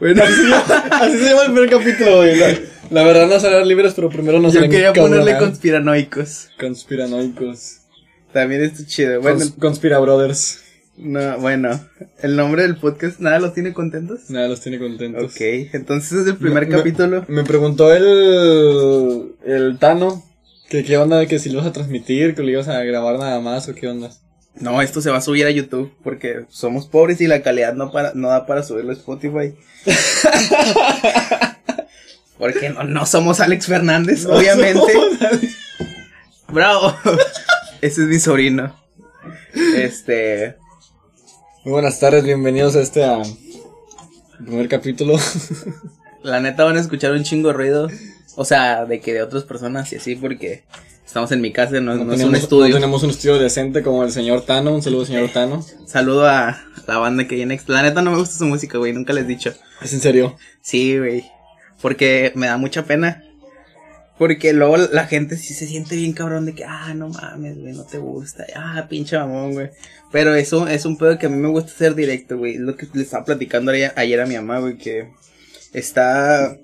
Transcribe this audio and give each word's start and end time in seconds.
Bueno, 0.00 0.22
así 0.22 0.34
se, 0.34 0.42
llama, 0.48 0.64
así 0.90 1.18
se 1.18 1.24
llama 1.30 1.42
el 1.46 1.52
primer 1.52 1.70
capítulo, 1.70 2.16
güey. 2.18 2.36
La, 2.38 2.58
la 2.90 3.02
verdad 3.04 3.26
no 3.28 3.40
serán 3.40 3.66
libres, 3.68 3.94
pero 3.94 4.08
primero 4.10 4.38
nos 4.40 4.52
Yo 4.52 4.60
quería 4.62 4.92
ponerle 4.92 5.38
conspiranoicos. 5.38 6.48
Conspiranoicos. 6.60 7.78
También 8.32 8.62
está 8.64 8.84
chido. 8.86 9.20
Bueno, 9.20 9.38
Cons- 9.40 9.58
Conspira 9.58 9.98
Brothers. 9.98 10.60
no, 10.96 11.38
bueno, 11.38 11.80
el 12.22 12.36
nombre 12.36 12.62
del 12.62 12.76
podcast, 12.76 13.18
¿nada 13.20 13.38
los 13.38 13.54
tiene 13.54 13.72
contentos? 13.72 14.28
Nada, 14.30 14.48
los 14.48 14.60
tiene 14.60 14.78
contentos. 14.78 15.24
Ok, 15.24 15.40
entonces 15.72 16.12
es 16.20 16.26
el 16.26 16.36
primer 16.36 16.66
Me- 16.68 16.76
capítulo. 16.76 17.24
Me, 17.28 17.36
me 17.36 17.44
preguntó 17.44 17.92
el, 17.94 19.32
el 19.44 19.78
Tano 19.78 20.22
que 20.68 20.84
qué 20.84 20.96
onda, 20.96 21.26
que 21.26 21.38
si 21.38 21.48
lo 21.50 21.56
ibas 21.56 21.66
a 21.66 21.72
transmitir, 21.72 22.34
que 22.34 22.42
lo 22.42 22.48
ibas 22.50 22.68
a 22.68 22.82
grabar 22.84 23.18
nada 23.18 23.40
más 23.40 23.68
o 23.68 23.74
qué 23.74 23.88
onda. 23.88 24.10
No, 24.54 24.82
esto 24.82 25.00
se 25.00 25.10
va 25.10 25.18
a 25.18 25.22
subir 25.22 25.46
a 25.46 25.50
YouTube 25.50 25.92
porque 26.02 26.44
somos 26.48 26.86
pobres 26.86 27.20
y 27.20 27.26
la 27.26 27.42
calidad 27.42 27.74
no, 27.74 27.90
para, 27.90 28.12
no 28.14 28.28
da 28.28 28.46
para 28.46 28.62
subirlo 28.62 28.90
a 28.90 28.94
Spotify. 28.94 29.54
porque 32.38 32.70
no, 32.70 32.84
no 32.84 33.06
somos 33.06 33.40
Alex 33.40 33.66
Fernández, 33.66 34.26
obviamente. 34.26 34.92
Bravo. 36.48 36.94
Ese 37.80 38.02
es 38.02 38.08
mi 38.08 38.20
sobrino. 38.20 38.76
Este. 39.74 40.56
Muy 41.64 41.72
buenas 41.72 41.98
tardes, 41.98 42.24
bienvenidos 42.24 42.76
a 42.76 42.80
este 42.80 43.06
primer 44.44 44.68
capítulo. 44.68 45.18
La 46.22 46.40
neta 46.40 46.64
van 46.64 46.76
a 46.76 46.80
escuchar 46.80 47.12
un 47.12 47.24
chingo 47.24 47.48
de 47.48 47.54
ruido. 47.54 47.88
O 48.36 48.44
sea, 48.44 48.84
de 48.84 49.00
que 49.00 49.12
de 49.12 49.22
otras 49.22 49.44
personas 49.44 49.92
y 49.92 49.96
así, 49.96 50.16
porque 50.16 50.64
estamos 51.12 51.30
en 51.30 51.42
mi 51.42 51.52
casa, 51.52 51.78
no, 51.78 51.80
no 51.80 51.92
es 51.92 52.00
un 52.00 52.10
tenemos, 52.10 52.38
estudio. 52.38 52.68
no 52.68 52.74
tenemos 52.76 53.02
un 53.02 53.10
estudio 53.10 53.38
decente 53.38 53.82
como 53.82 54.02
el 54.02 54.10
señor 54.10 54.46
Tano. 54.46 54.74
Un 54.74 54.82
saludo, 54.82 55.04
señor 55.04 55.28
Tano. 55.28 55.62
Saludo 55.84 56.26
a 56.26 56.64
la 56.86 56.96
banda 56.96 57.28
que 57.28 57.34
viene. 57.34 57.60
La 57.66 57.82
neta 57.82 58.00
no 58.00 58.12
me 58.12 58.16
gusta 58.16 58.38
su 58.38 58.46
música, 58.46 58.78
güey, 58.78 58.94
nunca 58.94 59.12
les 59.12 59.24
he 59.24 59.26
dicho. 59.26 59.52
¿Es 59.82 59.92
en 59.92 60.00
serio? 60.00 60.38
Sí, 60.62 60.96
güey. 60.96 61.26
Porque 61.82 62.32
me 62.34 62.46
da 62.46 62.56
mucha 62.56 62.86
pena. 62.86 63.22
Porque 64.16 64.54
luego 64.54 64.78
la 64.78 65.06
gente 65.06 65.36
sí 65.36 65.52
se 65.52 65.66
siente 65.66 65.96
bien 65.96 66.14
cabrón 66.14 66.46
de 66.46 66.54
que, 66.54 66.64
ah, 66.64 66.94
no 66.94 67.10
mames, 67.10 67.58
güey, 67.58 67.74
no 67.74 67.84
te 67.84 67.98
gusta. 67.98 68.46
Ah, 68.56 68.86
pinche 68.88 69.18
mamón, 69.18 69.52
güey. 69.52 69.68
Pero 70.12 70.34
eso 70.34 70.66
es 70.66 70.86
un 70.86 70.96
pedo 70.96 71.18
que 71.18 71.26
a 71.26 71.28
mí 71.28 71.36
me 71.36 71.48
gusta 71.48 71.72
ser 71.72 71.94
directo, 71.94 72.38
güey. 72.38 72.54
Es 72.54 72.60
lo 72.60 72.74
que 72.74 72.88
le 72.94 73.02
estaba 73.02 73.26
platicando 73.26 73.70
ayer, 73.70 73.92
ayer 73.96 74.18
a 74.18 74.26
mi 74.26 74.36
mamá, 74.36 74.60
güey, 74.60 74.78
que 74.78 75.10
está 75.74 76.56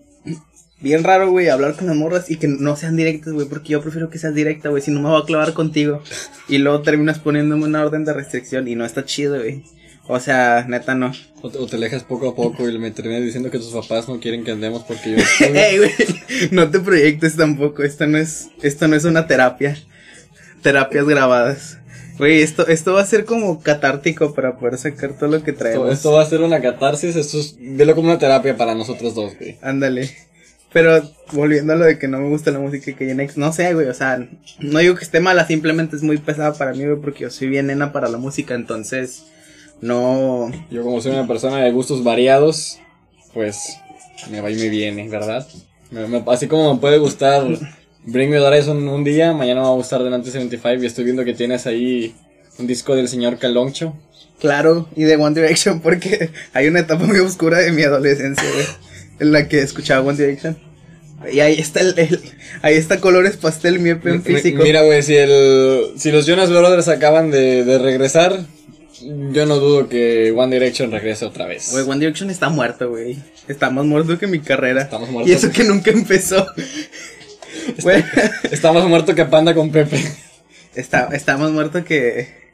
bien 0.80 1.04
raro, 1.04 1.30
güey, 1.30 1.48
hablar 1.48 1.74
con 1.74 1.86
las 1.86 1.96
morras 1.96 2.30
y 2.30 2.36
que 2.36 2.48
no 2.48 2.76
sean 2.76 2.96
directas, 2.96 3.32
güey, 3.32 3.46
porque 3.48 3.70
yo 3.70 3.82
prefiero 3.82 4.10
que 4.10 4.18
seas 4.18 4.34
directa, 4.34 4.68
güey, 4.68 4.82
si 4.82 4.90
no 4.90 5.00
me 5.00 5.08
voy 5.08 5.22
a 5.22 5.24
clavar 5.24 5.52
contigo. 5.52 6.02
Y 6.48 6.58
luego 6.58 6.82
terminas 6.82 7.18
poniéndome 7.18 7.64
una 7.64 7.84
orden 7.84 8.04
de 8.04 8.12
restricción 8.12 8.68
y 8.68 8.74
no 8.74 8.84
está 8.84 9.04
chido, 9.04 9.36
güey. 9.38 9.62
O 10.10 10.18
sea, 10.20 10.64
neta 10.66 10.94
no. 10.94 11.12
O 11.42 11.50
te, 11.50 11.58
o 11.58 11.66
te 11.66 11.76
alejas 11.76 12.02
poco 12.02 12.30
a 12.30 12.34
poco 12.34 12.66
y 12.68 12.78
me 12.78 12.90
terminas 12.90 13.22
diciendo 13.22 13.50
que 13.50 13.58
tus 13.58 13.72
papás 13.72 14.08
no 14.08 14.18
quieren 14.18 14.42
que 14.42 14.52
andemos 14.52 14.82
porque 14.84 15.16
yo. 15.16 15.16
Ey, 15.46 15.78
güey, 15.78 15.92
no 16.50 16.70
te 16.70 16.80
proyectes 16.80 17.36
tampoco. 17.36 17.82
Esto 17.82 18.06
no 18.06 18.16
es, 18.16 18.48
esto 18.62 18.88
no 18.88 18.96
es 18.96 19.04
una 19.04 19.26
terapia. 19.26 19.76
Terapias 20.62 21.06
grabadas. 21.06 21.78
Güey, 22.16 22.40
esto, 22.40 22.66
esto 22.66 22.94
va 22.94 23.02
a 23.02 23.06
ser 23.06 23.26
como 23.26 23.60
catártico 23.60 24.34
para 24.34 24.56
poder 24.58 24.76
sacar 24.78 25.12
todo 25.12 25.28
lo 25.28 25.44
que 25.44 25.52
esto, 25.52 25.62
traemos. 25.62 25.92
esto 25.92 26.10
va 26.10 26.22
a 26.22 26.26
ser 26.26 26.40
una 26.40 26.60
catarsis, 26.60 27.14
esto 27.14 27.38
es... 27.38 27.56
Velo 27.60 27.94
como 27.94 28.08
una 28.08 28.18
terapia 28.18 28.56
para 28.56 28.74
nosotros 28.74 29.14
dos, 29.14 29.36
güey. 29.38 29.56
Ándale. 29.62 30.27
Pero 30.72 31.00
volviendo 31.32 31.72
a 31.72 31.76
lo 31.76 31.84
de 31.86 31.98
que 31.98 32.08
no 32.08 32.18
me 32.18 32.28
gusta 32.28 32.50
la 32.50 32.58
música 32.58 32.92
que 32.94 33.10
X, 33.10 33.36
no 33.38 33.52
sé, 33.52 33.72
güey, 33.74 33.86
o 33.88 33.94
sea, 33.94 34.26
no 34.60 34.78
digo 34.80 34.94
que 34.96 35.04
esté 35.04 35.20
mala, 35.20 35.46
simplemente 35.46 35.96
es 35.96 36.02
muy 36.02 36.18
pesada 36.18 36.52
para 36.54 36.72
mí, 36.72 36.84
güey, 36.84 37.00
porque 37.00 37.20
yo 37.20 37.30
soy 37.30 37.48
bien 37.48 37.68
nena 37.68 37.92
para 37.92 38.08
la 38.08 38.18
música, 38.18 38.54
entonces 38.54 39.24
no, 39.80 40.50
Yo 40.70 40.82
como 40.82 41.00
soy 41.00 41.12
una 41.12 41.26
persona 41.26 41.58
de 41.62 41.70
gustos 41.70 42.02
variados, 42.04 42.78
pues 43.32 43.78
me 44.30 44.40
va 44.40 44.50
y 44.50 44.56
me 44.56 44.68
viene, 44.68 45.08
¿verdad? 45.08 45.46
Me- 45.90 46.06
me- 46.06 46.24
así 46.28 46.48
como 46.48 46.74
me 46.74 46.80
puede 46.80 46.98
gustar 46.98 47.44
Bring 48.04 48.30
Me 48.30 48.36
the 48.38 48.42
Horizon 48.42 48.86
un 48.88 49.04
día, 49.04 49.32
mañana 49.32 49.60
me 49.60 49.66
va 49.66 49.72
a 49.72 49.76
gustar 49.76 50.02
Delante 50.02 50.30
75 50.30 50.82
y 50.82 50.86
estoy 50.86 51.04
viendo 51.04 51.24
que 51.24 51.32
tienes 51.34 51.66
ahí 51.66 52.14
un 52.58 52.66
disco 52.66 52.94
del 52.96 53.08
señor 53.08 53.38
Caloncho. 53.38 53.94
Claro, 54.40 54.88
y 54.96 55.02
de 55.04 55.16
One 55.16 55.34
Direction, 55.40 55.80
porque 55.80 56.30
hay 56.52 56.68
una 56.68 56.80
etapa 56.80 57.04
muy 57.06 57.18
oscura 57.20 57.58
de 57.58 57.72
mi 57.72 57.82
adolescencia, 57.82 58.44
güey, 58.52 58.66
en 59.20 59.32
la 59.32 59.48
que 59.48 59.60
escuchaba 59.60 60.06
One 60.06 60.16
Direction. 60.18 60.56
Y 61.32 61.40
ahí 61.40 61.54
está 61.58 61.80
el, 61.80 61.94
el- 61.98 62.20
ahí 62.62 62.74
está 62.76 63.00
colores 63.00 63.36
pastel, 63.36 63.80
mi 63.80 63.90
EP 63.90 64.06
en 64.06 64.22
físico. 64.22 64.62
Mira, 64.62 64.82
güey, 64.82 65.02
si 65.02 65.16
el 65.16 65.92
si 65.96 66.12
los 66.12 66.26
Jonas 66.26 66.48
Brothers 66.50 66.86
acaban 66.88 67.30
de, 67.32 67.64
de 67.64 67.78
regresar, 67.78 68.38
yo 69.02 69.46
no 69.46 69.56
dudo 69.56 69.88
que 69.88 70.32
One 70.36 70.54
Direction 70.54 70.90
regrese 70.92 71.24
otra 71.24 71.46
vez. 71.46 71.70
Güey, 71.72 71.84
One 71.88 71.98
Direction 71.98 72.30
está 72.30 72.48
muerto, 72.50 72.88
güey. 72.90 73.18
Está 73.48 73.70
más 73.70 73.84
muerto 73.84 74.18
que 74.18 74.26
mi 74.28 74.38
carrera. 74.40 74.82
Estamos 74.82 75.10
muertos. 75.10 75.30
Y 75.30 75.34
eso 75.34 75.50
que 75.50 75.64
nunca 75.64 75.90
empezó. 75.90 76.46
Está 78.50 78.72
más 78.72 78.84
muerto 78.84 79.14
que 79.14 79.24
Panda 79.24 79.54
con 79.54 79.70
Pepe. 79.70 80.00
está, 80.74 81.08
está 81.12 81.36
más 81.36 81.50
muerto 81.50 81.84
que... 81.84 82.47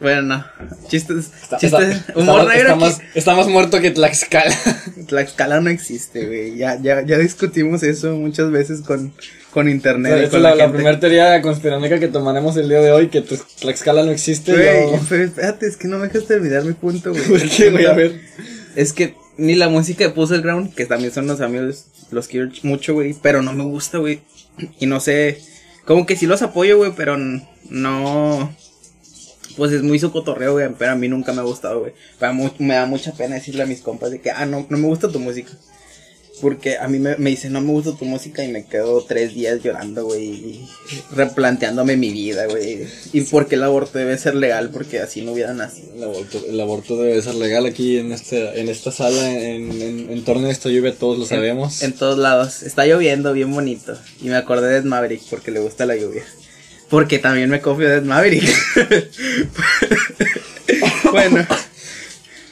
Bueno, 0.00 0.22
no. 0.22 0.44
Chistes, 0.88 1.30
Está, 1.42 1.58
chistes, 1.58 1.96
está- 1.96 2.18
humor 2.18 2.40
está- 2.40 2.54
negro. 2.54 2.76
más, 2.76 3.00
está 3.14 3.34
más 3.36 3.48
muerto 3.48 3.80
que 3.80 3.90
Tlaxcala. 3.90 4.54
Tlaxcala 5.08 5.60
no 5.60 5.68
existe, 5.70 6.26
güey. 6.26 6.56
Ya, 6.56 6.78
ya, 6.80 7.02
ya 7.04 7.18
discutimos 7.18 7.82
eso 7.82 8.12
muchas 8.16 8.50
veces 8.50 8.80
con, 8.80 9.12
con 9.50 9.68
internet. 9.68 10.24
es 10.24 10.30
con 10.30 10.42
la, 10.42 10.54
la, 10.54 10.66
la 10.66 10.72
primera 10.72 10.98
teoría 10.98 11.42
conspiranoica 11.42 11.98
que 12.00 12.08
tomaremos 12.08 12.56
el 12.56 12.68
día 12.70 12.80
de 12.80 12.92
hoy, 12.92 13.08
que 13.08 13.22
Tlax- 13.22 13.44
Tlaxcala 13.60 14.02
no 14.04 14.10
existe. 14.10 14.52
Güey, 14.52 15.00
pero 15.08 15.24
espérate, 15.24 15.66
es 15.66 15.76
que 15.76 15.86
no 15.88 15.98
me 15.98 16.08
dejas 16.08 16.26
terminar 16.26 16.64
mi 16.64 16.72
punto, 16.72 17.10
güey. 17.10 17.22
¿Por 17.28 17.48
qué, 17.48 17.70
güey? 17.70 17.84
A 17.86 17.92
ver. 17.92 18.20
Es 18.76 18.92
que 18.94 19.14
ni 19.36 19.54
la 19.54 19.68
música 19.68 20.04
de 20.04 20.10
Puzzle 20.10 20.40
Ground, 20.40 20.74
que 20.74 20.86
también 20.86 21.12
son 21.12 21.26
los 21.26 21.40
amigos, 21.42 21.86
los 22.10 22.26
quiero 22.26 22.48
mucho, 22.62 22.94
güey, 22.94 23.14
pero 23.20 23.42
no 23.42 23.52
me 23.52 23.64
gusta, 23.64 23.98
güey. 23.98 24.20
Y 24.78 24.86
no 24.86 24.98
sé, 25.00 25.38
como 25.84 26.06
que 26.06 26.16
sí 26.16 26.26
los 26.26 26.40
apoyo, 26.42 26.78
güey, 26.78 26.92
pero 26.96 27.16
no... 27.68 28.54
Pues 29.56 29.72
es 29.72 29.82
muy 29.82 29.98
su 29.98 30.12
cotorreo, 30.12 30.52
güey, 30.52 30.68
pero 30.78 30.92
a 30.92 30.96
mí 30.96 31.08
nunca 31.08 31.32
me 31.32 31.40
ha 31.40 31.44
gustado, 31.44 31.80
güey. 31.80 31.92
Me 32.58 32.74
da 32.74 32.86
mucha 32.86 33.12
pena 33.12 33.34
decirle 33.34 33.62
a 33.62 33.66
mis 33.66 33.80
compas 33.80 34.10
de 34.10 34.20
que, 34.20 34.30
ah, 34.30 34.46
no, 34.46 34.66
no 34.68 34.78
me 34.78 34.86
gusta 34.86 35.10
tu 35.10 35.18
música. 35.18 35.50
Porque 36.40 36.78
a 36.78 36.88
mí 36.88 36.98
me, 36.98 37.16
me 37.16 37.30
dicen, 37.30 37.52
no 37.52 37.60
me 37.60 37.70
gusta 37.70 37.94
tu 37.96 38.06
música 38.06 38.42
y 38.42 38.48
me 38.48 38.64
quedo 38.64 39.04
tres 39.04 39.34
días 39.34 39.62
llorando, 39.62 40.06
güey, 40.06 40.60
replanteándome 41.12 41.98
mi 41.98 42.10
vida, 42.10 42.46
güey. 42.46 42.86
Y 43.12 43.20
porque 43.22 43.56
el 43.56 43.62
aborto 43.62 43.98
debe 43.98 44.16
ser 44.16 44.36
legal, 44.36 44.70
porque 44.70 45.00
así 45.00 45.20
no 45.20 45.32
hubiera 45.32 45.52
nacido. 45.52 45.92
El 45.94 46.04
aborto, 46.04 46.42
el 46.48 46.60
aborto 46.60 46.96
debe 46.96 47.20
ser 47.20 47.34
legal 47.34 47.66
aquí 47.66 47.98
en, 47.98 48.12
este, 48.12 48.58
en 48.58 48.70
esta 48.70 48.90
sala, 48.90 49.30
en, 49.30 49.70
en, 49.82 50.10
en 50.10 50.24
torno 50.24 50.46
a 50.46 50.50
esta 50.50 50.70
lluvia, 50.70 50.94
todos 50.96 51.18
lo 51.18 51.26
sabemos. 51.26 51.82
En 51.82 51.92
todos 51.92 52.16
lados. 52.16 52.62
Está 52.62 52.86
lloviendo 52.86 53.34
bien 53.34 53.52
bonito. 53.52 53.98
Y 54.22 54.28
me 54.28 54.36
acordé 54.36 54.80
de 54.80 54.80
Maverick 54.80 55.22
porque 55.28 55.50
le 55.50 55.60
gusta 55.60 55.84
la 55.84 55.96
lluvia. 55.96 56.24
Porque 56.90 57.18
también 57.18 57.48
me 57.48 57.60
copio 57.60 57.88
de 57.88 58.00
Maverick. 58.00 58.44
bueno. 61.12 61.46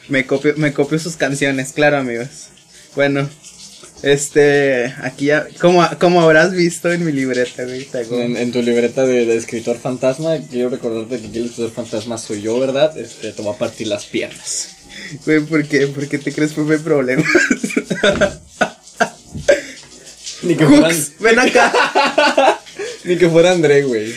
Me 0.09 0.27
copio, 0.27 0.55
me 0.57 0.73
copio 0.73 0.99
sus 0.99 1.17
canciones, 1.17 1.73
claro 1.73 1.99
amigos. 1.99 2.49
Bueno. 2.95 3.29
Este, 4.03 4.95
aquí 5.03 5.27
ya, 5.27 5.49
como, 5.61 5.85
como 5.99 6.23
habrás 6.23 6.53
visto 6.53 6.93
en 6.93 7.05
mi 7.05 7.11
libreta, 7.11 7.65
güey, 7.65 7.89
En, 8.23 8.37
en 8.37 8.53
tu 8.53 8.63
libreta 8.63 9.05
de, 9.05 9.27
de 9.27 9.37
escritor 9.37 9.77
fantasma, 9.77 10.39
quiero 10.49 10.69
recordarte 10.69 11.19
que 11.19 11.27
aquí 11.27 11.39
el 11.39 11.47
escritor 11.47 11.73
fantasma 11.73 12.17
soy 12.17 12.43
yo, 12.43 12.61
¿verdad? 12.61 12.97
Este, 12.97 13.33
te 13.33 13.43
voy 13.43 13.53
a 13.53 13.59
partir 13.59 13.89
las 13.89 14.05
piernas. 14.07 14.77
Güey, 15.25 15.41
¿por 15.41 15.67
qué? 15.67 15.89
¿Por 15.89 16.09
qué 16.09 16.19
te 16.19 16.33
crees 16.33 16.53
que 16.53 16.63
fue 16.63 16.79
problema? 16.79 17.25
Ni 20.43 20.55
que 20.55 20.65
Cooks, 20.65 21.15
ven 21.19 21.39
acá. 21.41 21.73
ni 23.05 23.17
que 23.17 23.29
fuera 23.29 23.53
André, 23.53 23.83
güey. 23.83 24.13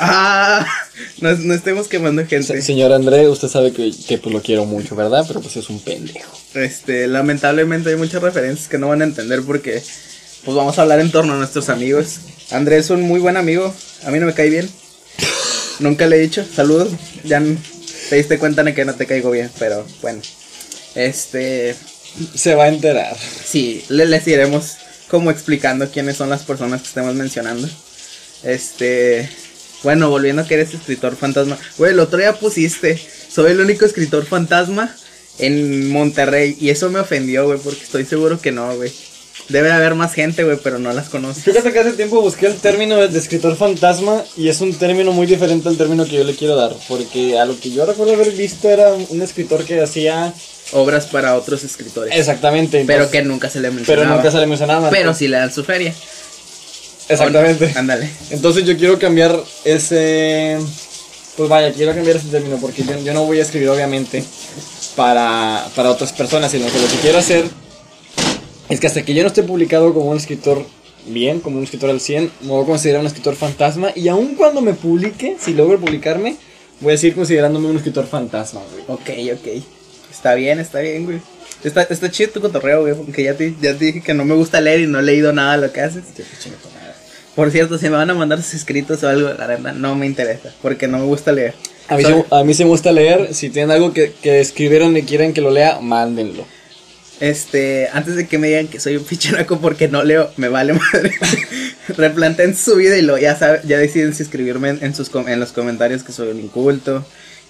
Ah, 0.00 0.66
no, 1.20 1.32
no 1.34 1.54
estemos 1.54 1.88
quemando 1.88 2.24
gente. 2.26 2.42
Se- 2.42 2.62
Señor 2.62 2.92
André, 2.92 3.28
usted 3.28 3.48
sabe 3.48 3.72
que, 3.72 3.90
que 4.06 4.18
pues 4.18 4.34
lo 4.34 4.42
quiero 4.42 4.64
mucho, 4.66 4.94
¿verdad? 4.96 5.24
Pero 5.26 5.40
pues 5.40 5.56
es 5.56 5.68
un 5.70 5.80
pendejo. 5.80 6.30
Este, 6.54 7.06
lamentablemente 7.06 7.90
hay 7.90 7.96
muchas 7.96 8.22
referencias 8.22 8.68
que 8.68 8.78
no 8.78 8.88
van 8.88 9.00
a 9.02 9.04
entender 9.04 9.42
porque 9.42 9.82
pues 10.44 10.56
vamos 10.56 10.78
a 10.78 10.82
hablar 10.82 11.00
en 11.00 11.10
torno 11.10 11.34
a 11.34 11.36
nuestros 11.36 11.68
amigos. 11.68 12.16
Andrés 12.50 12.86
es 12.86 12.90
un 12.90 13.02
muy 13.02 13.20
buen 13.20 13.36
amigo, 13.36 13.74
a 14.04 14.10
mí 14.10 14.18
no 14.18 14.26
me 14.26 14.34
cae 14.34 14.50
bien. 14.50 14.68
Nunca 15.80 16.06
le 16.06 16.16
he 16.16 16.20
dicho, 16.20 16.44
saludos. 16.54 16.88
Ya 17.24 17.42
te 18.10 18.16
diste 18.16 18.38
cuenta 18.38 18.62
de 18.64 18.74
que 18.74 18.84
no 18.84 18.94
te 18.94 19.06
caigo 19.06 19.30
bien, 19.30 19.50
pero 19.58 19.86
bueno. 20.02 20.20
Este, 20.94 21.74
Se 22.34 22.54
va 22.54 22.64
a 22.64 22.68
enterar. 22.68 23.16
sí, 23.44 23.84
le, 23.88 24.06
les 24.06 24.26
iremos 24.26 24.76
como 25.08 25.30
explicando 25.30 25.88
quiénes 25.90 26.16
son 26.16 26.30
las 26.30 26.42
personas 26.42 26.82
que 26.82 26.88
estemos 26.88 27.14
mencionando. 27.14 27.68
Este, 28.42 29.28
bueno, 29.82 30.10
volviendo 30.10 30.42
a 30.42 30.46
que 30.46 30.54
eres 30.54 30.74
escritor 30.74 31.16
fantasma. 31.16 31.58
Güey, 31.76 31.92
el 31.92 32.00
otro 32.00 32.18
día 32.18 32.32
pusiste, 32.34 33.00
soy 33.28 33.52
el 33.52 33.60
único 33.60 33.84
escritor 33.84 34.24
fantasma 34.26 34.94
en 35.38 35.90
Monterrey. 35.90 36.56
Y 36.60 36.70
eso 36.70 36.90
me 36.90 37.00
ofendió, 37.00 37.46
güey, 37.46 37.58
porque 37.58 37.82
estoy 37.82 38.04
seguro 38.04 38.40
que 38.40 38.52
no, 38.52 38.74
güey. 38.76 38.92
Debe 39.48 39.72
haber 39.72 39.94
más 39.94 40.12
gente, 40.12 40.44
güey, 40.44 40.58
pero 40.62 40.78
no 40.78 40.92
las 40.92 41.08
conozco. 41.08 41.40
Fíjate 41.40 41.72
que 41.72 41.78
hace 41.78 41.92
tiempo 41.92 42.20
busqué 42.20 42.46
el 42.46 42.56
término 42.56 42.96
de, 42.96 43.18
escritor 43.18 43.56
fantasma 43.56 44.22
y 44.36 44.48
es 44.48 44.60
un 44.60 44.74
término 44.74 45.12
muy 45.12 45.26
diferente 45.26 45.68
al 45.68 45.78
término 45.78 46.04
que 46.04 46.16
yo 46.16 46.24
le 46.24 46.34
quiero 46.34 46.54
dar. 46.54 46.74
Porque 46.86 47.38
a 47.38 47.46
lo 47.46 47.58
que 47.58 47.70
yo 47.70 47.86
recuerdo 47.86 48.14
haber 48.14 48.32
visto 48.32 48.68
era 48.68 48.92
un 48.92 49.22
escritor 49.22 49.64
que 49.64 49.80
hacía. 49.80 50.34
Obras 50.72 51.06
para 51.06 51.34
otros 51.34 51.64
escritores. 51.64 52.14
Exactamente. 52.14 52.84
pero 52.86 53.10
que 53.10 53.22
nunca 53.22 53.48
se 53.48 53.60
le 53.60 53.68
pero 53.68 53.76
mencionaba. 53.76 54.16
nunca 54.16 54.30
se 54.30 54.38
le 54.38 54.46
mencionaba. 54.46 54.90
Pero 54.90 55.14
sí 55.14 55.28
le 55.28 55.38
dan 55.38 55.52
su 55.52 55.64
feria. 55.64 55.94
Exactamente. 57.08 57.72
Ándale. 57.76 58.10
Entonces 58.30 58.64
yo 58.64 58.76
quiero 58.76 58.98
cambiar 58.98 59.38
ese... 59.64 60.58
Pues 61.36 61.48
vaya, 61.48 61.72
quiero 61.72 61.94
cambiar 61.94 62.16
ese 62.16 62.28
término 62.28 62.56
porque 62.56 62.82
yo, 62.82 62.98
yo 62.98 63.14
no 63.14 63.24
voy 63.24 63.38
a 63.38 63.42
escribir 63.42 63.68
obviamente 63.68 64.24
para, 64.96 65.64
para 65.76 65.90
otras 65.90 66.12
personas, 66.12 66.50
sino 66.50 66.66
que 66.66 66.80
lo 66.80 66.88
que 66.88 66.96
quiero 66.96 67.18
hacer 67.18 67.44
es 68.68 68.80
que 68.80 68.86
hasta 68.88 69.04
que 69.04 69.14
yo 69.14 69.22
no 69.22 69.28
esté 69.28 69.44
publicado 69.44 69.94
como 69.94 70.10
un 70.10 70.16
escritor 70.16 70.66
bien, 71.06 71.40
como 71.40 71.58
un 71.58 71.64
escritor 71.64 71.90
al 71.90 72.00
100, 72.00 72.32
me 72.42 72.48
voy 72.48 72.64
a 72.64 72.66
considerar 72.66 73.00
un 73.00 73.06
escritor 73.06 73.36
fantasma 73.36 73.92
y 73.94 74.08
aun 74.08 74.34
cuando 74.34 74.60
me 74.60 74.74
publique, 74.74 75.36
si 75.40 75.54
logro 75.54 75.78
publicarme, 75.78 76.36
voy 76.80 76.94
a 76.94 76.98
seguir 76.98 77.14
considerándome 77.14 77.68
un 77.68 77.76
escritor 77.76 78.06
fantasma, 78.06 78.60
güey. 78.72 78.84
Ok, 78.88 79.38
ok. 79.38 79.62
Está 80.10 80.34
bien, 80.34 80.58
está 80.58 80.80
bien, 80.80 81.04
güey. 81.04 81.20
Está, 81.64 81.82
está 81.82 82.10
chido 82.10 82.30
tu 82.30 82.40
cotorreo, 82.40 82.82
güey, 82.82 82.94
porque 82.94 83.22
ya 83.22 83.34
te, 83.34 83.54
ya 83.60 83.76
te 83.76 83.86
dije 83.86 84.00
que 84.00 84.14
no 84.14 84.24
me 84.24 84.34
gusta 84.34 84.60
leer 84.60 84.80
y 84.80 84.86
no 84.86 84.98
he 84.98 85.02
leído 85.02 85.32
nada 85.32 85.56
de 85.56 85.66
lo 85.66 85.72
que 85.72 85.80
haces. 85.80 86.04
Tío, 86.14 86.24
qué. 86.42 86.77
Por 87.38 87.52
cierto, 87.52 87.78
si 87.78 87.84
me 87.84 87.96
van 87.96 88.10
a 88.10 88.14
mandar 88.14 88.42
sus 88.42 88.54
escritos 88.54 89.00
o 89.04 89.08
algo, 89.08 89.28
la 89.28 89.46
verdad, 89.46 89.72
no 89.72 89.94
me 89.94 90.06
interesa, 90.06 90.52
porque 90.60 90.88
no 90.88 90.98
me 90.98 91.04
gusta 91.04 91.30
leer. 91.30 91.54
A 91.86 91.96
mí, 91.96 92.02
Soy- 92.02 92.12
sí- 92.14 92.24
a 92.32 92.42
mí 92.42 92.52
sí 92.52 92.64
me 92.64 92.70
gusta 92.70 92.90
leer, 92.90 93.32
si 93.32 93.48
tienen 93.48 93.70
algo 93.70 93.92
que, 93.92 94.12
que 94.20 94.40
escribieron 94.40 94.96
y 94.96 95.02
quieren 95.02 95.32
que 95.32 95.40
lo 95.40 95.52
lea, 95.52 95.78
mándenlo. 95.80 96.44
Este, 97.20 97.88
antes 97.92 98.16
de 98.16 98.26
que 98.26 98.38
me 98.38 98.48
digan 98.48 98.66
que 98.66 98.80
soy 98.80 98.96
un 98.96 99.04
pichanaco 99.04 99.58
porque 99.60 99.86
no 99.86 100.02
leo, 100.02 100.30
me 100.36 100.48
vale 100.48 100.72
madre. 100.72 101.12
Replanteen 101.96 102.56
su 102.56 102.74
vida 102.76 102.96
y 102.96 103.02
lo 103.02 103.18
ya 103.18 103.36
saben, 103.36 103.60
ya 103.64 103.78
deciden 103.78 104.14
si 104.14 104.22
escribirme 104.24 104.70
en, 104.70 104.78
en 104.82 104.94
sus 104.94 105.08
com- 105.08 105.28
en 105.28 105.38
los 105.40 105.52
comentarios 105.52 106.02
que 106.02 106.12
soy 106.12 106.28
un 106.28 106.40
inculto, 106.40 107.04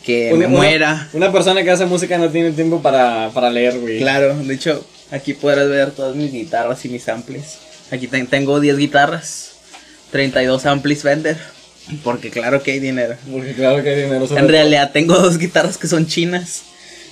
que 0.04 0.32
me 0.36 0.46
muera. 0.48 1.08
Una 1.12 1.32
persona 1.32 1.62
que 1.64 1.70
hace 1.70 1.86
música 1.86 2.16
no 2.18 2.28
tiene 2.30 2.52
tiempo 2.52 2.80
para, 2.82 3.30
para 3.34 3.50
leer, 3.50 3.78
güey. 3.78 3.98
Claro, 4.00 4.34
de 4.36 4.54
hecho, 4.54 4.84
aquí 5.10 5.32
podrás 5.34 5.68
ver 5.68 5.90
todas 5.90 6.14
mis 6.14 6.30
guitarras 6.32 6.84
y 6.84 6.88
mis 6.88 7.08
amplis. 7.08 7.56
Aquí 7.90 8.06
ten- 8.06 8.26
tengo 8.26 8.60
10 8.60 8.76
guitarras, 8.78 9.52
32 10.10 10.66
amplis 10.66 11.02
Fender, 11.02 11.36
porque 12.04 12.30
claro 12.30 12.62
que 12.62 12.72
hay 12.72 12.80
dinero. 12.80 13.16
Porque 13.30 13.54
claro 13.54 13.82
que 13.82 13.90
hay 13.90 14.02
dinero. 14.02 14.22
En 14.24 14.28
todo. 14.28 14.48
realidad 14.48 14.90
tengo 14.92 15.14
dos 15.14 15.38
guitarras 15.38 15.78
que 15.78 15.86
son 15.86 16.06
chinas. 16.06 16.62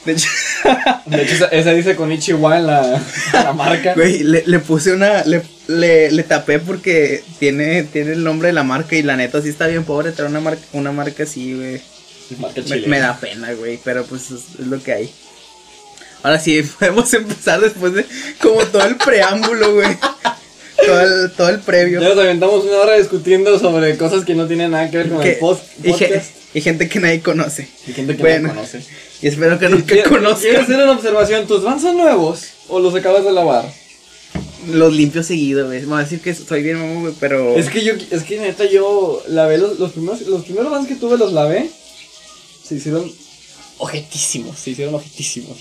De 0.05 0.13
hecho, 0.13 0.29
De 1.07 1.23
hecho, 1.23 1.35
esa, 1.35 1.47
esa 1.47 1.73
dice 1.73 1.97
con 1.97 2.13
Ichiwa 2.13 2.59
en 2.59 2.67
la, 2.67 3.03
la 3.33 3.53
marca. 3.53 3.95
güey, 3.95 4.23
le, 4.23 4.45
le 4.47 4.59
puse 4.61 4.93
una, 4.93 5.25
le, 5.25 5.43
le, 5.67 6.13
le 6.13 6.23
tapé 6.23 6.61
porque 6.61 7.25
tiene, 7.41 7.83
tiene 7.85 8.13
el 8.13 8.23
nombre 8.23 8.49
de 8.49 8.55
la 8.55 8.63
marca 8.63 8.95
y 8.95 9.03
la 9.03 9.17
neta 9.17 9.43
sí 9.43 9.49
está 9.49 9.67
bien 9.67 9.85
pobre 9.85 10.13
traer 10.13 10.31
una 10.31 10.41
marca, 10.41 10.63
una 10.73 10.93
marca 10.93 11.25
así, 11.25 11.55
güey. 11.55 11.83
Marca 12.39 12.61
Me, 12.69 12.77
me 12.87 12.99
da 13.01 13.19
pena, 13.19 13.53
güey, 13.55 13.81
pero 13.85 14.05
pues 14.05 14.31
es, 14.31 14.61
es 14.61 14.67
lo 14.67 14.81
que 14.83 14.93
hay. 14.93 15.11
Ahora 16.23 16.39
sí, 16.39 16.63
podemos 16.79 17.13
empezar 17.13 17.61
después 17.61 17.95
de 17.95 18.07
como 18.41 18.63
todo 18.67 18.85
el 18.87 18.97
preámbulo, 18.97 19.75
güey. 19.75 19.89
Todo 20.85 21.01
el, 21.01 21.31
todo 21.33 21.49
el 21.49 21.61
previo. 21.61 22.01
Ya 22.01 22.09
nos 22.11 22.19
aventamos 22.19 22.65
una 22.65 22.77
hora 22.79 22.97
discutiendo 22.99 23.59
sobre 23.59 23.97
cosas 23.97 24.25
que 24.25 24.35
no 24.35 24.47
tienen 24.47 24.71
nada 24.73 24.91
que 24.91 24.99
ver 24.99 25.09
con 25.09 25.21
Que- 25.21 25.33
el 25.33 25.39
post 25.39 25.63
y, 25.83 25.91
podcast. 25.91 26.31
y 26.55 26.61
gente 26.61 26.89
que 26.89 27.01
nadie 27.01 27.21
conoce. 27.21 27.69
Y 27.87 27.93
gente 27.93 28.15
que 28.17 28.23
bueno. 28.23 28.49
no 28.49 28.55
conoce. 28.55 28.83
Y 29.23 29.29
espero 29.29 29.59
que 29.59 29.69
nunca 29.69 29.87
¿Quieres 29.87 30.09
conozcan. 30.09 30.57
hacer 30.57 30.75
una 30.77 30.93
observación? 30.93 31.47
¿Tus 31.47 31.63
vans 31.63 31.83
son 31.83 31.97
nuevos 31.97 32.43
o 32.69 32.79
los 32.81 32.95
acabas 32.95 33.25
de 33.25 33.33
lavar? 33.33 33.65
Los 34.71 34.93
limpio 34.95 35.23
seguido, 35.23 35.67
güey. 35.67 35.81
Me 35.83 35.87
va 35.87 36.01
a 36.01 36.03
decir 36.03 36.21
que 36.21 36.35
soy 36.35 36.63
bien 36.63 36.79
mamón, 36.79 37.15
pero. 37.21 37.57
Es 37.57 37.71
que 37.71 37.83
yo, 37.83 37.95
es 38.11 38.23
que 38.25 38.39
neta 38.39 38.65
yo 38.67 39.23
lavé 39.29 39.59
los, 39.59 39.79
los 39.79 39.93
primeros, 39.93 40.21
los 40.23 40.45
primeros 40.45 40.71
vans 40.71 40.87
que 40.89 40.97
tuve 40.97 41.17
los 41.17 41.33
lavé. 41.33 41.71
Se 42.67 42.75
hicieron 42.75 43.11
ojetísimos, 43.79 44.59
se 44.59 44.71
hicieron 44.71 44.95
ojetísimos. 44.95 45.57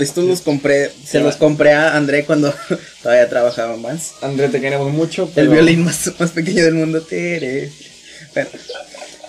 Estos 0.00 0.24
los 0.24 0.40
compré. 0.40 0.90
Se 1.04 1.20
los 1.20 1.36
compré 1.36 1.72
a 1.72 1.96
André 1.96 2.24
cuando 2.24 2.54
todavía 3.02 3.28
trabajaba 3.28 3.76
Vans. 3.76 4.14
André, 4.22 4.48
te 4.48 4.60
queremos 4.60 4.92
mucho. 4.92 5.30
El 5.36 5.48
violín 5.48 5.84
más, 5.84 6.10
más 6.18 6.30
pequeño 6.30 6.64
del 6.64 6.74
mundo. 6.74 7.02
Tere. 7.02 7.70
Bueno, 8.34 8.50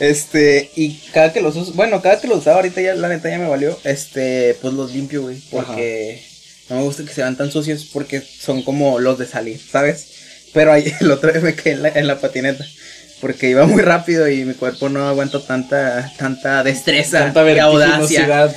este, 0.01 0.71
y 0.75 0.95
cada 1.13 1.31
que 1.31 1.41
los 1.41 1.56
uso, 1.56 1.73
bueno, 1.73 2.01
cada 2.01 2.19
que 2.19 2.27
los 2.27 2.39
usaba 2.39 2.57
ahorita 2.57 2.81
ya, 2.81 2.95
la 2.95 3.07
neta 3.07 3.29
ya 3.29 3.38
me 3.38 3.47
valió, 3.47 3.79
este, 3.83 4.57
pues 4.59 4.73
los 4.73 4.91
limpio, 4.94 5.21
güey, 5.21 5.38
porque 5.51 6.23
no 6.69 6.77
me 6.77 6.81
gusta 6.81 7.03
que 7.03 7.13
se 7.13 7.21
vean 7.21 7.38
tan 7.38 7.51
sucios 7.51 7.88
porque 7.91 8.19
son 8.19 8.63
como 8.63 9.00
los 9.00 9.19
de 9.19 9.27
salir, 9.27 9.59
¿sabes? 9.59 10.07
Pero 10.53 10.71
ahí 10.71 10.91
el 11.01 11.12
otro 11.12 11.31
día 11.31 11.41
me 11.41 11.56
en 11.65 11.83
la, 11.83 11.89
en 11.89 12.07
la 12.07 12.19
patineta. 12.19 12.65
Porque 13.19 13.51
iba 13.51 13.68
muy 13.68 13.83
rápido 13.83 14.27
y 14.27 14.44
mi 14.44 14.56
cuerpo 14.56 14.89
no 14.89 15.07
aguanta 15.07 15.39
tanta, 15.39 16.12
tanta 16.18 16.63
destreza 16.63 17.19
Tanta 17.19 17.51
y 17.51 17.59
audacia. 17.59 18.51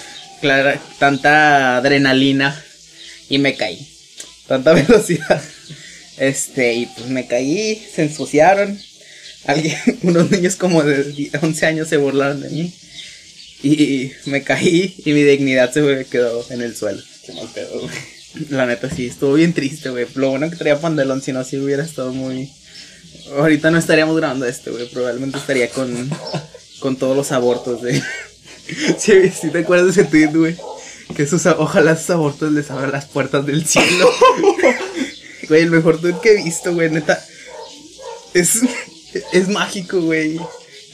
Tanta 0.99 1.77
adrenalina 1.77 2.63
y 3.29 3.39
me 3.39 3.57
caí. 3.57 3.87
Tanta 4.47 4.73
velocidad. 4.75 5.43
Este, 6.17 6.75
y 6.75 6.87
pues 6.87 7.09
me 7.09 7.27
caí, 7.27 7.85
se 7.95 8.03
ensuciaron. 8.03 8.79
Alguien, 9.47 9.77
unos 10.03 10.31
niños 10.31 10.57
como 10.57 10.83
de 10.83 11.05
10, 11.05 11.43
11 11.43 11.67
años 11.67 11.89
se 11.89 11.97
burlaron 11.97 12.41
de 12.41 12.51
mí. 12.51 12.73
Y 13.63 14.13
me 14.27 14.43
caí 14.43 14.95
y 15.05 15.13
mi 15.13 15.23
dignidad 15.23 15.73
se 15.73 15.81
me 15.81 16.05
quedó 16.05 16.47
en 16.51 16.61
el 16.61 16.77
suelo. 16.77 17.03
Qué 17.25 17.33
mal 17.33 17.49
pedo, 17.55 17.81
güey. 17.81 17.95
La 18.51 18.67
neta 18.67 18.91
sí, 18.91 19.07
estuvo 19.07 19.35
bien 19.35 19.55
triste, 19.55 19.91
güey. 19.91 20.07
Lo 20.15 20.31
bueno 20.31 20.51
que 20.51 20.57
traía 20.57 20.81
pantalón, 20.81 21.23
si 21.23 21.33
no, 21.33 21.45
sí 21.45 21.57
hubiera 21.57 21.85
estado 21.85 22.13
muy... 22.13 22.51
Ahorita 23.37 23.71
no 23.71 23.79
estaríamos 23.79 24.17
grabando 24.17 24.45
este, 24.45 24.71
güey. 24.71 24.87
Probablemente 24.89 25.39
estaría 25.39 25.71
con, 25.71 26.11
con 26.81 26.97
todos 26.97 27.17
los 27.17 27.33
abortos, 27.33 27.81
güey. 27.81 28.03
Sí, 28.99 29.29
sí 29.31 29.51
te 29.51 29.59
acuerdas 29.59 29.95
de 29.95 30.03
ese 30.03 30.11
tweet, 30.11 30.29
güey. 30.35 30.57
Que 31.15 31.25
esos, 31.25 31.45
ojalá 31.47 31.93
esos 31.93 32.11
abortos 32.11 32.51
les 32.53 32.71
abran 32.71 32.93
las 32.93 33.05
puertas 33.07 33.45
del 33.47 33.67
cielo. 33.67 34.09
Güey, 35.49 35.61
el 35.63 35.71
mejor 35.71 36.01
tweet 36.01 36.15
que 36.23 36.31
he 36.33 36.43
visto, 36.43 36.73
güey, 36.73 36.89
neta. 36.91 37.23
Es, 38.33 38.61
es 39.33 39.49
mágico, 39.49 40.01
güey. 40.01 40.41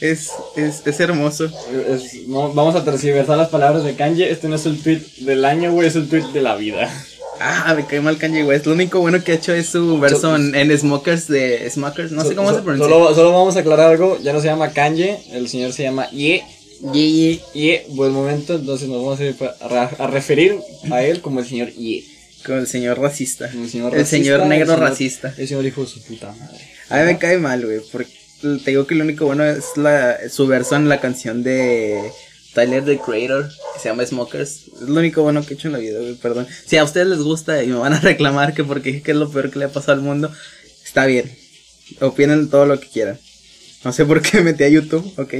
Es, 0.01 0.29
es, 0.57 0.81
es 0.85 0.99
hermoso. 0.99 1.45
Es- 1.87 2.27
no, 2.27 2.51
vamos 2.53 2.75
a 2.75 2.83
tergiversar 2.83 3.37
las 3.37 3.47
palabras 3.47 3.85
de 3.85 3.95
Kanye. 3.95 4.29
Este 4.29 4.49
no 4.49 4.55
es 4.57 4.65
el 4.65 4.81
tweet 4.83 5.01
del 5.19 5.45
año, 5.45 5.71
güey, 5.71 5.87
es 5.87 5.95
el 5.95 6.09
tweet 6.09 6.25
de 6.33 6.41
la 6.41 6.55
vida. 6.55 6.89
Ah, 7.39 7.73
me 7.75 7.85
cae 7.85 8.01
mal 8.01 8.17
Kanye 8.17 8.43
West. 8.43 8.65
Lo 8.65 8.73
único 8.73 8.99
bueno 8.99 9.23
que 9.23 9.31
ha 9.31 9.35
hecho 9.35 9.53
es 9.53 9.67
su 9.69 9.97
verso 9.99 10.35
en, 10.35 10.53
en 10.53 10.77
Smokers 10.77 11.27
de 11.29 11.69
Smokers. 11.69 12.11
No 12.11 12.23
sé 12.25 12.35
cómo 12.35 12.49
So- 12.49 12.57
se 12.57 12.61
pronuncia. 12.63 12.89
Solo, 12.93 13.15
solo 13.15 13.31
vamos 13.31 13.55
a 13.55 13.61
aclarar 13.61 13.91
algo. 13.91 14.19
Ya 14.21 14.33
no 14.33 14.41
se 14.41 14.47
llama 14.47 14.71
Kanye, 14.73 15.17
el 15.31 15.47
señor 15.47 15.71
se 15.71 15.83
llama 15.83 16.09
Ye. 16.11 16.43
Ye, 16.93 17.11
ye, 17.11 17.41
Ye, 17.53 17.85
buen 17.89 18.11
momento. 18.11 18.55
Entonces 18.55 18.87
nos 18.87 18.97
vamos 19.03 19.19
a, 19.19 19.25
ir 19.25 19.35
a, 19.99 20.07
referir 20.07 20.55
a 20.91 21.03
él 21.03 21.21
como 21.21 21.39
el 21.39 21.45
señor 21.45 21.69
Ye. 21.73 22.03
Con 22.45 22.57
el 22.59 22.67
señor 22.67 22.99
racista. 22.99 23.45
El 23.51 23.69
señor, 23.69 23.93
El 23.93 23.99
racista, 24.01 24.17
señor 24.17 24.45
negro 24.47 24.73
el 24.73 24.77
señor- 24.79 24.89
racista. 24.89 25.33
El 25.37 25.47
señor 25.47 25.65
hijo 25.65 25.81
de 25.81 25.87
su 25.87 26.01
puta 26.01 26.31
madre. 26.33 26.57
A 26.89 26.97
mí 26.99 27.05
me 27.05 27.17
cae 27.19 27.37
mal, 27.37 27.63
güey. 27.65 27.79
Porque 27.91 28.11
te 28.41 28.71
digo 28.71 28.87
que 28.87 28.95
lo 28.95 29.03
único 29.03 29.25
bueno 29.25 29.45
es 29.45 29.77
la, 29.77 30.17
su 30.29 30.47
verso 30.47 30.75
en 30.75 30.89
la 30.89 30.99
canción 30.99 31.43
de 31.43 32.11
Tyler 32.55 32.83
the 32.83 32.97
Creator, 32.97 33.47
que 33.73 33.79
se 33.79 33.89
llama 33.89 34.03
Smokers. 34.05 34.63
Es 34.81 34.89
lo 34.89 34.99
único 34.99 35.21
bueno 35.21 35.45
que 35.45 35.53
he 35.53 35.57
hecho 35.57 35.67
en 35.67 35.73
la 35.73 35.79
vida, 35.79 35.99
güey. 35.99 36.15
Perdón. 36.15 36.47
Si 36.65 36.77
a 36.77 36.83
ustedes 36.83 37.07
les 37.07 37.19
gusta 37.19 37.63
y 37.63 37.67
me 37.67 37.75
van 37.77 37.93
a 37.93 37.99
reclamar 38.01 38.53
que 38.55 38.63
porque 38.63 38.89
dije 38.91 39.03
que 39.03 39.11
es 39.11 39.17
lo 39.17 39.29
peor 39.29 39.51
que 39.51 39.59
le 39.59 39.65
ha 39.65 39.69
pasado 39.69 39.93
al 39.93 40.01
mundo, 40.01 40.31
está 40.83 41.05
bien. 41.05 41.31
Opinen 41.99 42.49
todo 42.49 42.65
lo 42.65 42.79
que 42.79 42.87
quieran. 42.87 43.19
No 43.83 43.93
sé 43.93 44.05
por 44.05 44.21
qué 44.23 44.37
me 44.37 44.43
metí 44.51 44.63
a 44.63 44.69
YouTube, 44.69 45.13
ok. 45.17 45.33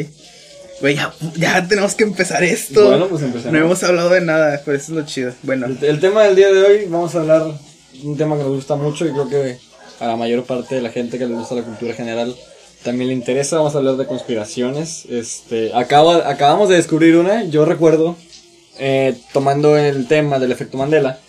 Güey, 0.81 0.95
ya, 0.95 1.13
ya 1.35 1.67
tenemos 1.67 1.95
que 1.95 2.03
empezar 2.03 2.43
esto. 2.43 2.88
Bueno, 2.88 3.07
pues 3.07 3.21
empecemos. 3.21 3.53
No 3.53 3.65
hemos 3.65 3.83
hablado 3.83 4.09
de 4.09 4.21
nada, 4.21 4.61
pero 4.65 4.75
eso 4.75 4.91
es 4.91 4.97
lo 4.97 5.05
chido. 5.05 5.33
Bueno, 5.43 5.67
El, 5.67 5.77
el 5.83 6.00
tema 6.00 6.23
del 6.23 6.35
día 6.35 6.51
de 6.51 6.63
hoy, 6.63 6.85
vamos 6.88 7.15
a 7.15 7.21
hablar 7.21 7.45
de 7.45 8.07
un 8.07 8.17
tema 8.17 8.35
que 8.35 8.43
nos 8.43 8.55
gusta 8.55 8.75
mucho 8.75 9.05
y 9.05 9.11
creo 9.11 9.29
que 9.29 9.57
a 10.00 10.07
la 10.07 10.15
mayor 10.15 10.43
parte 10.43 10.75
de 10.75 10.81
la 10.81 10.89
gente 10.89 11.19
que 11.19 11.27
le 11.27 11.35
gusta 11.35 11.55
la 11.55 11.63
cultura 11.63 11.93
general 11.93 12.35
también 12.83 13.09
le 13.09 13.13
interesa. 13.13 13.57
Vamos 13.57 13.75
a 13.75 13.77
hablar 13.77 13.95
de 13.97 14.07
conspiraciones. 14.07 15.05
Este, 15.09 15.71
acaba, 15.75 16.27
acabamos 16.29 16.69
de 16.69 16.75
descubrir 16.75 17.15
una, 17.17 17.43
yo 17.43 17.65
recuerdo, 17.65 18.15
eh, 18.79 19.15
tomando 19.33 19.77
el 19.77 20.07
tema 20.07 20.39
del 20.39 20.51
efecto 20.51 20.77
Mandela, 20.77 21.19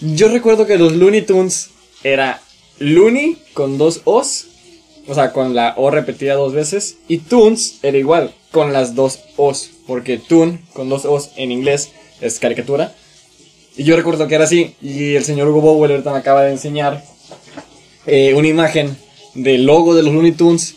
yo 0.00 0.28
recuerdo 0.28 0.66
que 0.66 0.78
los 0.78 0.94
Looney 0.94 1.22
Tunes 1.22 1.70
era 2.02 2.40
Looney 2.80 3.38
con 3.54 3.78
dos 3.78 4.00
O's, 4.04 4.46
o 5.06 5.14
sea, 5.14 5.32
con 5.32 5.54
la 5.54 5.74
O 5.76 5.90
repetida 5.92 6.34
dos 6.34 6.52
veces, 6.52 6.96
y 7.06 7.18
Tunes 7.18 7.78
era 7.82 7.96
igual, 7.96 8.34
con 8.52 8.72
las 8.72 8.94
dos 8.94 9.18
O's, 9.36 9.70
porque 9.86 10.18
Toon 10.18 10.60
con 10.72 10.88
dos 10.88 11.04
O's 11.04 11.30
en 11.36 11.50
inglés 11.50 11.90
es 12.20 12.38
caricatura. 12.38 12.94
Y 13.76 13.84
yo 13.84 13.96
recuerdo 13.96 14.28
que 14.28 14.34
era 14.34 14.44
así, 14.44 14.76
y 14.80 15.14
el 15.14 15.24
señor 15.24 15.48
Hugo 15.48 15.62
Bowen 15.62 15.90
ahorita 15.90 16.12
me 16.12 16.18
acaba 16.18 16.42
de 16.42 16.52
enseñar 16.52 17.02
eh, 18.06 18.34
una 18.34 18.46
imagen 18.46 18.96
del 19.34 19.64
logo 19.64 19.94
de 19.94 20.02
los 20.02 20.12
Looney 20.12 20.32
Tunes, 20.32 20.76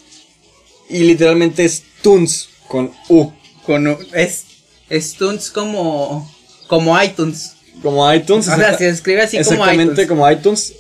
y 0.90 1.00
literalmente 1.00 1.66
es 1.66 1.84
Tunes 2.02 2.50
con 2.70 2.92
U, 3.10 3.32
con, 3.66 3.98
es, 4.14 4.46
es 4.90 5.14
Tunes 5.16 5.50
como, 5.50 6.32
como 6.68 7.02
iTunes. 7.02 7.58
como 7.82 8.12
iTunes. 8.12 8.48
O 8.48 8.56
sea, 8.56 8.78
se 8.78 8.88
escribe 8.88 9.24
así 9.24 9.38
como 9.38 9.50
Exactamente 9.52 10.04
iTunes. 10.04 10.08
como 10.08 10.32
iTunes. 10.32 10.74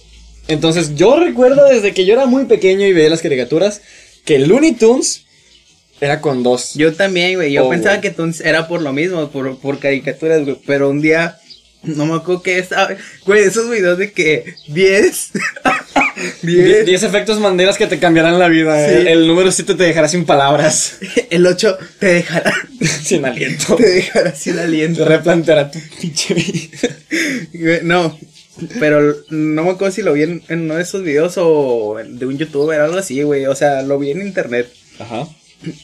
Entonces 0.48 0.96
yo 0.96 1.20
recuerdo 1.20 1.66
desde 1.66 1.94
que 1.94 2.06
yo 2.06 2.14
era 2.14 2.28
muy 2.28 2.46
pequeño 2.46 2.86
y 2.86 2.94
veía 2.94 3.10
las 3.10 3.22
caricaturas 3.22 3.82
que 4.26 4.40
Looney 4.40 4.74
Tunes 4.74 5.25
era 6.02 6.22
con 6.22 6.44
dos. 6.44 6.74
Yo 6.76 6.94
también, 6.94 7.36
güey. 7.36 7.54
Yo 7.54 7.66
Oh, 7.66 7.70
pensaba 7.70 7.96
güey. 7.96 8.02
que 8.02 8.08
entonces 8.10 8.46
era 8.46 8.68
por 8.68 8.82
lo 8.82 8.94
mismo, 8.94 9.30
por, 9.30 9.58
por 9.60 9.80
caricaturas, 9.80 10.44
güey. 10.44 10.58
Pero 10.66 10.90
un 10.90 11.02
día, 11.02 11.38
no 11.84 12.06
me 12.06 12.16
acuerdo 12.16 12.42
que 12.44 12.58
estaba. 12.60 12.90
Güey, 13.26 13.44
esos 13.44 13.70
videos 13.70 13.98
de 13.98 14.12
que 14.12 14.56
10. 14.68 15.32
10. 16.44 16.86
10 16.86 17.04
efectos 17.04 17.40
manderas 17.40 17.78
que 17.78 17.88
te 17.88 18.00
cambiarán 18.00 18.40
la 18.40 18.48
vida. 18.48 18.88
Sí. 18.88 18.94
El, 18.96 19.08
el 19.08 19.28
número 19.28 19.52
7 19.52 19.76
te 19.76 19.84
dejará 19.84 20.08
sin 20.08 20.26
palabras, 20.26 20.98
El 21.30 21.46
8 21.46 21.78
te 22.00 22.06
dejará. 22.08 22.54
sin 23.04 23.26
aliento. 23.26 23.76
Te 23.76 23.88
dejará 23.90 24.34
sin 24.36 24.56
Te 24.56 24.62
aliento. 24.62 25.06
replanteará 25.06 25.70
tu 25.72 25.80
pinche 26.00 26.34
vida. 26.34 26.90
No. 27.84 28.18
Pero 28.80 29.16
no 29.30 29.64
me 29.66 29.72
acuerdo 29.72 29.94
si 29.94 30.02
lo 30.02 30.14
vi 30.14 30.24
en, 30.24 30.42
en 30.48 30.62
uno 30.62 30.76
de 30.76 30.84
esos 30.84 31.04
videos 31.04 31.34
o 31.38 31.98
de 32.06 32.26
un 32.26 32.38
youtuber, 32.38 32.80
algo 32.80 32.98
así, 32.98 33.22
güey. 33.22 33.46
O 33.48 33.56
sea, 33.56 33.82
lo 33.82 34.00
vi 34.00 34.12
en 34.12 34.22
internet. 34.22 34.72
Ajá. 35.00 35.28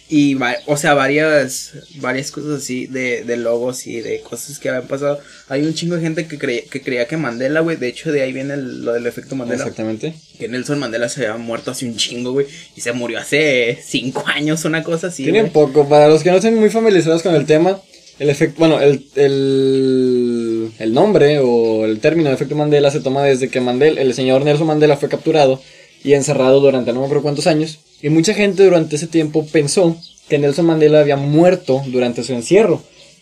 Y, 0.09 0.37
o 0.67 0.77
sea, 0.77 0.93
varias, 0.93 1.71
varias 1.95 2.31
cosas 2.31 2.61
así 2.61 2.87
de, 2.87 3.23
de 3.23 3.37
logos 3.37 3.87
y 3.87 4.01
de 4.01 4.21
cosas 4.21 4.59
que 4.59 4.69
habían 4.69 4.87
pasado. 4.87 5.19
Hay 5.49 5.61
un 5.63 5.73
chingo 5.73 5.95
de 5.95 6.01
gente 6.01 6.27
que, 6.27 6.37
creía 6.37 6.63
que 6.69 6.81
creía 6.81 7.07
que 7.07 7.17
Mandela, 7.17 7.59
güey, 7.61 7.77
de 7.77 7.87
hecho 7.87 8.11
de 8.11 8.21
ahí 8.21 8.33
viene 8.33 8.53
el- 8.55 8.83
lo 8.85 8.93
del 8.93 9.07
efecto 9.07 9.35
Mandela. 9.35 9.63
Exactamente. 9.63 10.13
Que 10.39 10.47
Nelson 10.47 10.79
Mandela 10.79 11.09
se 11.09 11.25
había 11.27 11.37
muerto 11.37 11.71
hace 11.71 11.85
un 11.85 11.95
chingo, 11.97 12.31
güey. 12.33 12.47
Y 12.75 12.81
se 12.81 12.91
murió 12.93 13.19
hace 13.19 13.79
cinco 13.85 14.23
años, 14.27 14.65
una 14.65 14.83
cosa 14.83 15.07
así. 15.07 15.23
Tienen 15.23 15.43
güey. 15.43 15.53
poco. 15.53 15.87
Para 15.87 16.07
los 16.07 16.23
que 16.23 16.31
no 16.31 16.37
estén 16.37 16.55
muy 16.59 16.69
familiarizados 16.69 17.21
con 17.23 17.35
el 17.35 17.45
tema, 17.45 17.79
el 18.19 18.29
efecto, 18.29 18.59
bueno, 18.59 18.79
el, 18.81 19.05
el, 19.15 20.71
el 20.79 20.93
nombre 20.93 21.39
o 21.39 21.85
el 21.85 21.99
término 21.99 22.29
de 22.29 22.35
efecto 22.35 22.55
Mandela 22.55 22.91
se 22.91 22.99
toma 22.99 23.23
desde 23.23 23.49
que 23.49 23.61
Mandela, 23.61 24.01
el 24.01 24.13
señor 24.13 24.43
Nelson 24.43 24.67
Mandela 24.67 24.97
fue 24.97 25.09
capturado 25.09 25.61
y 26.03 26.13
encerrado 26.13 26.59
durante 26.59 26.93
no 26.93 26.99
me 26.99 27.05
acuerdo 27.05 27.23
cuántos 27.23 27.47
años. 27.47 27.79
Y 28.01 28.09
mucha 28.09 28.33
gente 28.33 28.63
durante 28.63 28.95
ese 28.95 29.07
tiempo 29.07 29.45
pensó 29.45 29.97
que 30.29 30.39
Nelson 30.39 30.65
Mandela 30.65 30.99
había 31.01 31.17
muerto 31.17 31.81
durante 31.87 32.23
su 32.23 32.33
encierro. 32.33 32.81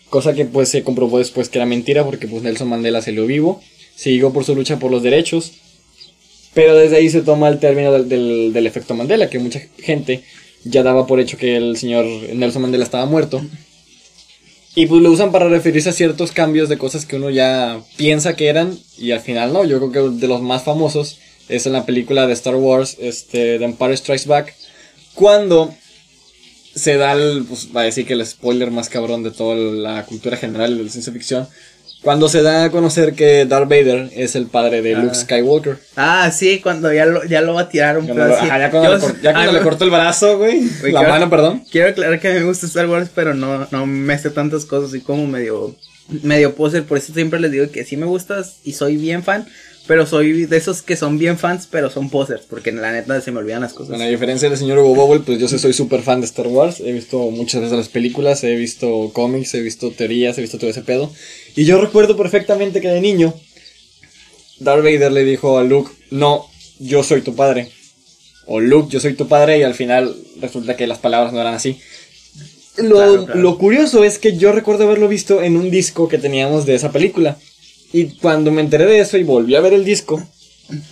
Cosa 0.09 0.33
que 0.33 0.45
pues 0.45 0.69
se 0.69 0.83
comprobó 0.83 1.19
después 1.19 1.49
que 1.49 1.57
era 1.59 1.65
mentira 1.65 2.03
porque 2.05 2.27
pues 2.27 2.41
Nelson 2.43 2.67
Mandela 2.69 3.01
salió 3.01 3.25
vivo, 3.25 3.61
siguió 3.95 4.31
por 4.31 4.43
su 4.45 4.55
lucha 4.55 4.79
por 4.79 4.89
los 4.91 5.03
derechos. 5.03 5.51
Pero 6.53 6.75
desde 6.75 6.97
ahí 6.97 7.09
se 7.09 7.21
toma 7.21 7.47
el 7.49 7.59
término 7.59 7.91
del, 7.91 8.09
del- 8.09 8.53
del 8.53 8.67
efecto 8.67 8.95
Mandela, 8.95 9.29
que 9.29 9.37
mucha 9.39 9.61
gente 9.79 10.23
ya 10.63 10.81
daba 10.83 11.05
por 11.07 11.19
hecho 11.19 11.37
que 11.37 11.55
el 11.57 11.77
señor 11.77 12.05
Nelson 12.05 12.61
Mandela 12.63 12.83
estaba 12.83 13.05
muerto. 13.05 13.41
Y 14.75 14.85
pues 14.85 15.01
lo 15.01 15.11
usan 15.11 15.31
para 15.31 15.49
referirse 15.49 15.89
a 15.89 15.93
ciertos 15.93 16.31
cambios 16.31 16.69
de 16.69 16.77
cosas 16.77 17.05
que 17.05 17.17
uno 17.17 17.29
ya 17.29 17.81
piensa 17.97 18.35
que 18.35 18.47
eran 18.47 18.77
y 18.97 19.11
al 19.11 19.19
final 19.19 19.51
no. 19.51 19.65
Yo 19.65 19.77
creo 19.79 19.91
que 19.91 20.17
de 20.19 20.27
los 20.27 20.41
más 20.41 20.63
famosos 20.63 21.19
es 21.49 21.65
en 21.65 21.73
la 21.73 21.85
película 21.85 22.27
de 22.27 22.33
Star 22.33 22.55
Wars, 22.55 22.95
este, 22.99 23.57
The 23.57 23.65
Empire 23.65 23.97
Strikes 23.97 24.27
Back, 24.27 24.55
cuando 25.19 25.73
se 26.75 26.95
da 26.95 27.11
el, 27.11 27.43
pues 27.47 27.69
va 27.75 27.81
a 27.81 27.83
decir 27.83 28.05
que 28.05 28.13
el 28.13 28.25
spoiler 28.25 28.71
más 28.71 28.87
cabrón 28.87 29.21
de 29.21 29.31
toda 29.31 29.55
la 29.55 30.05
cultura 30.05 30.37
general 30.37 30.77
de 30.77 30.85
la 30.85 30.89
ciencia 30.89 31.11
ficción, 31.11 31.45
cuando 32.01 32.29
se 32.29 32.41
da 32.41 32.63
a 32.63 32.71
conocer 32.71 33.13
que 33.13 33.45
Darth 33.45 33.67
Vader 33.67 34.09
es 34.15 34.35
el 34.35 34.45
padre 34.45 34.81
de 34.81 34.95
Luke 34.95 35.11
Ah. 35.11 35.15
Skywalker. 35.15 35.77
Ah, 35.97 36.31
sí, 36.31 36.61
cuando 36.61 36.93
ya 36.93 37.05
lo, 37.05 37.25
ya 37.25 37.41
lo 37.41 37.53
va 37.55 37.61
a 37.63 37.69
tirar 37.69 37.97
un 37.97 38.05
Cuando, 38.05 38.33
ajá, 38.33 38.57
ya 38.59 38.71
cuando, 38.71 38.97
Yo- 38.97 39.07
le, 39.09 39.13
ya 39.21 39.33
cuando 39.33 39.51
ah, 39.51 39.53
le 39.53 39.59
cortó 39.61 39.83
el 39.83 39.89
brazo, 39.91 40.37
güey. 40.37 40.61
Güey, 40.79 40.93
La 40.93 40.99
quiero- 41.01 41.13
mano, 41.13 41.29
perdón. 41.29 41.63
Quiero 41.69 41.89
aclarar 41.89 42.19
que 42.21 42.29
me 42.33 42.43
gusta 42.43 42.65
Star 42.67 42.87
Wars, 42.87 43.09
pero 43.13 43.33
no, 43.33 43.67
no 43.71 43.85
me 43.85 44.17
sé 44.17 44.29
tantas 44.29 44.63
cosas 44.63 44.95
y 44.95 45.01
como 45.01 45.27
medio, 45.27 45.75
medio 46.23 46.55
poser. 46.55 46.85
Por 46.85 46.97
eso 46.97 47.13
siempre 47.13 47.41
les 47.41 47.51
digo 47.51 47.69
que 47.69 47.83
sí 47.83 47.97
me 47.97 48.05
gustas 48.05 48.59
y 48.63 48.71
soy 48.71 48.95
bien 48.95 49.21
fan, 49.23 49.45
pero 49.89 50.05
soy 50.05 50.45
de 50.45 50.55
esos 50.55 50.83
que 50.83 50.95
son 50.95 51.17
bien 51.17 51.39
fans, 51.39 51.67
pero 51.69 51.89
son 51.89 52.11
posers, 52.11 52.43
porque 52.47 52.71
la 52.71 52.91
neta 52.91 53.19
se 53.21 53.31
me 53.31 53.39
olvidan 53.39 53.61
las 53.61 53.73
cosas. 53.73 53.89
Bueno, 53.89 54.03
a 54.03 54.07
diferencia 54.07 54.47
del 54.47 54.55
señor 54.55 54.77
Hugo 54.77 54.93
Bobble, 54.93 55.21
pues 55.25 55.39
yo 55.39 55.47
sí 55.47 55.57
soy 55.57 55.73
súper 55.73 56.03
fan 56.03 56.19
de 56.21 56.27
Star 56.27 56.45
Wars. 56.45 56.79
He 56.79 56.91
visto 56.91 57.17
muchas 57.31 57.61
veces 57.61 57.75
las 57.75 57.89
películas, 57.89 58.43
he 58.43 58.53
visto 58.53 59.09
cómics, 59.13 59.55
he 59.55 59.61
visto 59.61 59.89
teorías, 59.89 60.37
he 60.37 60.41
visto 60.41 60.59
todo 60.59 60.69
ese 60.69 60.83
pedo. 60.83 61.11
Y 61.55 61.65
yo 61.65 61.81
recuerdo 61.81 62.15
perfectamente 62.15 62.81
que 62.81 62.87
de 62.87 63.01
niño, 63.01 63.33
Darth 64.59 64.83
Vader 64.83 65.11
le 65.11 65.23
dijo 65.23 65.57
a 65.57 65.63
Luke, 65.63 65.91
no, 66.11 66.45
yo 66.77 67.01
soy 67.01 67.21
tu 67.21 67.35
padre. 67.35 67.71
O 68.45 68.59
Luke, 68.59 68.91
yo 68.91 68.99
soy 68.99 69.15
tu 69.15 69.27
padre, 69.27 69.57
y 69.57 69.63
al 69.63 69.73
final 69.73 70.15
resulta 70.39 70.77
que 70.77 70.85
las 70.85 70.99
palabras 70.99 71.33
no 71.33 71.41
eran 71.41 71.55
así. 71.55 71.79
Lo, 72.77 72.95
Claro, 72.95 73.25
claro. 73.25 73.41
lo 73.41 73.57
curioso 73.57 74.03
es 74.03 74.19
que 74.19 74.37
yo 74.37 74.51
recuerdo 74.51 74.83
haberlo 74.83 75.07
visto 75.07 75.41
en 75.41 75.57
un 75.57 75.71
disco 75.71 76.07
que 76.07 76.19
teníamos 76.19 76.67
de 76.67 76.75
esa 76.75 76.91
película. 76.91 77.39
Y 77.91 78.05
cuando 78.17 78.51
me 78.51 78.61
enteré 78.61 78.85
de 78.85 78.99
eso 78.99 79.17
y 79.17 79.23
volví 79.23 79.55
a 79.55 79.61
ver 79.61 79.73
el 79.73 79.83
disco, 79.85 80.23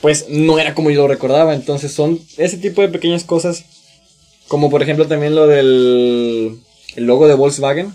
pues 0.01 0.25
no 0.29 0.57
era 0.59 0.73
como 0.73 0.89
yo 0.89 1.01
lo 1.03 1.07
recordaba. 1.07 1.53
Entonces 1.53 1.91
son 1.91 2.19
ese 2.37 2.57
tipo 2.57 2.81
de 2.81 2.89
pequeñas 2.89 3.23
cosas. 3.23 3.65
Como 4.47 4.69
por 4.69 4.81
ejemplo 4.81 5.07
también 5.07 5.35
lo 5.35 5.45
del 5.47 6.57
el 6.95 7.03
logo 7.05 7.27
de 7.27 7.35
Volkswagen. 7.35 7.93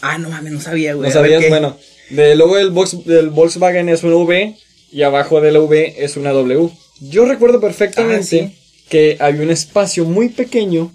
Ah, 0.00 0.18
no 0.18 0.28
mames, 0.30 0.52
no 0.52 0.60
sabía, 0.60 0.94
güey. 0.94 1.08
¿No 1.08 1.14
sabías? 1.14 1.48
Bueno, 1.48 1.76
del 2.10 2.38
logo 2.38 2.56
del, 2.56 2.72
Volks- 2.72 3.04
del 3.04 3.30
Volkswagen 3.30 3.88
es 3.88 4.02
una 4.02 4.16
V 4.16 4.56
y 4.90 5.02
abajo 5.02 5.40
de 5.40 5.52
la 5.52 5.60
V 5.60 5.94
es 6.04 6.16
una 6.16 6.30
W. 6.32 6.70
Yo 7.00 7.24
recuerdo 7.24 7.60
perfectamente 7.60 8.42
Ah, 8.42 8.48
sí. 8.48 8.56
que 8.88 9.16
había 9.20 9.42
un 9.42 9.50
espacio 9.50 10.04
muy 10.04 10.28
pequeño 10.30 10.92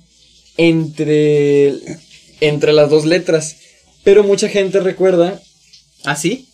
entre, 0.58 1.74
entre 2.42 2.74
las 2.74 2.90
dos 2.90 3.06
letras. 3.06 3.56
Pero 4.04 4.24
mucha 4.24 4.50
gente 4.50 4.80
recuerda. 4.80 5.42
¿Ah, 6.04 6.16
sí? 6.16 6.48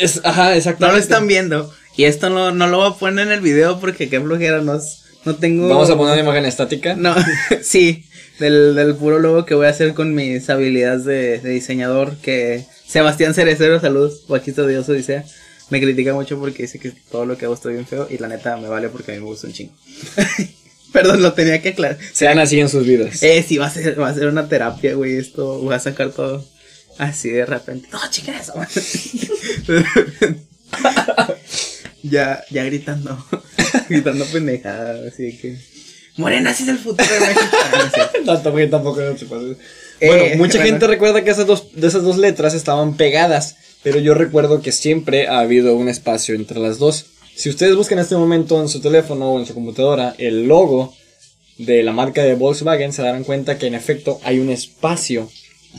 Es, 0.00 0.20
ajá, 0.24 0.50
No 0.50 0.54
exactamente. 0.54 0.96
lo 0.96 1.02
están 1.02 1.26
viendo. 1.26 1.72
Y 1.96 2.04
esto 2.04 2.30
no, 2.30 2.52
no 2.52 2.66
lo 2.66 2.78
voy 2.78 2.90
a 2.90 2.94
poner 2.94 3.26
en 3.26 3.32
el 3.32 3.40
video 3.40 3.78
porque 3.78 4.08
qué 4.08 4.20
flojera, 4.20 4.60
no, 4.62 4.80
no 5.24 5.34
tengo... 5.36 5.68
Vamos 5.68 5.90
a 5.90 5.96
poner 5.96 6.14
una 6.14 6.22
imagen 6.22 6.44
estática. 6.44 6.96
No, 6.96 7.14
sí, 7.62 8.04
del, 8.38 8.74
del 8.74 8.96
puro 8.96 9.18
logo 9.20 9.44
que 9.44 9.54
voy 9.54 9.66
a 9.66 9.70
hacer 9.70 9.94
con 9.94 10.14
mis 10.14 10.50
habilidades 10.50 11.04
de, 11.04 11.38
de 11.38 11.50
diseñador. 11.50 12.16
Que 12.16 12.64
Sebastián 12.86 13.34
Cerecero, 13.34 13.80
saludos, 13.80 14.24
Guachito 14.26 14.66
Dios 14.66 14.86
dice. 14.88 15.24
Me 15.70 15.80
critica 15.80 16.12
mucho 16.12 16.38
porque 16.38 16.64
dice 16.64 16.78
que 16.78 16.92
todo 17.10 17.24
lo 17.26 17.38
que 17.38 17.46
hago 17.46 17.54
estoy 17.54 17.74
bien 17.74 17.86
feo. 17.86 18.06
Y 18.10 18.18
la 18.18 18.28
neta 18.28 18.56
me 18.56 18.68
vale 18.68 18.88
porque 18.88 19.12
a 19.12 19.14
mí 19.14 19.20
me 19.20 19.26
gusta 19.26 19.46
un 19.46 19.52
chingo. 19.52 19.72
Perdón, 20.92 21.22
lo 21.22 21.32
tenía 21.32 21.60
que 21.62 21.70
aclarar. 21.70 21.98
Sean 22.12 22.38
así 22.38 22.60
en 22.60 22.68
sus 22.68 22.86
vidas. 22.86 23.22
Eh, 23.22 23.44
sí, 23.46 23.56
va 23.56 23.66
a 23.66 23.70
ser, 23.70 24.00
va 24.00 24.08
a 24.08 24.14
ser 24.14 24.28
una 24.28 24.48
terapia, 24.48 24.94
güey. 24.94 25.16
Esto 25.16 25.58
voy 25.58 25.74
a 25.74 25.80
sacar 25.80 26.10
todo 26.10 26.44
así 26.98 27.30
de 27.30 27.46
repente. 27.46 27.88
No, 27.92 27.98
chica, 28.10 28.38
eso. 28.38 28.54
ya, 32.02 32.44
ya 32.50 32.64
gritando. 32.64 33.24
gritando 33.88 34.24
pendejadas, 34.26 35.12
así 35.12 35.24
de 35.24 35.38
que. 35.38 35.58
Morena, 36.16 36.50
así 36.50 36.62
es 36.62 36.68
el 36.68 36.78
futuro 36.78 37.08
de 37.12 37.20
México. 37.20 37.56
No 38.24 38.42
porque 38.42 38.66
tampoco 38.68 39.00
no 39.00 39.14
te 39.14 39.26
pases. 39.26 39.56
Eh, 40.00 40.06
Bueno, 40.06 40.24
mucha 40.36 40.58
bueno. 40.58 40.72
gente 40.72 40.86
recuerda 40.86 41.24
que 41.24 41.30
esas 41.30 41.46
dos, 41.46 41.68
de 41.74 41.86
esas 41.86 42.02
dos 42.02 42.16
letras 42.18 42.54
estaban 42.54 42.96
pegadas, 42.96 43.56
pero 43.82 43.98
yo 43.98 44.14
recuerdo 44.14 44.62
que 44.62 44.72
siempre 44.72 45.28
ha 45.28 45.40
habido 45.40 45.76
un 45.76 45.88
espacio 45.88 46.34
entre 46.34 46.60
las 46.60 46.78
dos. 46.78 47.06
Si 47.34 47.48
ustedes 47.50 47.74
buscan 47.74 47.98
en 47.98 48.04
este 48.04 48.16
momento 48.16 48.60
en 48.62 48.68
su 48.68 48.80
teléfono 48.80 49.32
o 49.32 49.40
en 49.40 49.46
su 49.46 49.54
computadora 49.54 50.14
el 50.18 50.46
logo 50.46 50.94
de 51.58 51.82
la 51.82 51.92
marca 51.92 52.22
de 52.22 52.34
Volkswagen, 52.36 52.92
se 52.92 53.02
darán 53.02 53.24
cuenta 53.24 53.58
que 53.58 53.66
en 53.66 53.74
efecto 53.74 54.20
hay 54.24 54.38
un 54.38 54.50
espacio 54.50 55.28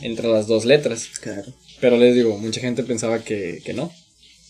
entre 0.02 0.28
las 0.28 0.48
dos 0.48 0.66
letras. 0.66 1.08
Claro. 1.22 1.54
Pero 1.80 1.98
les 1.98 2.16
digo, 2.16 2.38
mucha 2.38 2.62
gente 2.62 2.84
pensaba 2.84 3.20
que, 3.20 3.62
que 3.64 3.74
no. 3.74 3.92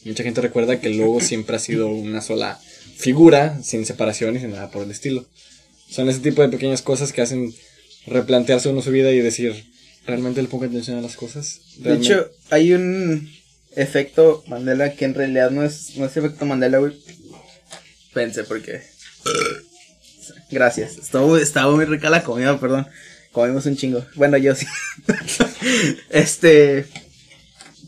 Mucha 0.04 0.24
gente 0.24 0.42
recuerda 0.42 0.80
que 0.80 0.88
el 0.88 0.98
logo 0.98 1.20
siempre 1.20 1.56
ha 1.56 1.60
sido 1.60 1.88
una 1.88 2.22
sola 2.22 2.60
figura, 2.96 3.62
sin 3.64 3.86
separación 3.86 4.36
y 4.36 4.40
sin 4.40 4.52
nada 4.52 4.70
por 4.70 4.84
el 4.84 4.92
estilo. 4.92 5.26
Son 5.90 6.10
ese 6.10 6.20
tipo 6.20 6.42
de 6.42 6.50
pequeñas 6.50 6.82
cosas 6.82 7.12
que 7.12 7.22
hacen 7.22 7.54
replantearse 8.06 8.70
uno 8.70 8.82
su 8.82 8.92
vida 8.92 9.12
y 9.12 9.20
decir, 9.20 9.66
¿realmente 10.06 10.42
le 10.42 10.48
pongo 10.48 10.66
atención 10.66 10.98
a 10.98 11.02
las 11.02 11.16
cosas? 11.16 11.62
De 11.78 11.86
¿Realmente?". 11.86 12.14
hecho, 12.14 12.32
hay 12.52 12.74
un 12.74 13.30
efecto 13.76 14.44
Mandela 14.48 14.94
que 14.94 15.06
en 15.06 15.14
realidad 15.14 15.52
no 15.52 15.64
es, 15.64 15.98
no 15.98 16.06
es 16.06 16.16
efecto 16.16 16.46
Mandela, 16.46 16.78
güey. 16.78 16.94
Pensé 18.14 18.44
porque. 18.44 18.82
Gracias. 20.50 20.98
Estaba, 20.98 21.42
estaba 21.42 21.76
muy 21.76 21.86
rica 21.86 22.10
la 22.10 22.24
comida, 22.24 22.60
perdón. 22.60 22.88
Comimos 23.36 23.66
un 23.66 23.76
chingo. 23.76 24.06
Bueno, 24.16 24.38
yo 24.38 24.56
sí. 24.56 24.66
este. 26.10 26.86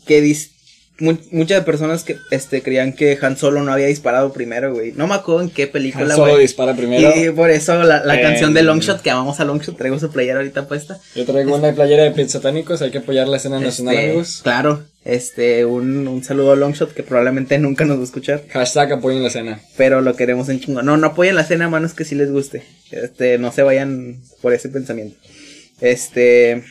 Que 0.06 0.22
dis- 0.22 0.50
mu- 0.98 1.18
muchas 1.32 1.64
personas 1.64 2.02
que 2.04 2.16
este, 2.30 2.62
creían 2.62 2.92
que 2.92 3.18
Han 3.20 3.36
Solo 3.36 3.62
no 3.62 3.72
había 3.72 3.86
disparado 3.86 4.32
primero, 4.32 4.72
güey. 4.74 4.92
No 4.92 5.06
me 5.06 5.14
acuerdo 5.14 5.42
en 5.42 5.50
qué 5.50 5.64
Han 5.64 5.68
película, 5.70 6.14
Solo 6.14 6.32
güey. 6.32 6.42
dispara 6.42 6.74
primero. 6.74 7.10
Y 7.16 7.30
por 7.30 7.50
eso 7.50 7.82
la, 7.82 8.04
la 8.04 8.16
En- 8.16 8.22
canción 8.22 8.52
de 8.54 8.62
Longshot, 8.62 9.00
que 9.02 9.10
amamos 9.10 9.40
a 9.40 9.44
Longshot, 9.44 9.76
traigo 9.76 9.98
su 9.98 10.10
playera 10.10 10.38
ahorita 10.38 10.66
puesta. 10.68 10.98
Yo 11.14 11.24
traigo 11.24 11.54
una 11.56 11.72
playera 11.72 12.04
de 12.04 12.10
Pets 12.12 12.32
Satánicos, 12.32 12.82
hay 12.82 12.90
que 12.90 12.98
apoyar 12.98 13.28
la 13.28 13.36
escena 13.38 13.60
nacional, 13.60 13.94
Este, 13.94 14.06
amigos. 14.08 14.40
Claro, 14.42 14.84
este, 15.04 15.64
un, 15.66 16.08
un 16.08 16.24
saludo 16.24 16.52
a 16.52 16.56
Longshot 16.56 16.92
que 16.94 17.02
probablemente 17.02 17.58
nunca 17.58 17.84
nos 17.84 17.98
va 17.98 18.02
a 18.02 18.04
escuchar, 18.04 18.44
Hashtag 18.50 18.92
apoyen 18.92 19.22
la 19.22 19.28
escena. 19.28 19.60
pero 19.76 20.00
lo 20.00 20.16
queremos 20.16 20.48
en 20.48 20.60
chingo. 20.60 20.82
No, 20.82 20.96
no 20.96 21.06
apoyen 21.08 21.36
la 21.36 21.44
cena 21.44 21.66
a 21.66 21.70
manos 21.70 21.92
que 21.94 22.04
sí 22.06 22.14
les 22.14 22.30
guste. 22.30 22.62
Este, 22.90 23.36
no 23.38 23.52
se 23.52 23.62
vayan 23.62 24.22
por 24.40 24.54
ese 24.54 24.68
pensamiento. 24.70 25.16
Este, 25.80 26.62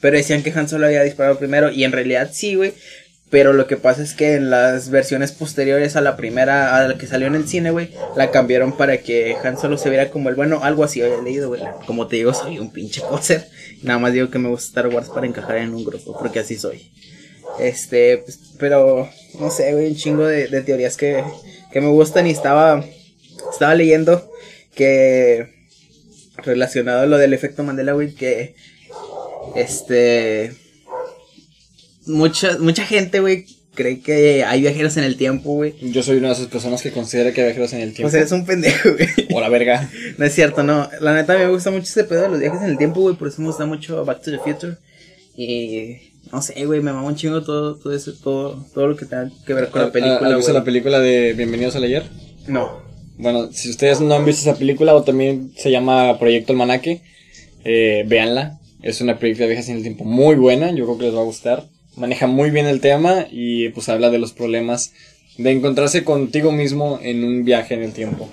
pero 0.00 0.16
decían 0.16 0.42
que 0.42 0.50
Han 0.50 0.68
Solo 0.68 0.86
había 0.86 1.02
disparado 1.02 1.38
primero 1.38 1.70
y 1.70 1.84
en 1.84 1.92
realidad 1.92 2.30
sí, 2.32 2.54
güey. 2.54 2.72
Pero 3.30 3.52
lo 3.52 3.68
que 3.68 3.76
pasa 3.76 4.02
es 4.02 4.14
que 4.14 4.34
en 4.34 4.50
las 4.50 4.90
versiones 4.90 5.30
posteriores 5.30 5.94
a 5.94 6.00
la 6.00 6.16
primera, 6.16 6.76
a 6.76 6.88
la 6.88 6.98
que 6.98 7.06
salió 7.06 7.28
en 7.28 7.36
el 7.36 7.46
cine, 7.46 7.70
güey, 7.70 7.90
la 8.16 8.32
cambiaron 8.32 8.76
para 8.76 8.98
que 8.98 9.36
Han 9.44 9.56
Solo 9.56 9.78
se 9.78 9.88
viera 9.88 10.10
como 10.10 10.28
el 10.30 10.34
bueno, 10.34 10.64
algo 10.64 10.82
así 10.82 11.00
había 11.00 11.22
leído, 11.22 11.46
güey. 11.46 11.62
Como 11.86 12.08
te 12.08 12.16
digo, 12.16 12.34
soy 12.34 12.58
un 12.58 12.72
pinche 12.72 13.02
poser. 13.02 13.48
Nada 13.82 14.00
más 14.00 14.12
digo 14.12 14.30
que 14.30 14.40
me 14.40 14.48
gusta 14.48 14.80
Star 14.80 14.88
Wars 14.88 15.08
para 15.10 15.28
encajar 15.28 15.58
en 15.58 15.74
un 15.74 15.84
grupo, 15.84 16.18
porque 16.18 16.40
así 16.40 16.56
soy. 16.56 16.90
Este, 17.60 18.18
pues, 18.18 18.40
pero 18.58 19.08
no 19.38 19.50
sé, 19.50 19.72
güey, 19.74 19.86
un 19.86 19.96
chingo 19.96 20.26
de, 20.26 20.48
de 20.48 20.62
teorías 20.62 20.96
que, 20.96 21.22
que 21.72 21.80
me 21.80 21.88
gustan 21.88 22.26
y 22.26 22.30
estaba, 22.30 22.84
estaba 23.52 23.76
leyendo 23.76 24.28
que 24.74 25.59
relacionado 26.44 27.02
a 27.02 27.06
lo 27.06 27.18
del 27.18 27.32
efecto 27.32 27.62
Mandela, 27.62 27.92
güey, 27.92 28.14
que 28.14 28.54
este 29.54 30.52
mucha 32.06 32.58
mucha 32.58 32.84
gente, 32.84 33.20
güey, 33.20 33.46
cree 33.74 34.00
que 34.00 34.44
hay 34.44 34.60
viajeros 34.60 34.96
en 34.96 35.04
el 35.04 35.16
tiempo, 35.16 35.54
güey. 35.54 35.74
Yo 35.80 36.02
soy 36.02 36.18
una 36.18 36.28
de 36.28 36.34
esas 36.34 36.46
personas 36.46 36.82
que 36.82 36.92
considera 36.92 37.32
que 37.32 37.40
hay 37.40 37.46
viajeros 37.48 37.72
en 37.72 37.80
el 37.80 37.94
tiempo. 37.94 38.08
O 38.08 38.10
sea, 38.10 38.22
es 38.22 38.32
un 38.32 38.44
pendejo, 38.44 38.90
güey. 38.92 39.08
O 39.34 39.40
la 39.40 39.48
verga. 39.48 39.90
No 40.18 40.24
es 40.24 40.34
cierto, 40.34 40.62
no. 40.62 40.88
La 41.00 41.14
neta 41.14 41.36
me 41.36 41.48
gusta 41.48 41.70
mucho 41.70 41.84
ese 41.84 42.04
pedo 42.04 42.22
de 42.22 42.28
los 42.28 42.40
viajes 42.40 42.62
en 42.62 42.70
el 42.70 42.78
tiempo, 42.78 43.00
güey, 43.00 43.16
por 43.16 43.28
eso 43.28 43.40
me 43.40 43.48
gusta 43.48 43.66
mucho 43.66 44.04
Back 44.04 44.22
to 44.22 44.30
the 44.30 44.38
Future. 44.38 44.76
Y 45.36 46.12
no 46.32 46.42
sé, 46.42 46.64
güey, 46.66 46.80
me 46.80 46.92
mama 46.92 47.08
un 47.08 47.16
chingo 47.16 47.42
todo 47.42 47.76
todo 47.76 47.94
eso, 47.94 48.12
todo 48.22 48.66
todo 48.74 48.88
lo 48.88 48.96
que 48.96 49.06
tenga 49.06 49.30
que 49.46 49.54
ver 49.54 49.70
con 49.70 49.82
la 49.82 49.92
película, 49.92 50.28
¿Has 50.28 50.36
visto 50.36 50.52
la 50.52 50.64
película 50.64 50.98
de 50.98 51.32
Bienvenidos 51.32 51.76
al 51.76 51.84
ayer? 51.84 52.04
No. 52.46 52.89
Bueno, 53.20 53.52
si 53.52 53.68
ustedes 53.68 54.00
no 54.00 54.14
han 54.14 54.24
visto 54.24 54.48
esa 54.48 54.58
película 54.58 54.94
o 54.94 55.02
también 55.02 55.52
se 55.54 55.70
llama 55.70 56.18
Proyecto 56.18 56.52
Almanaque, 56.54 57.02
eh, 57.64 58.02
véanla. 58.06 58.58
Es 58.82 59.02
una 59.02 59.18
película 59.18 59.44
de 59.44 59.52
viajes 59.52 59.68
en 59.68 59.76
el 59.76 59.82
tiempo 59.82 60.04
muy 60.04 60.36
buena, 60.36 60.70
yo 60.70 60.86
creo 60.86 60.96
que 60.96 61.04
les 61.04 61.14
va 61.14 61.20
a 61.20 61.24
gustar. 61.24 61.66
Maneja 61.96 62.26
muy 62.26 62.48
bien 62.48 62.64
el 62.64 62.80
tema 62.80 63.26
y 63.30 63.68
pues 63.70 63.90
habla 63.90 64.08
de 64.08 64.18
los 64.18 64.32
problemas 64.32 64.94
de 65.36 65.50
encontrarse 65.50 66.02
contigo 66.02 66.50
mismo 66.50 66.98
en 67.02 67.22
un 67.22 67.44
viaje 67.44 67.74
en 67.74 67.82
el 67.82 67.92
tiempo. 67.92 68.26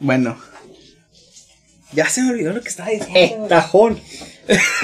Bueno. 0.00 0.36
Ya 1.92 2.08
se 2.08 2.22
me 2.22 2.30
olvidó 2.30 2.52
lo 2.52 2.62
que 2.62 2.68
estaba 2.68 2.90
diciendo. 2.90 3.16
¡Eh, 3.16 3.48
tajón! 3.48 4.00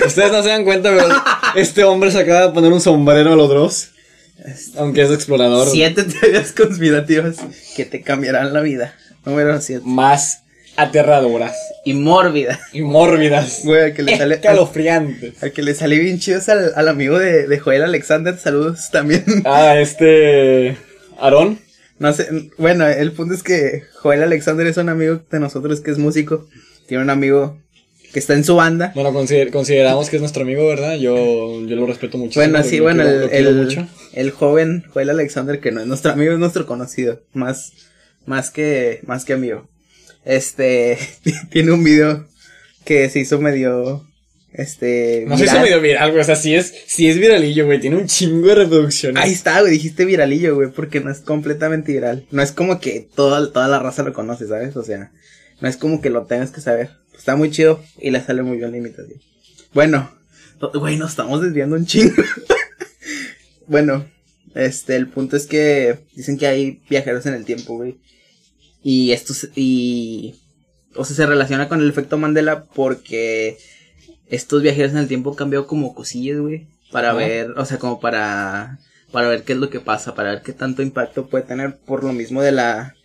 Ustedes 0.07 0.31
no 0.31 0.43
se 0.45 0.51
dan 0.51 0.65
cuenta, 0.65 0.91
pero 0.91 1.09
este 1.57 1.83
hombre 1.83 2.13
se 2.13 2.19
acaba 2.19 2.47
de 2.47 2.53
poner 2.53 2.73
un 2.73 2.81
sombrero 2.81 3.33
a 3.33 3.37
los 3.37 3.49
dos. 3.49 3.89
Aunque 4.77 5.03
es 5.03 5.11
explorador. 5.11 5.69
Siete 5.69 6.05
teorías 6.05 6.53
conspirativas 6.53 7.37
que 7.77 7.85
te 7.85 8.03
cambiarán 8.03 8.53
la 8.53 8.61
vida. 8.61 8.95
Número 9.25 9.61
7. 9.61 9.83
Más 9.85 10.43
aterradoras 10.77 11.57
Y 11.85 11.95
mórbida. 11.95 12.61
y 12.73 12.83
mórbidas. 12.83 13.61
Güey, 13.65 13.83
al 13.85 13.95
que 13.95 14.03
le 14.03 14.13
sale. 14.17 14.25
Al, 14.25 14.41
Escalofriantes. 14.41 15.43
al 15.43 15.53
que 15.53 15.63
le 15.63 15.75
salió 15.75 16.01
bien 16.03 16.19
chido 16.19 16.39
es 16.39 16.49
al, 16.49 16.73
al 16.77 16.89
amigo 16.89 17.19
de, 17.19 17.47
de 17.47 17.59
Joel 17.59 17.83
Alexander. 17.83 18.39
Saludos 18.39 18.91
también. 18.93 19.25
Ah, 19.45 19.79
este. 19.79 20.77
Aarón. 21.19 21.59
No 21.99 22.13
sé. 22.13 22.29
Bueno, 22.59 22.87
el 22.87 23.13
punto 23.13 23.35
es 23.35 23.43
que 23.43 23.85
Joel 24.03 24.23
Alexander 24.23 24.67
es 24.67 24.77
un 24.77 24.91
amigo 24.91 25.23
de 25.31 25.41
nosotros 25.41 25.81
que 25.81 25.91
es 25.91 25.99
músico. 25.99 26.47
Tiene 26.87 27.03
un 27.03 27.11
amigo 27.11 27.59
que 28.13 28.19
está 28.19 28.35
en 28.35 28.45
su 28.45 28.57
banda. 28.57 28.93
Bueno, 28.95 29.13
consider- 29.13 29.51
consideramos 29.51 30.09
que 30.09 30.17
es 30.17 30.23
nuestro 30.23 30.43
amigo, 30.43 30.67
¿verdad? 30.67 30.97
Yo, 30.97 31.65
yo 31.67 31.77
lo 31.77 31.87
respeto 31.87 32.19
mucho. 32.19 32.41
Bueno, 32.41 32.63
sí, 32.63 32.81
bueno, 32.81 33.03
el, 33.03 33.79
el, 34.13 34.31
joven 34.31 34.85
Joel 34.93 35.11
Alexander, 35.11 35.61
que 35.61 35.73
no 35.73 35.81
es 35.81 35.87
nuestro 35.87 36.13
amigo, 36.13 36.33
es 36.33 36.39
nuestro 36.39 36.67
conocido. 36.67 37.23
Más, 37.33 37.73
más 38.25 38.51
que, 38.51 39.01
más 39.07 39.25
que 39.25 39.33
amigo. 39.35 39.69
Este, 40.25 40.99
tiene 41.51 41.73
un 41.73 41.85
video 41.85 42.27
que 42.85 43.09
se 43.11 43.21
hizo 43.21 43.41
medio, 43.41 44.07
este, 44.53 45.25
No 45.27 45.37
se 45.37 45.45
hizo 45.45 45.61
medio 45.61 45.81
viral, 45.81 46.11
güey. 46.11 46.23
O 46.23 46.25
sea, 46.25 46.37
sí 46.37 46.55
es, 46.55 46.73
sí 46.87 47.09
es 47.09 47.19
viralillo, 47.19 47.67
güey. 47.67 47.81
Tiene 47.81 47.97
un 47.97 48.07
chingo 48.07 48.49
de 48.49 48.55
reproducciones. 48.55 49.23
Ahí 49.23 49.33
está, 49.33 49.61
güey, 49.61 49.73
dijiste 49.73 50.05
viralillo, 50.05 50.55
güey, 50.55 50.71
porque 50.71 51.01
no 51.01 51.11
es 51.11 51.19
completamente 51.21 51.93
viral. 51.93 52.27
No 52.31 52.43
es 52.43 52.53
como 52.53 52.81
que 52.81 53.09
toda, 53.15 53.53
toda 53.53 53.69
la 53.69 53.79
raza 53.79 54.03
lo 54.03 54.13
conoce, 54.13 54.47
¿sabes? 54.47 54.77
O 54.77 54.83
sea, 54.83 55.13
no 55.61 55.69
es 55.69 55.77
como 55.77 56.01
que 56.01 56.11
lo 56.11 56.27
tengas 56.27 56.51
que 56.51 56.61
saber. 56.61 56.91
Está 57.17 57.37
muy 57.37 57.51
chido 57.51 57.83
y 58.01 58.11
le 58.11 58.21
sale 58.21 58.43
muy 58.43 58.59
bien 58.59 58.71
la 58.71 58.79
imitación. 58.79 59.21
Bueno, 59.73 60.11
güey, 60.75 60.97
nos 60.97 61.11
estamos 61.11 61.43
desviando 61.43 61.77
un 61.77 61.87
chingo. 61.87 62.15
bueno, 63.67 64.07
este, 64.55 64.97
el 64.97 65.09
punto 65.09 65.37
es 65.37 65.47
que 65.47 65.99
dicen 66.15 66.39
que 66.39 66.47
hay 66.47 66.83
viajeros 66.89 67.27
en 67.27 67.35
el 67.35 67.45
tiempo, 67.45 67.77
güey. 67.77 67.99
Y 68.83 69.13
esto, 69.13 69.35
y, 69.55 70.37
o 70.95 71.05
sea, 71.05 71.17
se 71.17 71.27
relaciona 71.27 71.69
con 71.69 71.81
el 71.81 71.91
efecto 71.91 72.19
Mandela 72.19 72.65
porque 72.65 73.59
estos 74.29 74.63
viajeros 74.63 74.93
en 74.93 74.99
el 74.99 75.09
tiempo 75.09 75.31
han 75.31 75.37
cambiado 75.37 75.67
como 75.67 75.95
cosillas, 75.95 76.39
güey. 76.39 76.69
Para 76.91 77.13
ver, 77.13 77.51
o 77.57 77.65
sea, 77.65 77.79
como 77.79 78.01
para, 78.01 78.79
para 79.11 79.29
ver 79.29 79.43
qué 79.43 79.55
es 79.55 79.59
lo 79.59 79.71
que 79.71 79.81
pasa, 79.81 80.15
para 80.15 80.31
ver 80.31 80.43
qué 80.43 80.53
tanto 80.53 80.83
impacto 80.83 81.27
puede 81.27 81.45
tener 81.45 81.77
por 81.79 82.05
lo 82.05 82.13
mismo 82.13 82.41
de 82.43 82.53
la, 82.53 82.96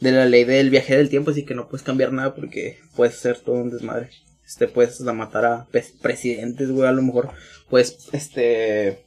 de 0.00 0.12
la 0.12 0.26
ley 0.26 0.44
del 0.44 0.70
viaje 0.70 0.96
del 0.96 1.08
tiempo, 1.08 1.30
así 1.30 1.44
que 1.44 1.54
no 1.54 1.68
puedes 1.68 1.84
cambiar 1.84 2.12
nada 2.12 2.34
porque 2.34 2.78
puedes 2.94 3.14
hacer 3.14 3.40
todo 3.40 3.56
un 3.56 3.70
desmadre. 3.70 4.10
Este, 4.46 4.66
puedes 4.66 4.98
hasta 4.98 5.12
matar 5.12 5.44
a 5.44 5.66
presidentes, 6.00 6.70
güey, 6.70 6.88
a 6.88 6.92
lo 6.92 7.02
mejor 7.02 7.30
puedes, 7.68 8.08
este, 8.12 8.98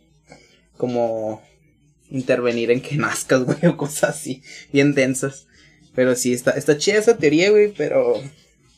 como 0.77 1.41
intervenir 2.09 2.69
en 2.71 2.81
que 2.81 2.95
nazcas, 2.97 3.43
güey, 3.43 3.65
o 3.65 3.77
cosas 3.77 4.11
así, 4.11 4.43
bien 4.71 4.93
densas. 4.93 5.47
Pero 5.95 6.15
sí, 6.15 6.33
está, 6.33 6.51
está 6.51 6.77
chida 6.77 6.99
esa 6.99 7.17
teoría, 7.17 7.49
güey, 7.49 7.73
pero 7.75 8.21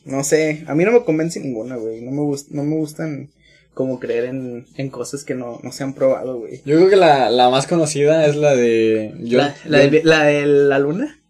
no 0.04 0.24
sé, 0.24 0.64
a 0.66 0.74
mí 0.74 0.84
no 0.84 0.92
me 0.92 1.04
convence 1.04 1.40
ninguna, 1.40 1.76
güey, 1.76 2.00
no 2.00 2.10
me 2.10 2.22
gust, 2.22 2.50
no 2.50 2.64
me 2.64 2.76
gustan 2.76 3.30
como 3.74 3.98
creer 3.98 4.26
en, 4.26 4.66
en 4.76 4.88
cosas 4.88 5.24
que 5.24 5.34
no, 5.34 5.60
no 5.62 5.72
se 5.72 5.82
han 5.82 5.94
probado, 5.94 6.38
güey. 6.38 6.62
Yo 6.64 6.76
creo 6.76 6.88
que 6.88 6.96
la, 6.96 7.28
la 7.28 7.50
más 7.50 7.66
conocida 7.66 8.24
es 8.26 8.36
la 8.36 8.54
de. 8.54 9.12
La, 9.18 9.54
la, 9.66 9.78
de, 9.78 10.02
la 10.04 10.24
de 10.24 10.46
la 10.46 10.78
luna, 10.78 11.20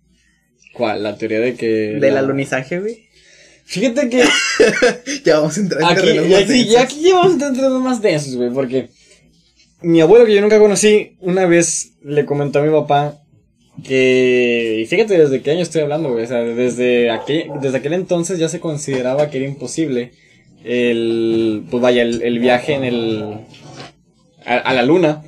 ¿Cuál? 0.75 1.03
La 1.03 1.17
teoría 1.17 1.41
de 1.41 1.55
que. 1.55 1.67
del 1.99 2.13
la- 2.15 2.21
alunizaje, 2.21 2.81
güey. 2.81 3.05
Fíjate 3.65 4.11
que 4.11 4.23
Ya 5.25 5.39
vamos 5.39 5.57
a 5.57 5.61
entrar 5.61 5.81
en 5.81 5.87
aquí, 5.89 6.01
terrenos 6.07 6.27
y 6.27 6.31
más 6.33 6.43
aquí, 6.43 6.53
y 6.53 6.65
densos. 6.65 6.81
aquí 6.83 6.97
llevamos 7.01 7.33
entre 7.43 7.63
los 7.63 7.81
más 7.83 8.03
densos, 8.03 8.37
güey, 8.37 8.51
porque 8.51 8.89
mi 9.81 10.03
abuelo 10.03 10.27
que 10.27 10.35
yo 10.35 10.43
nunca 10.43 10.59
conocí, 10.59 11.17
una 11.21 11.47
vez 11.47 11.93
le 12.03 12.27
comentó 12.27 12.59
a 12.59 12.63
mi 12.63 12.71
papá 12.71 13.19
que, 13.83 14.81
y 14.83 14.87
fíjate 14.87 15.17
desde 15.19 15.41
qué 15.41 15.53
año 15.53 15.63
estoy 15.63 15.81
hablando, 15.83 16.13
güey, 16.13 16.25
o 16.25 16.27
sea, 16.27 16.39
desde 16.43 17.11
aquel, 17.11 17.49
desde 17.63 17.79
aquel 17.79 17.95
entonces 17.95 18.39
ya 18.39 18.49
se 18.51 18.61
consideraba 18.61 19.31
que 19.31 19.39
era 19.39 19.47
imposible 19.47 20.13
el, 20.65 21.65
pues 21.71 21.83
vaya, 21.83 22.03
el, 22.03 22.23
el 22.23 22.39
viaje 22.41 22.75
en 22.75 22.85
el, 22.85 23.25
a, 24.45 24.57
a 24.59 24.75
la 24.75 24.83
luna. 24.83 25.23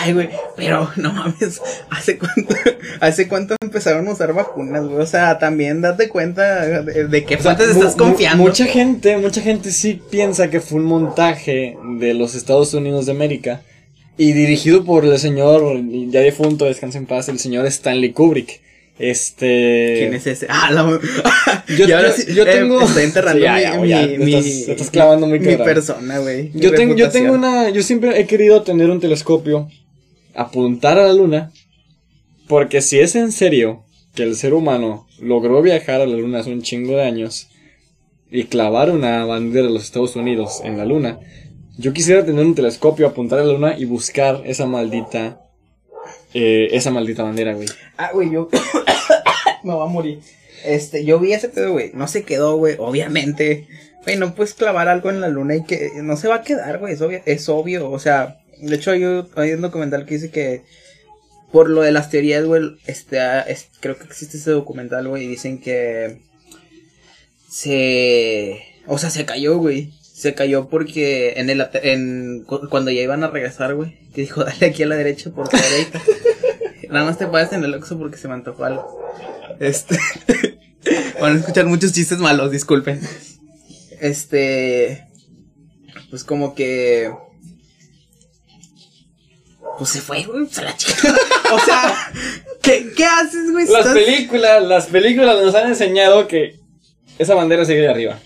Ay, 0.00 0.12
güey, 0.12 0.28
pero 0.56 0.90
no 0.96 1.12
mames, 1.12 1.60
¿hace 1.90 2.18
cuánto, 2.18 2.54
¿hace 3.00 3.28
cuánto 3.28 3.56
empezaron 3.60 4.06
a 4.08 4.12
usar 4.12 4.32
vacunas, 4.32 4.84
güey? 4.86 5.00
O 5.00 5.06
sea, 5.06 5.38
también 5.38 5.80
date 5.80 6.08
cuenta 6.08 6.82
de, 6.82 7.08
de 7.08 7.24
O 7.24 7.28
sea, 7.28 7.38
fuentes 7.38 7.70
estás 7.70 7.96
confiando. 7.96 8.42
Mucha 8.42 8.66
gente, 8.66 9.16
mucha 9.16 9.40
gente 9.40 9.72
sí 9.72 10.00
piensa 10.10 10.50
que 10.50 10.60
fue 10.60 10.78
un 10.78 10.86
montaje 10.86 11.76
de 11.98 12.14
los 12.14 12.34
Estados 12.34 12.74
Unidos 12.74 13.06
de 13.06 13.12
América 13.12 13.62
y 14.16 14.32
dirigido 14.32 14.84
por 14.84 15.04
el 15.04 15.18
señor, 15.18 15.80
ya 16.10 16.20
difunto, 16.20 16.64
descansa 16.64 16.98
en 16.98 17.06
paz, 17.06 17.28
el 17.28 17.38
señor 17.38 17.66
Stanley 17.66 18.12
Kubrick. 18.12 18.60
Este. 18.98 19.96
¿Quién 20.00 20.14
es 20.14 20.26
ese? 20.26 20.46
Ah, 20.50 20.70
la... 20.72 20.82
Yo- 21.78 21.86
Y 21.86 21.92
ahora 21.92 22.08
yo- 22.08 22.14
sí, 22.14 22.34
yo 22.34 22.42
eh, 22.44 22.46
tengo- 22.52 22.80
estoy 22.82 23.04
enterrando 23.04 23.38
Sí, 23.38 23.44
ya, 23.44 23.60
ya, 23.60 23.78
mi, 23.78 23.88
ya, 23.88 24.06
mi, 24.06 24.34
estás- 24.34 24.90
clavando 24.90 25.26
muy 25.26 25.38
mi 25.38 25.56
persona, 25.56 26.18
güey. 26.18 26.50
Yo 26.54 26.74
tengo, 26.74 26.94
yo 26.96 27.08
tengo 27.10 27.32
una. 27.34 27.68
Yo 27.70 27.82
siempre 27.82 28.18
he 28.20 28.26
querido 28.26 28.62
tener 28.62 28.90
un 28.90 29.00
telescopio, 29.00 29.68
apuntar 30.34 30.98
a 30.98 31.06
la 31.06 31.12
luna, 31.12 31.52
porque 32.48 32.80
si 32.80 32.98
es 32.98 33.14
en 33.14 33.30
serio 33.32 33.84
que 34.14 34.22
el 34.24 34.34
ser 34.34 34.54
humano 34.54 35.06
logró 35.20 35.62
viajar 35.62 36.00
a 36.00 36.06
la 36.06 36.16
luna 36.16 36.40
hace 36.40 36.52
un 36.52 36.62
chingo 36.62 36.96
de 36.96 37.04
años 37.04 37.48
y 38.30 38.44
clavar 38.44 38.90
una 38.90 39.24
bandera 39.24 39.66
de 39.68 39.72
los 39.74 39.84
Estados 39.84 40.16
Unidos 40.16 40.60
en 40.64 40.76
la 40.76 40.84
luna, 40.84 41.18
yo 41.76 41.92
quisiera 41.92 42.24
tener 42.24 42.44
un 42.44 42.54
telescopio, 42.54 43.06
apuntar 43.06 43.38
a 43.38 43.44
la 43.44 43.52
luna 43.52 43.76
y 43.78 43.84
buscar 43.84 44.42
esa 44.46 44.66
maldita. 44.66 45.40
Eh, 46.34 46.68
esa 46.72 46.90
maldita 46.90 47.22
bandera, 47.22 47.54
güey. 47.54 47.68
Ah, 47.96 48.10
güey, 48.12 48.30
yo. 48.30 48.48
Me 49.62 49.72
voy 49.72 49.86
a 49.86 49.90
morir. 49.90 50.20
Este, 50.64 51.04
yo 51.04 51.18
vi 51.18 51.32
ese 51.32 51.48
pedo, 51.48 51.72
güey. 51.72 51.90
No 51.94 52.08
se 52.08 52.24
quedó, 52.24 52.56
güey. 52.56 52.76
Obviamente. 52.78 53.66
Güey, 54.04 54.16
no 54.16 54.34
puedes 54.34 54.54
clavar 54.54 54.88
algo 54.88 55.10
en 55.10 55.20
la 55.20 55.28
luna 55.28 55.56
y 55.56 55.64
que 55.64 55.90
no 56.02 56.16
se 56.16 56.28
va 56.28 56.36
a 56.36 56.42
quedar, 56.42 56.78
güey. 56.78 56.94
Es 56.94 57.00
obvio, 57.00 57.20
es 57.24 57.48
obvio. 57.48 57.90
O 57.90 57.98
sea, 57.98 58.40
de 58.60 58.76
hecho, 58.76 58.90
hay 58.90 59.04
un, 59.04 59.60
documental 59.60 60.06
que 60.06 60.14
dice 60.14 60.30
que. 60.30 60.62
Por 61.52 61.70
lo 61.70 61.80
de 61.80 61.92
las 61.92 62.10
teorías, 62.10 62.44
güey. 62.44 62.76
Este, 62.86 63.20
ah, 63.20 63.40
es- 63.40 63.68
creo 63.80 63.96
que 63.96 64.04
existe 64.04 64.36
ese 64.36 64.50
documental, 64.50 65.08
güey. 65.08 65.24
Y 65.24 65.28
dicen 65.28 65.60
que. 65.60 66.18
Se. 67.50 68.62
O 68.86 68.98
sea, 68.98 69.10
se 69.10 69.24
cayó, 69.24 69.58
güey. 69.58 69.92
Se 70.18 70.34
cayó 70.34 70.68
porque 70.68 71.34
en 71.36 71.48
el 71.48 71.64
en 71.74 72.42
cu- 72.44 72.68
cuando 72.68 72.90
ya 72.90 73.02
iban 73.02 73.22
a 73.22 73.28
regresar, 73.28 73.74
güey, 73.76 73.96
que 74.12 74.22
dijo, 74.22 74.42
dale 74.44 74.66
aquí 74.66 74.82
a 74.82 74.86
la 74.86 74.96
derecha 74.96 75.30
por 75.30 75.48
favor. 75.48 75.64
ahí". 75.72 75.86
Nada 76.90 77.04
más 77.04 77.18
te 77.18 77.26
paras 77.28 77.52
en 77.52 77.62
el 77.62 77.72
Oxxo 77.74 77.98
porque 77.98 78.16
se 78.16 78.26
me 78.26 78.34
antojó 78.34 78.64
algo. 78.64 79.10
Este. 79.60 79.96
Van 81.20 81.36
a 81.36 81.38
escuchar 81.38 81.66
muchos 81.66 81.92
chistes 81.92 82.18
malos, 82.18 82.50
disculpen. 82.50 83.00
Este. 84.00 85.06
Pues 86.10 86.24
como 86.24 86.54
que. 86.56 87.12
Pues 89.78 89.90
se 89.90 90.00
fue, 90.00 90.24
güey, 90.24 90.46
se 90.48 90.62
la 90.64 90.76
chica. 90.76 91.14
o 91.52 91.58
sea, 91.60 91.94
¿qué, 92.62 92.90
qué 92.96 93.04
haces, 93.04 93.52
güey? 93.52 93.68
Las 93.68 93.86
películas, 93.86 94.64
las 94.64 94.86
películas 94.86 95.40
nos 95.40 95.54
han 95.54 95.68
enseñado 95.68 96.26
que 96.26 96.58
esa 97.18 97.34
bandera 97.36 97.64
sigue 97.64 97.80
de 97.82 97.88
arriba. 97.88 98.18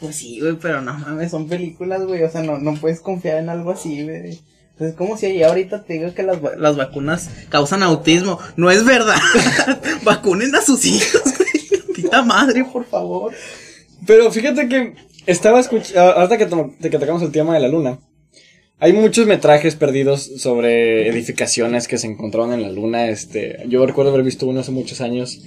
Pues 0.00 0.16
sí, 0.16 0.40
güey, 0.40 0.56
pero 0.60 0.80
no 0.80 0.94
mames, 0.94 1.30
son 1.30 1.46
películas, 1.48 2.04
güey. 2.04 2.22
O 2.22 2.30
sea, 2.30 2.42
no, 2.42 2.58
no 2.58 2.74
puedes 2.74 3.00
confiar 3.00 3.38
en 3.38 3.50
algo 3.50 3.72
así, 3.72 4.02
güey. 4.02 4.38
Entonces, 4.72 4.96
como 4.96 5.18
si 5.18 5.42
ahorita 5.42 5.84
te 5.84 5.92
digo 5.94 6.14
que 6.14 6.22
las, 6.22 6.38
las 6.56 6.76
vacunas 6.76 7.28
causan 7.50 7.82
autismo. 7.82 8.38
No 8.56 8.70
es 8.70 8.82
verdad. 8.82 9.18
Vacunen 10.04 10.54
a 10.54 10.62
sus 10.62 10.86
hijos, 10.86 11.22
güey. 11.22 11.94
Tita 11.94 12.22
madre, 12.22 12.64
por 12.64 12.86
favor. 12.86 13.34
Pero 14.06 14.32
fíjate 14.32 14.68
que 14.68 14.94
estaba 15.26 15.60
escuchando, 15.60 16.00
ahorita 16.00 16.38
que, 16.38 16.88
que 16.88 16.98
tocamos 16.98 17.20
el 17.20 17.30
tema 17.30 17.52
de 17.52 17.60
la 17.60 17.68
luna, 17.68 17.98
hay 18.78 18.94
muchos 18.94 19.26
metrajes 19.26 19.76
perdidos 19.76 20.22
sobre 20.38 21.06
edificaciones 21.08 21.86
que 21.86 21.98
se 21.98 22.06
encontraron 22.06 22.54
en 22.54 22.62
la 22.62 22.70
luna. 22.70 23.10
Este, 23.10 23.58
yo 23.68 23.84
recuerdo 23.84 24.12
haber 24.12 24.24
visto 24.24 24.46
uno 24.46 24.60
hace 24.60 24.72
muchos 24.72 25.02
años. 25.02 25.42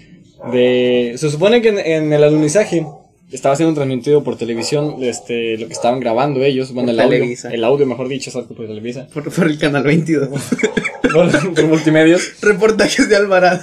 De, 0.51 1.15
se 1.17 1.31
supone 1.31 1.63
que 1.63 1.69
en, 1.69 1.79
en 1.79 2.13
el 2.13 2.23
alunizaje 2.23 2.85
estaba 3.33 3.55
siendo 3.55 3.73
transmitido 3.75 4.23
por 4.23 4.37
televisión, 4.37 4.97
este, 5.01 5.57
lo 5.57 5.67
que 5.67 5.73
estaban 5.73 5.99
grabando 5.99 6.41
ellos, 6.43 6.71
bueno, 6.71 6.87
Por 6.93 7.13
el 7.13 7.21
audio, 7.23 7.35
el 7.51 7.63
audio, 7.63 7.85
mejor 7.85 8.07
dicho, 8.07 8.29
exacto, 8.29 8.53
por 8.55 8.67
Televisa, 8.67 9.07
Por, 9.13 9.31
por 9.31 9.47
el 9.47 9.57
canal 9.57 9.83
22. 9.83 10.29
por, 11.13 11.53
por 11.53 11.63
multimedios. 11.65 12.41
Reportajes 12.41 13.09
de 13.09 13.15
Alvarado. 13.15 13.59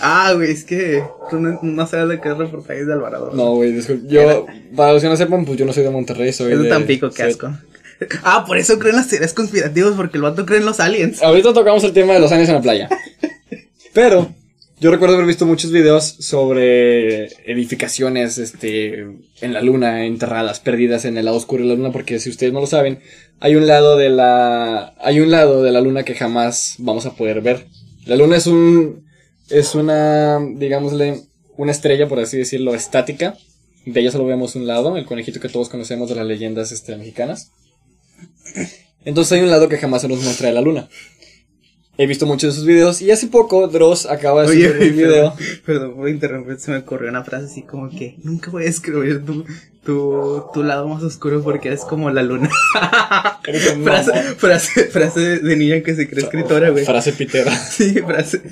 Ah, 0.00 0.32
güey, 0.34 0.50
es 0.50 0.64
que 0.64 1.02
tú 1.30 1.38
no, 1.40 1.58
no 1.62 1.86
sabes 1.86 2.08
de 2.08 2.20
qué 2.20 2.28
es 2.30 2.36
reportajes 2.36 2.86
de 2.86 2.92
Alvarado. 2.92 3.30
No, 3.32 3.54
güey, 3.54 3.72
disculpe, 3.72 4.06
yo, 4.12 4.46
para 4.74 4.92
los 4.92 5.02
que 5.02 5.08
no 5.08 5.16
sepan, 5.16 5.44
pues 5.44 5.58
yo 5.58 5.64
no 5.64 5.72
soy 5.72 5.84
de 5.84 5.90
Monterrey, 5.90 6.32
soy 6.32 6.52
Es 6.52 6.58
de 6.62 6.68
Tampico, 6.68 7.08
qué 7.10 7.22
soy- 7.22 7.30
asco. 7.32 7.50
Ah, 8.24 8.44
por 8.46 8.58
eso 8.58 8.78
creen 8.78 8.96
las 8.96 9.08
teorías 9.08 9.32
conspirativas, 9.32 9.94
porque 9.96 10.18
el 10.18 10.22
vato 10.22 10.44
cree 10.44 10.58
en 10.58 10.66
los 10.66 10.80
aliens. 10.80 11.22
Ahorita 11.22 11.54
tocamos 11.54 11.82
el 11.82 11.94
tema 11.94 12.12
de 12.12 12.20
los 12.20 12.30
años 12.30 12.46
en 12.50 12.56
la 12.56 12.60
playa. 12.60 12.90
Pero 13.94 14.34
yo 14.78 14.90
recuerdo 14.90 15.14
haber 15.14 15.26
visto 15.26 15.46
muchos 15.46 15.70
videos 15.70 16.04
sobre 16.04 17.26
edificaciones 17.50 18.36
este, 18.36 19.06
en 19.40 19.52
la 19.52 19.62
luna, 19.62 20.04
enterradas, 20.04 20.60
perdidas 20.60 21.06
en 21.06 21.16
el 21.16 21.24
lado 21.24 21.38
oscuro 21.38 21.62
de 21.62 21.70
la 21.70 21.74
luna, 21.76 21.92
porque 21.92 22.18
si 22.18 22.28
ustedes 22.28 22.52
no 22.52 22.60
lo 22.60 22.66
saben, 22.66 23.00
hay 23.40 23.56
un 23.56 23.66
lado 23.66 23.96
de 23.96 24.10
la 24.10 24.94
hay 24.98 25.20
un 25.20 25.30
lado 25.30 25.62
de 25.62 25.72
la 25.72 25.80
luna 25.80 26.02
que 26.04 26.14
jamás 26.14 26.74
vamos 26.78 27.06
a 27.06 27.14
poder 27.14 27.40
ver. 27.40 27.66
La 28.04 28.16
luna 28.16 28.36
es 28.36 28.46
un 28.46 29.06
es 29.48 29.74
una 29.74 30.38
digámosle 30.40 31.22
una 31.56 31.72
estrella 31.72 32.06
por 32.06 32.20
así 32.20 32.36
decirlo 32.36 32.74
estática. 32.74 33.36
De 33.86 34.00
ella 34.00 34.10
solo 34.10 34.26
vemos 34.26 34.56
un 34.56 34.66
lado, 34.66 34.96
el 34.96 35.06
conejito 35.06 35.40
que 35.40 35.48
todos 35.48 35.68
conocemos 35.68 36.08
de 36.08 36.16
las 36.16 36.26
leyendas 36.26 36.72
este, 36.72 36.96
mexicanas. 36.96 37.52
Entonces 39.06 39.32
hay 39.32 39.44
un 39.44 39.50
lado 39.50 39.68
que 39.68 39.78
jamás 39.78 40.02
se 40.02 40.08
nos 40.08 40.22
muestra 40.22 40.48
de 40.48 40.54
la 40.54 40.60
luna. 40.60 40.88
He 41.98 42.06
visto 42.06 42.26
muchos 42.26 42.54
de 42.54 42.58
sus 42.58 42.66
videos 42.66 43.00
y 43.00 43.10
hace 43.10 43.26
poco 43.28 43.68
Dross 43.68 44.04
acaba 44.06 44.42
de 44.42 44.48
Oye, 44.48 44.68
subir 44.68 44.90
un 44.90 44.96
video. 44.96 45.34
perdón, 45.36 45.62
perdón 45.64 45.94
por 45.94 46.08
interrumpir, 46.08 46.58
se 46.58 46.70
me 46.70 46.78
ocurrió 46.78 47.08
una 47.08 47.24
frase 47.24 47.46
así 47.46 47.62
como 47.62 47.88
que 47.88 48.16
nunca 48.22 48.50
voy 48.50 48.64
a 48.64 48.68
escribir 48.68 49.24
tu, 49.24 49.46
tu, 49.82 50.44
tu 50.52 50.62
lado 50.62 50.88
más 50.88 51.02
oscuro 51.02 51.42
porque 51.42 51.68
eres 51.68 51.80
como 51.82 52.10
la 52.10 52.22
luna. 52.22 52.50
Frase, 53.84 54.12
frase, 54.36 54.84
frase 54.86 55.20
de, 55.20 55.38
de 55.38 55.56
niña 55.56 55.80
que 55.80 55.94
se 55.94 56.08
cree 56.08 56.24
escritora, 56.24 56.70
güey. 56.70 56.84
Frase 56.84 57.12
pitera. 57.12 57.56
Sí, 57.70 57.94
frase. 58.00 58.42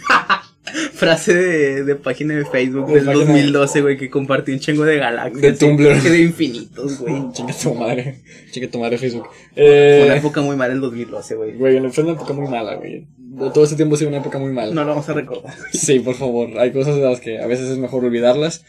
Frase 0.94 1.35
de, 1.35 1.85
de 1.85 1.94
página 1.96 2.35
de 2.35 2.44
Facebook 2.44 2.87
De 2.88 2.94
del 2.94 3.04
página- 3.07 3.24
2012, 3.26 3.80
güey, 3.83 3.96
que 3.96 4.09
compartí 4.11 4.52
un 4.52 4.61
chingo 4.61 4.85
de 4.85 4.96
galaxias. 4.96 5.42
De 5.42 5.52
Tumblr. 5.52 6.00
De 6.02 6.18
infinitos, 6.22 7.00
güey. 7.00 7.14
Chinga 7.33 7.52
tu 7.54 7.74
madre. 7.74 8.20
Chinga 8.50 8.70
tu 8.70 8.78
madre 8.78 8.98
Facebook. 8.98 9.28
Fue 9.54 10.02
una 10.04 10.14
Eh, 10.14 10.18
época 10.18 10.40
muy 10.40 10.57
mala 10.57 10.72
el 10.74 10.80
2012, 10.80 11.35
güey. 11.35 11.52
güey, 11.57 11.90
fue 11.90 12.04
una 12.04 12.12
época 12.14 12.33
muy 12.33 12.48
mala, 12.48 12.76
güey. 12.76 13.07
Todo 13.52 13.64
este 13.64 13.74
tiempo 13.74 13.96
ha 13.96 13.98
sido 13.98 14.11
una 14.11 14.18
época 14.18 14.38
muy 14.38 14.52
mala. 14.52 14.72
No 14.72 14.83
lo 14.85 14.90
vamos 14.90 15.09
a 15.09 15.12
recordar. 15.12 15.54
Sí, 15.72 15.98
por 16.00 16.14
favor. 16.14 16.57
Hay 16.59 16.70
cosas 16.72 16.94
de 16.96 17.02
las 17.02 17.20
que 17.20 17.40
a 17.40 17.46
veces 17.46 17.68
es 17.68 17.78
mejor 17.78 18.04
olvidarlas. 18.04 18.64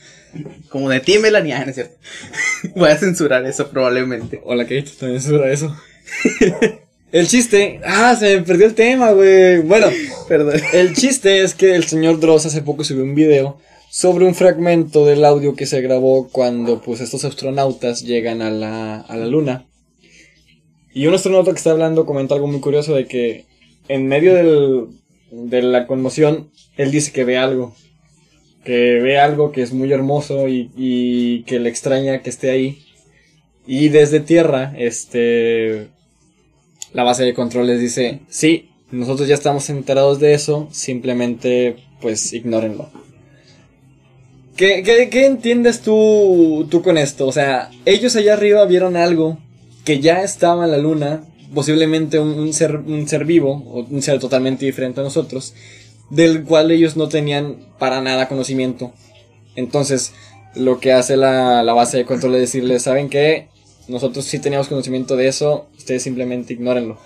Como 0.70 0.90
de 0.90 1.00
ti, 1.02 1.20
Melania, 1.20 1.64
no 1.64 1.70
es 1.70 1.76
cierto. 1.76 1.96
Voy 2.76 2.90
a 2.90 2.98
censurar 2.98 3.46
eso 3.46 3.70
probablemente. 3.70 4.42
Hola, 4.44 4.64
Kate, 4.64 4.86
también 5.00 5.22
sobre 5.22 5.54
eso. 5.54 5.76
El 7.12 7.28
chiste. 7.28 7.80
Ah, 7.86 8.16
se 8.20 8.38
me 8.38 8.44
perdió 8.44 8.66
el 8.66 8.74
tema, 8.74 9.12
güey. 9.12 9.60
Bueno, 9.62 9.88
Perdón. 10.28 10.60
el 10.74 10.96
chiste 10.96 11.44
es 11.44 11.54
que 11.54 11.76
el 11.76 11.86
señor 11.86 12.20
Dross 12.20 12.46
hace 12.46 12.62
poco 12.62 12.84
subió 12.84 13.04
un 13.04 13.16
video 13.16 13.58
sobre 13.90 14.26
un 14.26 14.36
fragmento 14.36 15.06
del 15.06 15.24
audio 15.24 15.56
que 15.56 15.66
se 15.66 15.82
grabó 15.82 16.28
cuando 16.30 16.82
pues 16.82 17.00
estos 17.00 17.24
astronautas 17.24 18.04
llegan 18.04 18.42
a 18.42 18.50
la, 18.50 19.00
a 19.00 19.16
la 19.16 19.28
luna. 19.28 19.66
Y 20.94 21.08
un 21.08 21.14
astronauta 21.14 21.52
que 21.52 21.58
está 21.58 21.72
hablando 21.72 22.06
comenta 22.06 22.36
algo 22.36 22.48
muy 22.48 22.60
curioso 22.60 22.96
de 22.96 23.06
que 23.06 23.46
en 23.88 24.08
medio 24.08 24.34
del, 24.34 24.88
de 25.32 25.62
la 25.62 25.88
conmoción, 25.88 26.50
él 26.78 26.92
dice 26.92 27.12
que 27.12 27.24
ve 27.24 27.38
algo. 27.38 27.76
Que 28.64 29.00
ve 29.00 29.20
algo 29.20 29.52
que 29.52 29.62
es 29.62 29.72
muy 29.72 29.94
hermoso 29.94 30.48
y, 30.48 30.72
y 30.76 31.44
que 31.44 31.60
le 31.60 31.70
extraña 31.70 32.22
que 32.22 32.30
esté 32.30 32.50
ahí. 32.50 32.80
Y 33.68 33.90
desde 33.90 34.20
tierra, 34.20 34.74
este, 34.78 35.88
la 36.96 37.04
base 37.04 37.26
de 37.26 37.34
control 37.34 37.68
les 37.68 37.82
dice, 37.82 38.22
sí, 38.30 38.70
nosotros 38.90 39.28
ya 39.28 39.36
estamos 39.36 39.70
enterados 39.70 40.22
de 40.22 40.34
eso, 40.34 40.70
simplemente 40.72 41.76
pues 42.00 42.32
ignórenlo. 42.32 42.90
¿Qué, 44.56 44.82
qué, 44.82 45.10
qué 45.10 45.26
entiendes 45.26 45.82
tú, 45.82 46.66
tú 46.72 46.82
con 46.82 46.98
esto? 46.98 47.28
O 47.28 47.34
sea, 47.34 47.70
ellos 47.84 48.16
allá 48.16 48.34
arriba 48.34 48.64
vieron 48.66 48.96
algo 48.96 49.38
que 49.84 50.00
ya 50.00 50.24
estaba 50.24 50.64
en 50.64 50.72
la 50.72 50.78
luna, 50.78 51.26
posiblemente 51.54 52.18
un, 52.18 52.54
ser, 52.54 52.78
un 52.78 53.06
ser 53.10 53.26
vivo, 53.26 53.62
o 53.68 53.82
un 53.82 54.02
ser 54.02 54.18
totalmente 54.22 54.66
diferente 54.66 55.02
a 55.02 55.04
nosotros, 55.04 55.54
del 56.10 56.46
cual 56.46 56.72
ellos 56.72 56.96
no 56.96 57.10
tenían 57.10 57.58
para 57.78 58.00
nada 58.00 58.30
conocimiento. 58.30 58.94
Entonces, 59.58 60.14
lo 60.56 60.80
que 60.80 60.94
hace 60.94 61.18
la, 61.18 61.62
la 61.62 61.74
base 61.74 61.98
de 61.98 62.06
control 62.06 62.36
es 62.36 62.42
decirles, 62.42 62.84
¿saben 62.84 63.10
qué? 63.10 63.50
Nosotros 63.90 64.24
sí 64.24 64.40
teníamos 64.40 64.70
conocimiento 64.70 65.18
de 65.18 65.28
eso, 65.28 65.68
ustedes 65.86 66.02
simplemente 66.02 66.54
ignórenlo. 66.54 66.98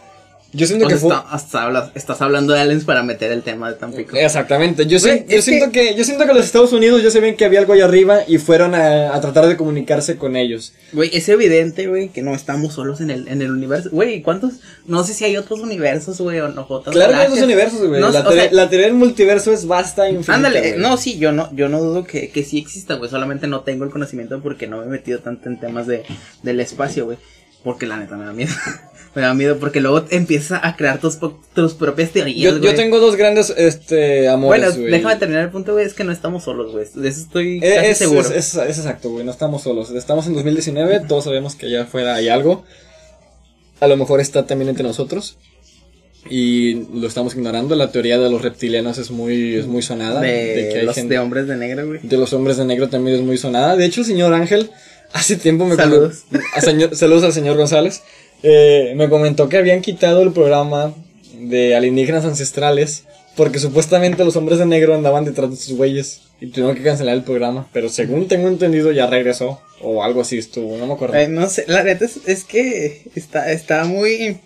Yo 0.52 0.66
siento 0.66 0.86
O 0.86 0.88
que 0.88 0.96
está- 0.96 1.20
hasta 1.30 1.62
hablas- 1.62 1.92
estás 1.94 2.24
hablando 2.24 2.54
de 2.54 2.60
aliens 2.62 2.84
para 2.84 3.04
meter 3.04 3.32
el 3.32 3.44
tema 3.44 3.70
de 3.72 3.78
Tampico. 3.78 4.16
Exactamente, 4.18 4.88
yo, 4.88 4.98
yo 4.98 5.42
siento 5.44 5.72
que... 5.72 5.94
yo 5.94 6.04
siento 6.04 6.26
que 6.26 6.34
los 6.34 6.44
Estados 6.44 6.74
Unidos 6.74 7.04
ya 7.04 7.12
se 7.12 7.20
ven 7.20 7.36
que 7.38 7.46
había 7.46 7.60
algo 7.60 7.74
allá 7.74 7.86
arriba 7.86 8.22
y 8.28 8.40
fueron 8.40 8.74
a, 8.74 9.14
a 9.14 9.22
tratar 9.22 9.48
de 9.48 9.56
comunicarse 9.56 10.16
con 10.18 10.36
ellos. 10.36 10.74
Güey, 10.92 11.12
es 11.14 11.30
evidente, 11.30 11.86
güey, 11.88 12.10
que 12.10 12.24
no 12.24 12.34
estamos 12.34 12.74
solos 12.74 13.00
en 13.00 13.12
el, 13.12 13.28
en 13.28 13.44
el 13.44 13.52
universo. 13.52 13.90
Güey, 13.92 14.24
¿cuántos? 14.24 14.54
No 14.88 15.04
sé 15.04 15.14
si 15.14 15.24
hay 15.24 15.38
otros 15.38 15.60
universos, 15.60 16.20
güey, 16.20 16.40
o 16.40 16.48
no. 16.50 16.66
otras 16.68 16.96
Claro 16.96 17.12
que 17.14 17.20
hay 17.20 17.30
dos 17.30 17.42
universos, 17.42 17.86
güey. 17.88 18.02
No, 18.02 18.10
la, 18.10 18.22
o 18.22 18.24
teoría- 18.24 18.44
sea, 18.46 18.54
la 18.54 18.70
teoría 18.70 18.88
del 18.88 18.96
multiverso 18.96 19.52
es 19.54 19.68
vasta 19.68 20.08
e 20.08 20.14
infinita. 20.14 20.34
Ándale, 20.34 20.78
no, 20.78 20.98
sí, 20.98 21.20
yo 21.20 21.32
no, 21.32 21.54
yo 21.56 21.70
no 21.70 21.80
dudo 21.80 22.06
que, 22.06 22.32
que 22.32 22.44
sí 22.44 22.58
exista, 22.58 22.96
güey. 22.96 23.12
Solamente 23.12 23.46
no 23.46 23.60
tengo 23.62 23.84
el 23.84 23.92
conocimiento 23.92 24.40
porque 24.42 24.66
no 24.66 24.78
me 24.80 24.86
he 24.86 24.90
metido 24.90 25.20
tanto 25.20 25.48
en 25.48 25.60
temas 25.60 25.86
de, 25.86 26.06
del 26.42 26.60
espacio, 26.60 27.06
güey. 27.06 27.20
Porque 27.64 27.86
la 27.86 27.98
neta 27.98 28.16
me 28.18 28.26
da 28.26 28.34
miedo. 28.34 28.54
me 29.16 29.22
da 29.24 29.34
miedo 29.34 29.58
porque 29.60 29.82
luego 29.82 30.06
empiezas 30.12 30.62
a 30.64 30.76
crear 30.76 31.00
tus, 31.00 31.18
tus 31.54 31.74
propias 31.74 32.12
teorías, 32.12 32.38
Yo, 32.54 32.60
yo 32.60 32.76
tengo 32.76 33.00
dos 33.00 33.16
grandes 33.16 33.50
este, 33.58 34.30
amores, 34.30 34.62
Bueno, 34.66 34.80
güey. 34.82 34.92
déjame 34.92 35.16
terminar 35.18 35.44
el 35.44 35.50
punto, 35.50 35.74
güey. 35.74 35.86
Es 35.86 35.94
que 35.94 36.04
no 36.04 36.12
estamos 36.12 36.44
solos, 36.44 36.72
güey. 36.72 36.86
De 36.94 37.10
eso 37.10 37.22
estoy 37.22 37.58
Eh, 37.62 37.76
casi 37.76 37.88
Es, 37.88 37.98
seguro. 37.98 38.22
es, 38.22 38.30
es- 38.32 38.56
es 38.56 38.78
exacto, 38.78 39.10
güey. 39.10 39.26
No 39.26 39.32
estamos 39.32 39.64
solos. 39.64 39.90
Estamos 39.92 40.28
en 40.28 40.36
2019. 40.36 41.02
Todos 41.08 41.24
sabemos 41.26 41.56
que 41.56 41.66
allá 41.66 41.84
afuera 41.84 42.16
hay 42.16 42.30
algo. 42.30 42.64
A 43.82 43.88
lo 43.88 43.98
mejor 43.98 44.20
está 44.22 44.46
también 44.46 44.70
entre 44.70 44.84
nosotros. 44.84 45.38
Y 46.30 46.84
lo 46.94 47.08
estamos 47.08 47.34
ignorando. 47.36 47.76
La 47.76 47.92
teoría 47.92 48.20
de 48.20 48.30
los 48.30 48.42
reptilianos 48.42 48.98
es 48.98 49.10
muy, 49.10 49.56
es 49.56 49.68
muy 49.68 49.82
sonada. 49.82 50.20
de, 50.22 50.70
que 50.72 50.80
hay 50.80 50.86
los 50.86 50.96
gente- 50.96 51.14
de 51.16 51.20
hombres 51.20 51.48
de 51.48 51.56
negro, 51.56 51.88
güey. 51.88 52.00
de 52.04 52.18
los 52.18 52.32
hombres 52.34 52.58
de 52.58 52.66
negro 52.66 52.90
también 52.90 53.18
es 53.18 53.24
muy 53.24 53.38
sonada. 53.38 53.76
De 53.76 53.86
hecho, 53.86 54.02
el 54.02 54.08
señor 54.08 54.34
Ángel 54.34 54.70
hace 55.14 55.36
tiempo 55.36 55.66
me 55.66 55.76
Saludos. 55.76 56.24
a 56.56 56.62
señor- 56.62 56.96
saludos 56.96 57.24
al 57.24 57.34
señor 57.34 57.58
González. 57.58 58.02
Eh, 58.44 58.94
me 58.96 59.10
comentó 59.10 59.50
que 59.50 59.58
habían 59.58 59.82
quitado 59.82 60.22
el 60.22 60.32
programa 60.32 60.94
de 61.34 61.76
alienígenas 61.76 62.26
ancestrales 62.26 63.04
porque 63.36 63.60
supuestamente 63.60 64.24
los 64.26 64.36
hombres 64.36 64.60
de 64.60 64.66
negro 64.66 64.96
andaban 64.96 65.26
detrás 65.26 65.50
de 65.50 65.56
sus 65.58 65.76
güeyes 65.78 66.22
y 66.42 66.48
tuvieron 66.48 66.76
que 66.76 66.84
cancelar 66.84 67.16
el 67.16 67.24
programa. 67.24 67.68
Pero 67.74 67.90
según 67.90 68.28
tengo 68.28 68.48
entendido, 68.48 68.92
ya 68.92 69.08
regresó 69.08 69.60
o 69.82 70.04
algo 70.04 70.22
así 70.22 70.38
estuvo. 70.38 70.78
No 70.78 70.88
me 70.88 70.94
acuerdo. 70.94 71.16
Eh, 71.16 71.28
no 71.28 71.50
sé, 71.50 71.66
la 71.68 71.84
neta 71.84 72.06
es, 72.06 72.20
es 72.26 72.44
que 72.44 73.04
está, 73.16 73.52
está 73.52 73.84
muy. 73.86 74.38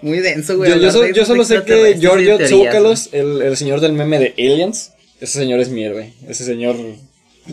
Muy 0.00 0.18
denso, 0.18 0.56
güey. 0.56 0.68
yo, 0.70 0.76
yo, 0.78 0.90
so- 0.90 1.24
solo 1.24 1.44
sé 1.44 1.62
que 1.64 1.96
Giorgio 2.00 2.36
Tsoukalos, 2.38 3.10
el, 3.12 3.40
el 3.42 3.56
señor 3.56 3.80
del 3.80 3.92
meme 3.92 4.18
de 4.18 4.34
Aliens, 4.36 4.92
ese 5.20 5.38
señor 5.38 5.60
es 5.60 5.68
mi 5.68 5.84
héroe. 5.84 6.12
Ese 6.28 6.44
señor 6.44 6.74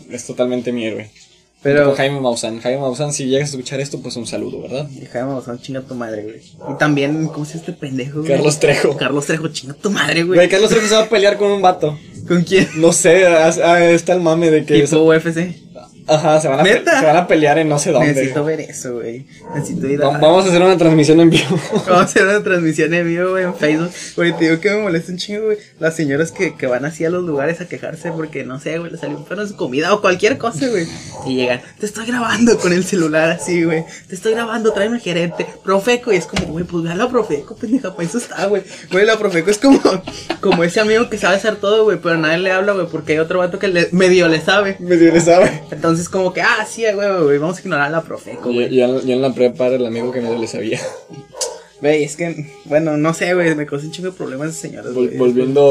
es 0.10 0.26
totalmente 0.26 0.72
mi 0.72 0.86
héroe. 0.86 1.12
Pero. 1.62 1.94
Jaime 1.96 2.20
Maussan. 2.22 2.62
Jaime 2.62 2.80
Maussan, 2.80 3.12
si 3.12 3.26
llegas 3.26 3.50
a 3.50 3.52
escuchar 3.52 3.80
esto, 3.80 4.02
pues 4.02 4.16
un 4.16 4.26
saludo, 4.26 4.62
¿verdad? 4.62 4.90
Y 4.90 5.06
Jaime 5.06 5.30
Maussan, 5.30 5.60
chinga 5.60 5.82
tu 5.82 5.96
madre, 5.96 6.24
güey. 6.24 6.42
Y 6.74 6.78
también, 6.78 7.28
¿cómo 7.28 7.46
se 7.46 7.54
llama 7.54 7.66
este 7.68 7.74
pendejo, 7.74 8.20
güey? 8.20 8.32
Carlos 8.32 8.60
Trejo. 8.60 8.98
Carlos 8.98 9.26
Trejo, 9.26 9.48
chinga 9.50 9.74
tu 9.74 9.90
madre, 9.90 10.24
güey. 10.24 10.38
Güey, 10.38 10.50
Carlos 10.50 10.70
Trejo 10.70 10.88
se 10.88 10.96
va 10.96 11.04
a 11.04 11.10
pelear 11.10 11.38
con 11.38 11.52
un 11.52 11.62
vato. 11.62 11.98
¿Con 12.28 12.44
quién? 12.44 12.68
No 12.76 12.94
sé, 12.94 13.26
ah, 13.26 13.84
está 13.86 14.14
el 14.14 14.22
mame 14.22 14.52
de 14.52 14.64
que... 14.64 14.82
Tipo 14.82 15.04
UFC. 15.04 15.69
Ajá, 16.10 16.42
se 16.42 16.48
van, 16.48 16.60
a 16.60 16.64
se 16.64 17.06
van 17.06 17.18
a 17.18 17.28
pelear 17.28 17.60
en 17.60 17.70
no 17.70 17.78
sé 17.78 17.92
dónde. 17.92 18.10
Necesito 18.10 18.44
ver 18.44 18.62
eso, 18.62 18.96
güey. 18.96 19.26
Necesito 19.54 19.88
ir 19.88 20.04
a... 20.04 20.10
Vamos 20.10 20.46
a 20.46 20.50
hacer 20.50 20.62
una 20.62 20.78
transmisión 20.78 21.20
en 21.20 21.30
vivo. 21.30 21.60
Vamos 21.72 21.90
a 21.90 22.02
hacer 22.02 22.24
una 22.24 22.44
transmisión 22.44 22.94
en 22.94 23.08
vivo, 23.08 23.30
güey, 23.32 23.44
en 23.44 23.54
Facebook. 23.54 23.92
Güey, 24.16 24.34
te 24.34 24.46
digo 24.46 24.60
que 24.60 24.72
me 24.72 24.82
molesta 24.82 25.12
un 25.12 25.18
chingo, 25.18 25.46
güey. 25.46 25.58
Las 25.80 25.96
señoras 25.96 26.32
que, 26.32 26.56
que 26.56 26.68
van 26.68 26.86
así 26.86 27.06
a 27.06 27.10
los 27.10 27.24
lugares 27.24 27.62
a 27.62 27.68
quejarse 27.68 28.12
porque, 28.12 28.44
no 28.44 28.60
sé, 28.60 28.80
güey, 28.80 28.92
les 28.92 29.00
salió 29.00 29.18
un 29.18 29.26
perro 29.26 29.44
en 29.44 29.50
su 29.50 29.56
comida 29.56 29.94
o 29.94 30.02
cualquier 30.02 30.38
cosa, 30.38 30.68
güey. 30.68 30.88
Y 31.28 31.36
llegan, 31.36 31.62
te 31.80 31.86
estoy 31.86 32.06
grabando 32.06 32.58
con 32.58 32.74
el 32.74 32.84
celular 32.84 33.30
así, 33.30 33.64
güey. 33.64 33.86
Te 34.08 34.16
estoy 34.16 34.34
grabando, 34.34 34.74
tráeme 34.74 34.96
al 34.96 35.02
gerente. 35.02 35.46
Profeco, 35.64 36.12
y 36.12 36.16
es 36.16 36.26
como, 36.26 36.48
güey, 36.48 36.66
pues 36.66 36.84
ve 36.84 36.92
a 36.92 36.96
la 36.96 37.10
Profeco, 37.10 37.56
pendeja, 37.56 37.96
para 37.96 38.08
eso 38.08 38.18
está, 38.18 38.46
güey. 38.48 38.64
Güey, 38.92 39.06
la 39.06 39.18
Profeco 39.18 39.52
es 39.52 39.58
como, 39.58 39.80
como 40.42 40.64
ese 40.64 40.80
amigo 40.80 41.10
que 41.10 41.18
sabe 41.18 41.36
hacer 41.36 41.58
todo, 41.58 41.84
güey, 41.84 42.00
pero 42.02 42.18
nadie 42.18 42.40
le 42.40 42.52
habla, 42.52 42.74
güey, 42.74 42.88
porque 42.88 43.14
hay 43.14 43.20
otro 43.20 43.40
vato 43.40 43.60
que 43.60 43.68
le, 43.68 43.90
medio 43.92 44.28
le 44.28 44.42
sabe. 44.42 44.78
Medio 44.80 45.12
le 45.12 45.22
sabe. 45.22 45.62
Entonces, 45.72 45.99
como 46.08 46.32
que, 46.32 46.42
ah, 46.42 46.66
sí, 46.70 46.84
güey, 46.94 47.22
güey, 47.24 47.38
vamos 47.40 47.58
a 47.58 47.62
ignorar 47.62 47.88
a 47.88 47.90
la 47.90 48.02
Profeco, 48.04 48.46
Yo, 48.50 48.54
güey. 48.54 48.74
yo, 48.74 49.02
yo 49.04 49.14
en 49.14 49.22
la 49.22 49.34
prepa 49.34 49.68
era 49.68 49.76
el 49.76 49.86
amigo 49.86 50.12
que 50.12 50.22
medio 50.22 50.38
le 50.38 50.48
sabía. 50.48 50.80
Güey, 51.82 52.04
es 52.04 52.18
que, 52.18 52.54
bueno, 52.66 52.98
no 52.98 53.14
sé, 53.14 53.34
güey, 53.34 53.56
me 53.56 53.66
causa 53.66 53.86
un 53.86 53.92
chingo 53.94 54.12
de 54.12 54.18
problemas 54.18 54.50
esas 54.50 54.60
señoras, 54.62 54.94
Vol- 54.94 55.18
volviendo, 55.18 55.62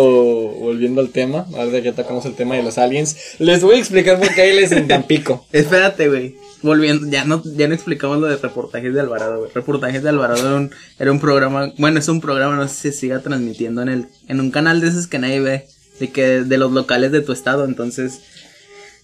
volviendo 0.58 1.02
al 1.02 1.10
tema, 1.10 1.46
ahora 1.54 1.82
que 1.82 1.92
tocamos 1.92 2.24
el 2.24 2.34
tema 2.34 2.56
de 2.56 2.62
los 2.62 2.78
aliens, 2.78 3.14
les 3.38 3.62
voy 3.62 3.76
a 3.76 3.78
explicar 3.78 4.18
por 4.18 4.32
qué 4.34 4.40
hay 4.42 4.50
aliens 4.52 4.72
en 4.72 4.88
Tampico. 4.88 5.46
Espérate, 5.52 6.08
güey. 6.08 6.36
Volviendo, 6.62 7.06
ya 7.08 7.24
no, 7.24 7.42
ya 7.44 7.68
no 7.68 7.74
explicamos 7.74 8.18
lo 8.18 8.26
de 8.26 8.36
reportajes 8.36 8.92
de 8.94 9.00
Alvarado, 9.00 9.38
güey. 9.40 9.50
Reportajes 9.54 10.02
de 10.02 10.08
Alvarado 10.08 10.40
era 10.48 10.56
un, 10.56 10.70
era 10.98 11.12
un 11.12 11.20
programa, 11.20 11.72
bueno, 11.76 11.98
es 12.00 12.08
un 12.08 12.20
programa, 12.22 12.56
no 12.56 12.66
sé 12.68 12.90
si 12.90 12.98
siga 13.00 13.20
transmitiendo 13.20 13.82
en 13.82 13.88
el, 13.90 14.06
en 14.28 14.40
un 14.40 14.50
canal 14.50 14.80
de 14.80 14.88
esos 14.88 15.06
que 15.08 15.18
nadie 15.18 15.40
ve, 15.40 15.66
de 16.00 16.10
que, 16.10 16.22
de 16.42 16.56
los 16.58 16.72
locales 16.72 17.12
de 17.12 17.20
tu 17.20 17.32
estado, 17.32 17.66
entonces, 17.66 18.20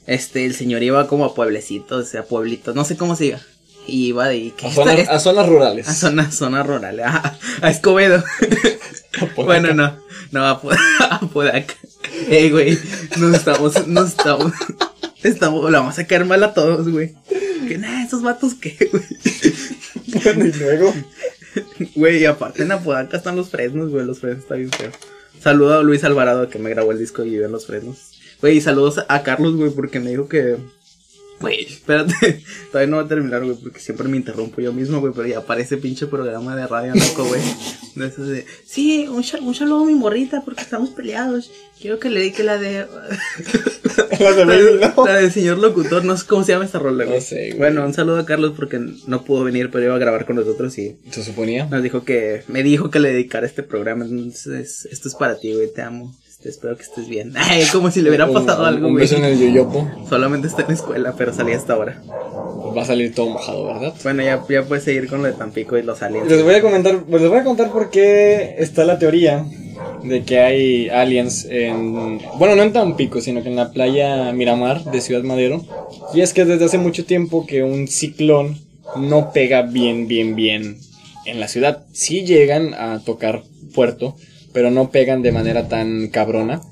este, 0.06 0.44
el 0.44 0.54
señor 0.54 0.82
iba 0.82 1.06
como 1.06 1.24
a 1.24 1.34
pueblecitos, 1.34 2.14
a 2.14 2.24
pueblitos, 2.24 2.74
no 2.74 2.84
sé 2.84 2.96
cómo 2.96 3.16
se 3.16 3.24
diga. 3.24 3.40
Y 3.86 4.06
iba 4.06 4.28
de, 4.28 4.52
¿qué 4.56 4.66
A 4.66 4.70
zonas, 5.20 5.26
a 5.26 5.46
rurales. 5.46 5.88
a 5.88 5.94
zonas, 5.94 6.34
zonas 6.34 6.66
rurales, 6.66 7.04
a, 7.06 7.38
a 7.60 7.70
Escobedo. 7.70 8.22
Bueno, 9.36 9.72
no, 9.74 9.96
no, 10.32 10.44
a, 10.44 10.60
a 11.10 11.20
Podaca. 11.20 11.74
Ey, 12.28 12.50
güey, 12.50 12.78
nos 13.18 13.36
estamos, 13.36 13.86
nos 13.86 14.08
estamos, 14.08 14.52
estamos, 15.22 15.70
la 15.70 15.80
vamos 15.80 15.98
a 15.98 16.06
caer 16.06 16.24
mal 16.24 16.42
a 16.42 16.52
todos, 16.52 16.88
güey. 16.88 17.14
Que 17.68 17.78
nada, 17.78 18.02
esos 18.04 18.22
vatos 18.22 18.54
que, 18.54 18.76
güey. 18.90 19.04
Bueno, 20.06 20.46
y 20.46 20.52
luego. 20.52 20.94
Güey, 21.94 22.22
y 22.22 22.24
aparte 22.24 22.64
en 22.64 22.72
Apodaca 22.72 23.16
están 23.16 23.36
los 23.36 23.50
fresnos, 23.50 23.90
güey, 23.90 24.04
los 24.04 24.18
fresnos 24.18 24.42
está 24.42 24.56
bien 24.56 24.70
feo. 24.70 24.90
Saludo 25.40 25.78
a 25.78 25.82
Luis 25.82 26.04
Alvarado 26.04 26.48
que 26.48 26.58
me 26.58 26.70
grabó 26.70 26.92
el 26.92 26.98
disco 26.98 27.24
y 27.24 27.30
vive 27.30 27.44
en 27.44 27.52
los 27.52 27.66
fresnos. 27.66 28.13
Güey, 28.44 28.58
y 28.58 28.60
saludos 28.60 29.02
a 29.08 29.22
Carlos, 29.22 29.56
güey, 29.56 29.70
porque 29.70 30.00
me 30.00 30.10
dijo 30.10 30.28
que... 30.28 30.58
Güey, 31.40 31.64
espérate, 31.64 32.12
todavía 32.70 32.90
no 32.90 32.98
va 32.98 33.04
a 33.04 33.08
terminar, 33.08 33.42
güey, 33.42 33.56
porque 33.56 33.80
siempre 33.80 34.06
me 34.06 34.18
interrumpo 34.18 34.60
yo 34.60 34.70
mismo, 34.70 35.00
güey, 35.00 35.14
pero 35.16 35.26
ya 35.26 35.38
aparece 35.38 35.78
pinche 35.78 36.06
programa 36.06 36.54
de 36.54 36.66
radio 36.66 36.92
loco, 36.94 37.24
güey. 37.24 37.40
De 37.96 38.44
sí, 38.66 39.06
un, 39.08 39.24
un 39.46 39.54
saludo 39.54 39.84
a 39.84 39.86
mi 39.86 39.94
morrita 39.94 40.42
porque 40.44 40.60
estamos 40.60 40.90
peleados. 40.90 41.50
Quiero 41.80 41.98
que 41.98 42.10
le 42.10 42.20
dedique 42.20 42.44
la 42.44 42.58
de... 42.58 42.86
La 44.20 44.32
de 44.32 44.44
¿no? 44.94 45.06
La 45.06 45.16
del 45.16 45.32
señor 45.32 45.56
locutor, 45.56 46.04
no 46.04 46.14
sé 46.14 46.26
cómo 46.26 46.44
se 46.44 46.52
llama 46.52 46.66
esta 46.66 46.78
rola, 46.78 47.04
güey. 47.04 47.16
No 47.16 47.24
sé, 47.24 47.46
güey. 47.46 47.58
Bueno, 47.58 47.86
un 47.86 47.94
saludo 47.94 48.18
a 48.18 48.26
Carlos 48.26 48.52
porque 48.54 48.78
no 49.06 49.24
pudo 49.24 49.44
venir, 49.44 49.70
pero 49.70 49.84
iba 49.84 49.94
a 49.94 49.98
grabar 49.98 50.26
con 50.26 50.36
nosotros 50.36 50.76
y 50.76 50.98
Se 51.10 51.24
suponía. 51.24 51.64
nos 51.64 51.82
dijo 51.82 52.04
que, 52.04 52.42
me 52.48 52.62
dijo 52.62 52.90
que 52.90 53.00
le 53.00 53.10
dedicara 53.10 53.46
este 53.46 53.62
programa, 53.62 54.04
entonces 54.04 54.86
esto 54.90 55.08
es 55.08 55.14
para 55.14 55.38
ti, 55.38 55.54
güey, 55.54 55.72
te 55.72 55.80
amo. 55.80 56.14
Este, 56.44 56.50
espero 56.50 56.76
que 56.76 56.82
estés 56.82 57.08
bien. 57.08 57.32
Ay, 57.36 57.64
como 57.72 57.90
si 57.90 58.02
le 58.02 58.10
hubiera 58.10 58.30
pasado 58.30 58.62
un- 58.62 58.68
algo, 58.68 58.90
güey. 58.90 59.08
en 59.14 59.24
el 59.24 59.38
yoyopo. 59.38 59.88
Solamente 60.10 60.46
está 60.46 60.60
en 60.62 60.68
la 60.68 60.74
escuela, 60.74 61.14
pero 61.16 61.32
salí 61.32 61.52
hasta 61.52 61.72
ahora. 61.72 62.02
Va 62.76 62.82
a 62.82 62.84
salir 62.84 63.14
todo 63.14 63.30
mojado, 63.30 63.66
¿verdad? 63.66 63.94
Bueno, 64.02 64.22
ya, 64.22 64.44
ya 64.50 64.62
puedes 64.64 64.84
seguir 64.84 65.08
con 65.08 65.22
lo 65.22 65.28
de 65.28 65.32
Tampico 65.32 65.78
y 65.78 65.82
los 65.82 66.02
aliens. 66.02 66.28
Les 66.28 66.42
voy 66.42 66.54
a 66.54 66.60
comentar, 66.60 66.98
pues 67.08 67.22
les 67.22 67.30
voy 67.30 67.38
a 67.40 67.44
contar 67.44 67.70
por 67.70 67.88
qué 67.90 68.56
está 68.58 68.84
la 68.84 68.98
teoría 68.98 69.46
de 70.02 70.22
que 70.24 70.38
hay 70.40 70.88
aliens 70.90 71.46
en, 71.48 72.18
bueno, 72.38 72.56
no 72.56 72.62
en 72.62 72.72
Tampico, 72.74 73.20
sino 73.22 73.42
que 73.42 73.48
en 73.48 73.56
la 73.56 73.70
playa 73.70 74.30
Miramar 74.32 74.84
de 74.84 75.00
Ciudad 75.00 75.22
Madero. 75.22 75.64
Y 76.12 76.20
es 76.20 76.34
que 76.34 76.44
desde 76.44 76.64
hace 76.66 76.76
mucho 76.78 77.06
tiempo 77.06 77.46
que 77.46 77.62
un 77.62 77.88
ciclón 77.88 78.58
no 78.96 79.32
pega 79.32 79.62
bien, 79.62 80.08
bien, 80.08 80.34
bien 80.36 80.76
en 81.24 81.40
la 81.40 81.48
ciudad. 81.48 81.84
Sí 81.92 82.24
llegan 82.26 82.74
a 82.74 83.00
tocar 83.02 83.42
puerto, 83.74 84.16
pero 84.54 84.70
no 84.70 84.90
pegan 84.90 85.20
de 85.20 85.32
manera 85.32 85.68
tan 85.68 86.08
cabrona. 86.08 86.62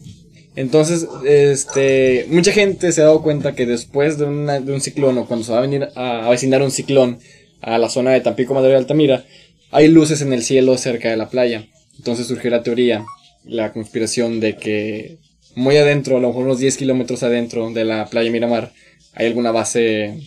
Entonces, 0.55 1.09
este, 1.27 2.27
mucha 2.29 2.53
gente 2.53 2.93
se 2.93 3.03
ha 3.03 3.07
dado 3.07 3.23
cuenta 3.23 3.55
que 3.55 3.67
después 3.67 4.19
de, 4.19 4.27
de 4.27 4.73
un 4.73 4.81
ciclón 4.81 5.19
o 5.19 5.27
cuando 5.27 5.45
se 5.45 5.53
va 5.53 5.59
a 5.59 5.63
venir 5.63 5.89
a 5.97 6.27
avecinar 6.27 6.63
un 6.63 6.71
ciclón 6.71 7.19
a 7.61 7.79
la 7.79 7.91
zona 7.91 8.13
de 8.13 8.21
Tampico, 8.21 8.55
Madero 8.55 8.75
y 8.75 8.77
Altamira, 8.77 9.25
hay 9.73 9.89
luces 9.89 10.23
en 10.23 10.33
el 10.33 10.45
cielo 10.45 10.79
cerca 10.79 11.11
de 11.11 11.17
la 11.17 11.29
playa. 11.29 11.67
Entonces 11.99 12.29
surgió 12.29 12.51
la 12.51 12.63
teoría, 12.63 13.05
la 13.45 13.73
conspiración 13.73 14.39
de 14.39 14.57
que 14.57 15.19
muy 15.57 15.77
adentro, 15.77 16.19
a 16.19 16.21
lo 16.21 16.29
mejor 16.29 16.45
unos 16.45 16.61
10 16.61 16.77
kilómetros 16.77 17.25
adentro 17.25 17.71
de 17.73 17.85
la 17.85 18.07
playa 18.07 18.31
Miramar, 18.31 18.73
hay 19.15 19.27
alguna 19.27 19.51
base, 19.51 20.21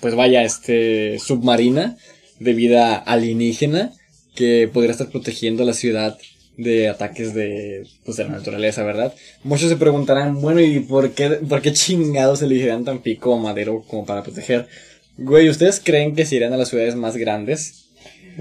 pues 0.00 0.14
vaya, 0.14 0.42
este, 0.42 1.18
submarina 1.18 1.98
de 2.40 2.54
vida 2.54 2.96
alienígena 2.96 3.92
que 4.34 4.70
podría 4.72 4.92
estar 4.92 5.10
protegiendo 5.10 5.64
la 5.64 5.74
ciudad 5.74 6.18
de 6.56 6.88
ataques 6.88 7.34
de, 7.34 7.86
pues, 8.04 8.16
de 8.16 8.24
la 8.24 8.30
naturaleza, 8.30 8.82
¿verdad? 8.82 9.14
Muchos 9.42 9.68
se 9.68 9.76
preguntarán, 9.76 10.40
bueno, 10.40 10.60
¿y 10.60 10.80
por 10.80 11.10
qué, 11.12 11.30
por 11.30 11.62
qué 11.62 11.72
chingados 11.72 12.42
elegirán 12.42 12.84
Tampico 12.84 13.32
o 13.32 13.38
Madero 13.38 13.84
como 13.88 14.04
para 14.04 14.22
proteger? 14.22 14.68
Güey, 15.16 15.48
¿ustedes 15.48 15.80
creen 15.82 16.14
que 16.14 16.26
se 16.26 16.36
irán 16.36 16.52
a 16.52 16.56
las 16.56 16.68
ciudades 16.68 16.94
más 16.94 17.16
grandes? 17.16 17.86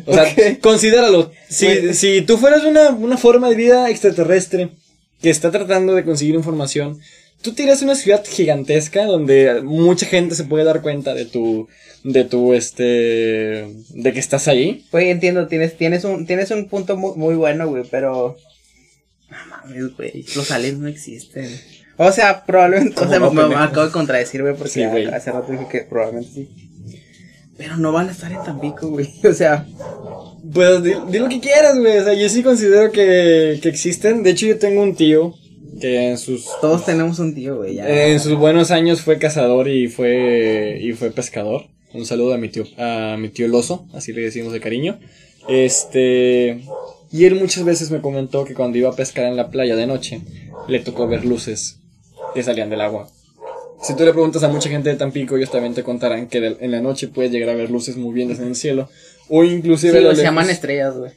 O 0.06 0.13
sea, 0.13 0.26
considéralo. 0.62 1.32
Si, 1.50 1.65
Güey. 1.65 1.93
si 1.93 2.21
tú 2.21 2.38
fueras 2.38 2.63
una, 2.63 2.89
una 2.91 3.17
forma 3.17 3.50
de 3.50 3.56
vida 3.56 3.89
extraterrestre 3.89 4.69
que 5.21 5.30
está 5.30 5.52
tratando 5.52 5.93
de 5.93 6.04
conseguir 6.04 6.36
información, 6.36 7.00
tú 7.42 7.54
a 7.58 7.84
una 7.84 7.96
ciudad 7.96 8.24
gigantesca 8.26 9.06
donde 9.06 9.62
mucha 9.64 10.06
gente 10.06 10.36
se 10.36 10.44
puede 10.44 10.64
dar 10.64 10.82
cuenta 10.82 11.14
de 11.14 11.26
tu, 11.26 11.68
de 12.04 12.24
tu, 12.24 12.54
este, 12.54 12.84
de 12.84 14.14
que 14.14 14.20
estás 14.20 14.48
ahí. 14.48 14.86
Güey, 14.92 15.10
entiendo, 15.10 15.48
tienes, 15.48 15.78
tienes 15.78 16.04
un, 16.04 16.26
tienes 16.26 16.52
un 16.52 16.68
punto 16.68 16.96
muy, 16.98 17.16
muy 17.16 17.36
bueno, 17.36 17.68
güey, 17.68 17.84
pero. 17.90 18.38
No 19.30 19.38
mames, 19.50 19.96
güey. 19.96 20.26
Los 20.36 20.52
aliens 20.52 20.80
no 20.80 20.88
existen. 20.88 21.50
O 21.98 22.12
sea, 22.12 22.46
probablemente. 22.46 22.94
O 22.96 23.00
¿Cómo 23.00 23.10
sea, 23.10 23.20
no, 23.20 23.32
me, 23.32 23.56
acabo 23.56 23.86
de 23.86 23.92
contradecir, 23.92 24.42
güey, 24.42 24.56
porque 24.56 24.72
Sí, 24.72 24.86
güey. 24.86 25.06
hace 25.06 25.32
rato 25.32 25.52
dije 25.52 25.68
que 25.70 25.82
probablemente 25.82 26.32
sí. 26.34 26.50
Pero 27.58 27.78
no 27.78 27.92
van 27.92 28.10
a 28.10 28.12
estar 28.12 28.32
en 28.32 28.44
Tampico, 28.44 28.88
güey. 28.90 29.14
O 29.24 29.34
sea, 29.34 29.66
Pues 30.54 30.84
di, 30.84 30.94
di 31.10 31.20
lo 31.20 31.30
que 31.30 31.40
quieras, 31.40 31.78
güey. 31.78 31.98
O 31.98 32.04
sea, 32.04 32.14
yo 32.14 32.28
sí 32.30 32.44
considero 32.44 32.92
que, 32.92 33.60
que 33.62 33.70
existen. 33.70 34.24
De 34.24 34.32
hecho, 34.32 34.48
yo 34.48 34.58
tengo 34.58 34.82
un 34.82 34.96
tío 34.96 35.36
que 35.82 36.10
en 36.12 36.17
sus 36.17 36.46
todos 36.62 36.86
tenemos 36.86 37.20
un 37.20 37.36
tío, 37.36 37.58
güey. 37.58 37.76
Ya. 37.76 37.89
En 37.89 38.20
sus 38.20 38.36
buenos 38.38 38.72
años 38.72 39.02
fue 39.02 39.17
cazador 39.17 39.67
y 39.67 39.88
fue 39.89 40.78
y 40.82 40.94
fue 40.94 41.12
pescador. 41.12 41.65
Un 41.94 42.06
saludo 42.06 42.34
a 42.34 42.38
mi 42.38 42.48
tío, 42.48 42.63
a 42.78 43.17
mi 43.20 43.28
tío 43.28 43.46
el 43.48 43.54
oso, 43.54 43.86
así 43.94 44.13
le 44.13 44.22
decimos 44.22 44.54
de 44.54 44.62
cariño. 44.62 45.00
Este, 45.50 46.62
y 47.12 47.26
él 47.26 47.36
muchas 47.36 47.63
veces 47.65 47.91
me 47.91 48.02
comentó 48.02 48.46
que 48.46 48.54
cuando 48.54 48.78
iba 48.78 48.89
a 48.89 48.96
pescar 48.96 49.26
en 49.26 49.36
la 49.36 49.50
playa 49.50 49.76
de 49.76 49.86
noche, 49.88 50.22
le 50.67 50.80
tocó 50.80 51.08
ver 51.08 51.26
luces 51.26 51.80
que 52.34 52.44
salían 52.44 52.70
del 52.70 52.82
agua. 52.82 53.10
Si 53.82 53.96
tú 53.96 54.06
le 54.06 54.12
preguntas 54.13 54.44
a 54.44 54.48
mucha 54.48 54.70
gente 54.70 54.89
de 54.89 54.96
Tampico, 54.96 55.36
ellos 55.36 55.52
también 55.52 55.74
te 55.74 55.84
contarán 55.84 56.28
que 56.28 56.39
de- 56.39 56.58
en 56.62 56.72
la 56.72 56.82
noche 56.82 57.08
puedes 57.08 57.32
llegar 57.32 57.50
a 57.50 57.56
ver 57.56 57.72
luces 57.72 57.98
moviéndose 57.98 58.44
en 58.44 58.50
el 58.50 58.56
cielo. 58.56 58.89
O 59.28 59.44
inclusive 59.44 60.00
Sí, 60.12 60.15
se 60.17 60.24
llaman 60.24 60.50
estrellas, 60.50 60.96
güey. 60.98 61.12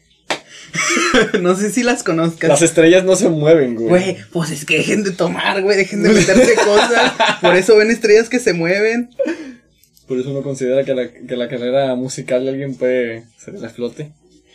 no 1.41 1.55
sé 1.57 1.71
si 1.71 1.83
las 1.83 2.03
conozcas. 2.03 2.49
Las 2.49 2.63
estrellas 2.63 3.05
no 3.05 3.17
se 3.17 3.29
mueven, 3.29 3.75
güey. 3.75 3.89
Güey, 3.89 4.17
pues 4.33 4.51
es 4.51 4.65
que 4.65 4.79
dejen 4.79 5.05
de 5.05 5.13
tomar, 5.13 5.63
güey, 5.63 5.77
dejen 5.77 6.03
de 6.03 6.11
meterse 6.11 6.55
cosas. 6.55 7.13
Por 7.41 7.57
eso 7.57 7.77
ven 7.77 7.91
estrellas 7.91 8.29
que 8.29 8.41
se 8.41 8.53
mueven. 8.53 9.11
Por 10.07 10.19
eso 10.19 10.31
uno 10.31 10.43
considera 10.43 10.85
que 10.85 10.95
la, 10.95 11.09
que 11.11 11.37
la 11.37 11.49
carrera 11.49 11.95
musical 11.95 12.45
de 12.45 12.51
alguien 12.51 12.75
puede 12.75 13.25
ser 13.39 13.55
la 13.55 13.71
flote. 13.71 14.13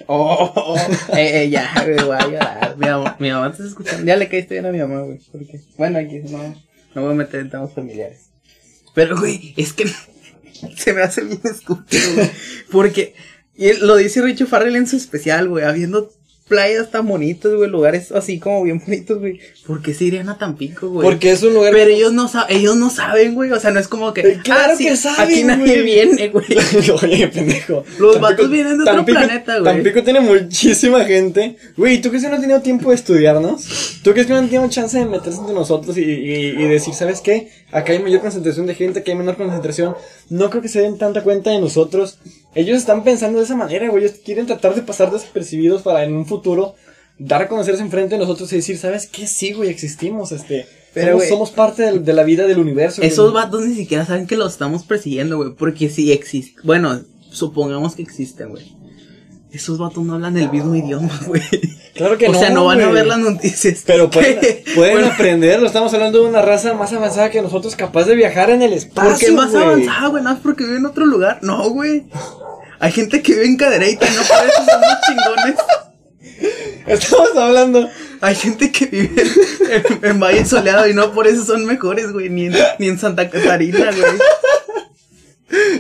Oh, 0.08 0.52
oh, 0.56 0.78
eh, 1.16 1.44
eh, 1.44 1.50
ya, 1.50 1.72
güey, 1.84 1.98
voy 1.98 2.16
a 2.16 2.28
llorar. 2.28 2.78
Mi 2.78 2.88
mamá, 2.88 3.16
mi 3.20 3.32
mamá 3.32 3.50
te 3.50 3.58
está 3.58 3.68
escuchando. 3.68 4.06
Ya 4.06 4.16
le 4.16 4.28
caíste 4.28 4.56
bien 4.56 4.66
a 4.66 4.72
mi 4.72 4.80
mamá, 4.80 5.02
güey. 5.02 5.20
Porque, 5.32 5.60
bueno, 5.78 6.00
aquí 6.00 6.20
no, 6.30 6.56
no 6.96 7.02
voy 7.02 7.12
a 7.12 7.16
meter 7.16 7.42
en 7.42 7.50
temas 7.50 7.74
familiares. 7.74 8.30
Pero, 8.94 9.18
güey, 9.18 9.54
es 9.58 9.74
que 9.74 9.86
se 10.78 10.94
me 10.94 11.02
hace 11.02 11.24
bien 11.24 11.42
estúpido, 11.44 12.14
güey. 12.16 12.30
Porque, 12.72 13.14
y 13.60 13.74
lo 13.74 13.98
dice 13.98 14.22
Richo 14.22 14.48
Farrell 14.48 14.78
en 14.78 14.88
su 14.88 14.96
especial, 14.96 15.50
güey, 15.50 15.66
habiendo 15.66 16.10
playas 16.48 16.90
tan 16.90 17.08
bonitas, 17.08 17.54
güey, 17.54 17.70
lugares 17.70 18.12
así 18.12 18.40
como 18.40 18.64
bien 18.64 18.80
bonitos, 18.80 19.20
güey. 19.20 19.40
¿Por 19.68 19.82
qué 19.82 19.94
se 19.94 20.06
irían 20.06 20.30
a 20.30 20.38
Tampico, 20.38 20.90
güey? 20.90 21.08
Porque 21.08 21.32
es 21.32 21.44
un 21.44 21.54
lugar. 21.54 21.72
Pero 21.72 21.92
ellos 21.92 22.12
no 22.12 22.28
saben, 22.28 22.58
ellos 22.58 22.76
no 22.76 22.90
saben, 22.90 23.36
güey. 23.36 23.52
O 23.52 23.60
sea, 23.60 23.72
no 23.72 23.80
es 23.80 23.88
como 23.88 24.14
que. 24.14 24.22
Eh, 24.22 24.40
claro 24.44 24.74
ah, 24.74 24.76
sí, 24.78 24.86
que 24.86 24.98
saben, 24.98 25.22
Aquí 25.22 25.44
nadie 25.44 25.82
güey. 25.82 25.84
viene, 25.84 26.30
güey. 26.30 26.46
Oye, 27.04 27.28
pendejo. 27.28 27.84
Los 28.00 28.20
vatos 28.20 28.50
vienen 28.50 28.78
de 28.78 28.90
otro 28.90 29.06
planeta, 29.06 29.60
güey. 29.60 29.74
Tampico 29.76 30.04
tiene 30.04 30.22
muchísima 30.22 31.06
gente. 31.06 31.56
Güey, 31.78 32.02
¿tú 32.02 32.10
crees 32.10 32.24
que 32.24 32.30
no 32.30 32.36
han 32.36 32.42
tenido 32.42 32.62
tiempo 32.62 32.90
de 32.90 32.96
estudiarnos? 32.96 34.00
¿Tú 34.04 34.12
crees 34.12 34.26
que 34.26 34.34
no 34.34 34.40
han 34.40 34.50
tenido 34.50 34.68
chance 34.70 34.98
de 34.98 35.06
meterse 35.06 35.40
entre 35.40 35.54
nosotros 35.54 35.98
y, 35.98 36.02
y, 36.02 36.46
y 36.58 36.68
decir, 36.68 36.94
¿sabes 36.94 37.22
qué? 37.22 37.50
Acá 37.72 37.92
hay 37.92 38.00
mayor 38.00 38.22
concentración 38.22 38.66
de 38.66 38.74
gente, 38.74 39.00
acá 39.00 39.12
hay 39.12 39.18
menor 39.18 39.38
concentración. 39.38 39.96
No 40.30 40.50
creo 40.50 40.62
que 40.62 40.70
se 40.70 40.82
den 40.82 40.98
tanta 40.98 41.22
cuenta 41.24 41.52
de 41.52 41.60
nosotros. 41.60 42.18
Ellos 42.56 42.78
están 42.78 43.04
pensando 43.04 43.40
de 43.40 43.46
esa 43.46 43.56
manera, 43.56 43.88
güey. 43.90 44.04
Ellos 44.04 44.18
quieren 44.24 44.46
tratar 44.48 44.76
de 44.76 44.82
pasar 44.82 45.12
desapercibidos 45.12 45.82
para 45.84 46.04
en 46.04 46.14
un 46.14 46.26
futuro 46.26 46.76
dar 47.18 47.42
a 47.44 47.48
conocerse 47.48 47.82
enfrente 47.82 48.16
de 48.16 48.20
nosotros 48.20 48.52
y 48.54 48.58
decir, 48.58 48.78
¿sabes 48.78 49.08
qué? 49.08 49.28
Sí, 49.28 49.54
güey, 49.54 49.70
existimos, 49.70 50.32
este. 50.32 50.66
Pero, 50.94 51.08
somos, 51.12 51.18
güey, 51.18 51.30
somos 51.30 51.52
parte 51.52 51.84
del- 51.84 52.04
de, 52.04 52.14
la 52.14 52.24
vida 52.24 52.48
del 52.48 52.58
universo. 52.60 52.98
güey. 53.02 53.10
Esos 53.10 53.32
vatos 53.34 53.66
ni 53.66 53.76
siquiera 53.76 54.06
saben 54.06 54.26
que 54.26 54.36
los 54.38 54.54
estamos 54.54 54.84
persiguiendo, 54.84 55.38
güey. 55.38 55.54
Porque 55.54 55.90
si 55.90 56.12
existe. 56.12 56.60
Bueno, 56.64 57.02
supongamos 57.30 57.96
que 57.96 58.02
existen, 58.02 58.50
güey. 58.50 58.79
Esos 59.52 59.80
vatos 59.80 60.04
no 60.04 60.14
hablan 60.14 60.38
el 60.38 60.52
mismo 60.52 60.76
idioma, 60.76 61.20
güey. 61.26 61.42
Claro 61.96 62.18
que 62.18 62.28
o 62.28 62.32
no. 62.32 62.40
sea, 62.40 62.52
no 62.52 62.66
van 62.66 62.82
a 62.82 62.90
ver 62.90 63.08
las 63.08 63.18
noticias. 63.18 63.84
Pero 63.86 64.10
pueden, 64.10 64.40
pueden 64.76 64.94
Bueno, 64.96 65.08
aprenderlo. 65.08 65.66
Estamos 65.66 65.94
hablando 65.94 66.22
de 66.22 66.30
una 66.30 66.42
raza 66.42 66.74
más 66.76 66.94
avanzada 66.94 67.32
que 67.32 67.42
nosotros, 67.42 67.76
capaz 67.76 68.06
de 68.06 68.16
viajar 68.16 68.52
en 68.52 68.62
el 68.62 68.74
espacio. 68.74 69.10
¿Por 69.12 69.20
qué 69.20 69.32
más 69.32 69.56
avanzada, 69.56 70.08
güey? 70.08 70.24
Nada 70.24 70.36
más 70.36 70.44
porque 70.44 70.64
vive 70.66 70.78
en 70.78 70.86
otro 70.86 71.06
lugar. 71.06 71.40
No, 71.42 71.70
güey. 71.72 72.06
Hay 72.80 72.92
gente 72.92 73.22
que 73.22 73.34
vive 73.34 73.46
en 73.48 73.58
Cadereyta 73.58 74.06
y 74.08 74.16
no 74.16 74.22
por 74.22 74.46
eso 74.46 74.66
son 74.66 74.82
los 74.82 75.02
chingones. 75.08 75.56
Estamos 76.88 77.36
hablando. 77.36 77.90
Hay 78.22 78.36
gente 78.36 78.72
que 78.72 78.86
vive 78.86 79.24
en, 79.72 80.06
en 80.06 80.20
Valle 80.20 80.46
Soleado 80.46 80.88
y 80.88 80.94
no 80.94 81.12
por 81.12 81.28
eso 81.28 81.44
son 81.44 81.66
mejores, 81.66 82.12
güey. 82.14 82.30
Ni 82.30 82.46
en, 82.46 82.56
ni 82.78 82.88
en 82.88 83.00
Santa 83.00 83.30
Catarina, 83.30 83.90
güey. 83.92 84.20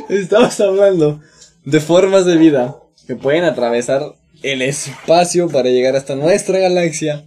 Estamos 0.10 0.60
hablando 0.60 1.22
de 1.64 1.80
formas 1.80 2.26
de 2.26 2.36
vida 2.38 2.76
que 3.10 3.16
pueden 3.16 3.44
atravesar 3.44 4.14
el 4.44 4.62
espacio 4.62 5.50
para 5.50 5.70
llegar 5.72 5.96
hasta 5.96 6.16
nuestra 6.16 6.60
galaxia 6.60 7.26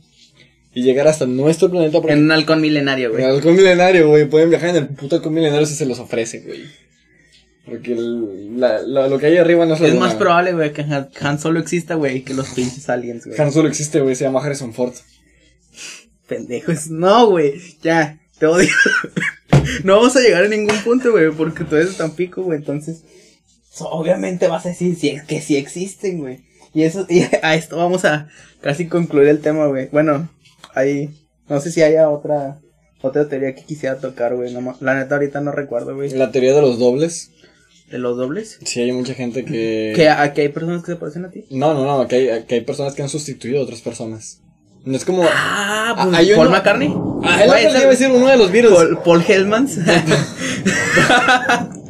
y 0.72 0.84
llegar 0.84 1.08
hasta 1.08 1.26
nuestro 1.26 1.70
planeta. 1.72 1.98
En 2.06 2.20
un 2.22 2.30
halcón 2.30 2.60
milenario, 2.60 3.06
en 3.08 3.12
güey. 3.14 3.24
el 3.24 3.30
halcón 3.32 3.56
milenario, 3.56 4.06
güey. 4.06 4.26
Pueden 4.26 4.48
viajar 4.48 4.68
en 4.70 4.76
el 4.76 4.88
puto 4.90 5.16
halcón 5.16 5.34
milenario 5.34 5.66
si 5.66 5.74
se 5.74 5.84
los 5.84 5.98
ofrece, 5.98 6.38
güey. 6.42 6.66
Porque 7.66 7.94
el- 7.94 8.60
la- 8.60 8.80
la- 8.82 9.08
lo 9.08 9.18
que 9.18 9.26
hay 9.26 9.38
arriba 9.38 9.66
no 9.66 9.74
es 9.74 9.80
Es 9.80 9.94
más 9.96 10.14
probable, 10.14 10.52
güey, 10.52 10.72
que 10.72 10.82
Han, 10.82 11.08
Han 11.20 11.40
Solo 11.40 11.58
exista, 11.58 11.96
güey, 11.96 12.22
que 12.22 12.32
los 12.34 12.50
pinches 12.50 12.88
aliens, 12.88 13.26
güey. 13.26 13.40
Han 13.40 13.50
Solo 13.50 13.68
existe, 13.68 14.00
güey. 14.00 14.14
Se 14.14 14.22
llama 14.22 14.40
Harrison 14.40 14.72
Ford. 14.72 14.94
Pendejos. 16.28 16.90
No, 16.90 17.26
güey. 17.28 17.54
Ya, 17.82 18.20
te 18.38 18.46
odio. 18.46 18.68
no 19.84 19.96
vamos 19.96 20.14
a 20.14 20.20
llegar 20.20 20.44
a 20.44 20.48
ningún 20.48 20.76
punto, 20.84 21.10
güey, 21.10 21.32
porque 21.32 21.64
tú 21.64 21.74
eres 21.74 21.90
de 21.90 21.94
Tampico, 21.96 22.42
güey. 22.44 22.58
Entonces, 22.58 23.02
so- 23.72 23.88
obviamente 23.90 24.48
vas 24.48 24.66
a 24.66 24.70
decir 24.70 24.96
si 24.96 25.08
es 25.10 25.22
que 25.24 25.40
sí 25.40 25.56
existen, 25.56 26.18
güey. 26.20 26.40
Y 26.74 26.82
eso, 26.82 27.06
y 27.10 27.22
a 27.42 27.54
esto 27.54 27.76
vamos 27.76 28.04
a 28.04 28.28
casi 28.60 28.86
concluir 28.86 29.28
el 29.28 29.40
tema, 29.40 29.66
güey. 29.66 29.88
Bueno, 29.92 30.28
ahí, 30.74 31.10
no 31.48 31.60
sé 31.60 31.70
si 31.72 31.82
haya 31.82 32.08
otra, 32.08 32.58
otra 33.02 33.28
teoría 33.28 33.54
que 33.54 33.64
quisiera 33.64 33.98
tocar, 33.98 34.34
güey. 34.36 34.52
no 34.54 34.76
la 34.80 34.94
neta 34.94 35.14
ahorita 35.16 35.40
no 35.40 35.52
recuerdo, 35.52 35.94
güey. 35.94 36.10
La 36.10 36.30
teoría 36.32 36.54
de 36.54 36.60
los 36.62 36.78
dobles. 36.78 37.30
De 37.90 37.98
los 37.98 38.16
dobles. 38.16 38.58
Sí, 38.64 38.80
hay 38.80 38.92
mucha 38.92 39.12
gente 39.12 39.44
que... 39.44 39.92
Que 39.94 40.08
aquí 40.08 40.40
hay 40.40 40.48
personas 40.48 40.82
que 40.82 40.92
se 40.92 40.96
parecen 40.96 41.26
a 41.26 41.30
ti. 41.30 41.44
No, 41.50 41.74
no, 41.74 41.84
no, 41.84 42.08
que 42.08 42.16
hay, 42.16 42.44
que 42.44 42.54
hay 42.54 42.60
personas 42.62 42.94
que 42.94 43.02
han 43.02 43.10
sustituido 43.10 43.60
a 43.60 43.64
otras 43.64 43.82
personas. 43.82 44.40
No 44.84 44.96
es 44.96 45.04
como... 45.04 45.24
Ah, 45.24 45.94
Ah, 45.94 46.04
pues, 46.06 46.16
hay 46.16 46.28
Paul 46.34 46.46
uno- 46.46 46.56
McCartney. 46.56 46.94
Ah, 47.22 47.38
que 47.42 47.46
le 47.64 47.70
iba 47.70 47.78
a 47.80 47.90
decir 47.90 48.10
uno 48.10 48.26
de 48.28 48.36
los 48.38 48.50
virus. 48.50 48.72
Paul, 48.72 48.98
Paul 49.04 49.22
Hellmans. 49.28 49.76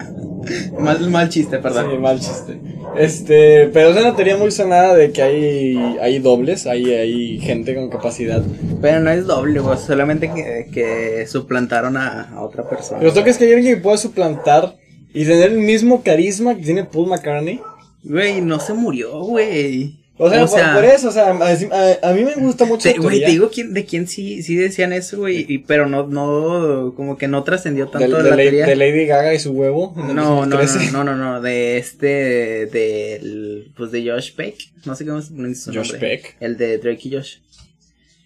mal, 0.78 1.10
mal 1.10 1.28
chiste, 1.28 1.58
perdón. 1.58 1.90
Sí, 1.90 1.98
mal 1.98 2.20
chiste. 2.20 2.60
Este, 2.96 3.68
pero 3.72 3.90
es 3.90 3.96
una 3.96 4.14
teoría 4.14 4.36
muy 4.36 4.50
sonada 4.50 4.94
de 4.94 5.12
que 5.12 5.22
hay, 5.22 5.96
hay 6.00 6.18
dobles, 6.18 6.66
hay, 6.66 6.92
hay 6.92 7.38
gente 7.40 7.74
con 7.74 7.90
capacidad. 7.90 8.42
Pero 8.80 9.00
no 9.00 9.10
es 9.10 9.26
doble, 9.26 9.60
güey. 9.60 9.78
Solamente 9.78 10.30
que, 10.30 10.68
que 10.72 11.26
suplantaron 11.26 11.96
a, 11.96 12.30
a 12.34 12.42
otra 12.42 12.68
persona. 12.68 13.00
Pero 13.00 13.12
toca 13.12 13.30
es 13.30 13.38
que 13.38 13.44
hay 13.44 13.52
alguien 13.54 13.76
que 13.76 13.80
puede 13.80 13.98
suplantar 13.98 14.76
y 15.14 15.24
tener 15.24 15.52
el 15.52 15.58
mismo 15.58 16.02
carisma 16.02 16.54
que 16.54 16.62
tiene 16.62 16.84
Paul 16.84 17.08
McCartney. 17.08 17.60
Güey, 18.04 18.40
no 18.40 18.58
se 18.58 18.74
murió, 18.74 19.20
güey. 19.22 20.01
O 20.18 20.28
sea, 20.30 20.46
por, 20.46 20.74
por 20.74 20.84
eso, 20.84 21.08
o 21.08 21.10
sea, 21.10 21.30
a, 21.30 22.08
a- 22.10 22.12
mí 22.12 22.22
me 22.24 22.34
gusta 22.34 22.64
mucho 22.66 22.82
te- 22.92 22.98
Güey, 22.98 23.20
te 23.24 23.30
digo 23.30 23.50
quién, 23.50 23.72
de 23.74 23.84
quién 23.86 24.06
sí, 24.06 24.42
sí 24.42 24.54
decían 24.56 24.92
eso, 24.92 25.18
güey. 25.18 25.46
y- 25.48 25.58
Pero 25.58 25.88
no, 25.88 26.06
no, 26.06 26.92
como 26.94 27.16
que 27.16 27.26
no 27.28 27.42
trascendió 27.44 27.86
de, 27.86 27.92
tanto 27.92 28.22
de 28.22 28.30
la 28.30 28.36
Lady- 28.36 28.50
teoría. 28.50 28.66
de 28.66 28.76
Lady 28.76 29.06
Gaga 29.06 29.34
y 29.34 29.38
su 29.40 29.52
huevo. 29.52 29.94
No, 29.96 30.12
no, 30.12 30.46
no, 30.46 30.56
2013. 30.58 30.92
no, 30.92 31.02
no, 31.02 31.16
no, 31.16 31.40
de 31.40 31.78
este, 31.78 32.66
del, 32.66 33.72
pues 33.76 33.90
de 33.90 34.10
Josh 34.10 34.34
Peck, 34.34 34.54
no 34.84 34.94
sé 34.94 35.06
cómo 35.06 35.20
se 35.22 35.32
pronuncia 35.32 35.72
su 35.72 35.78
Josh 35.78 35.92
nombre. 35.92 36.08
Peck. 36.18 36.36
El 36.40 36.56
de 36.56 36.78
Drake 36.78 37.00
y 37.08 37.12
Josh. 37.14 37.36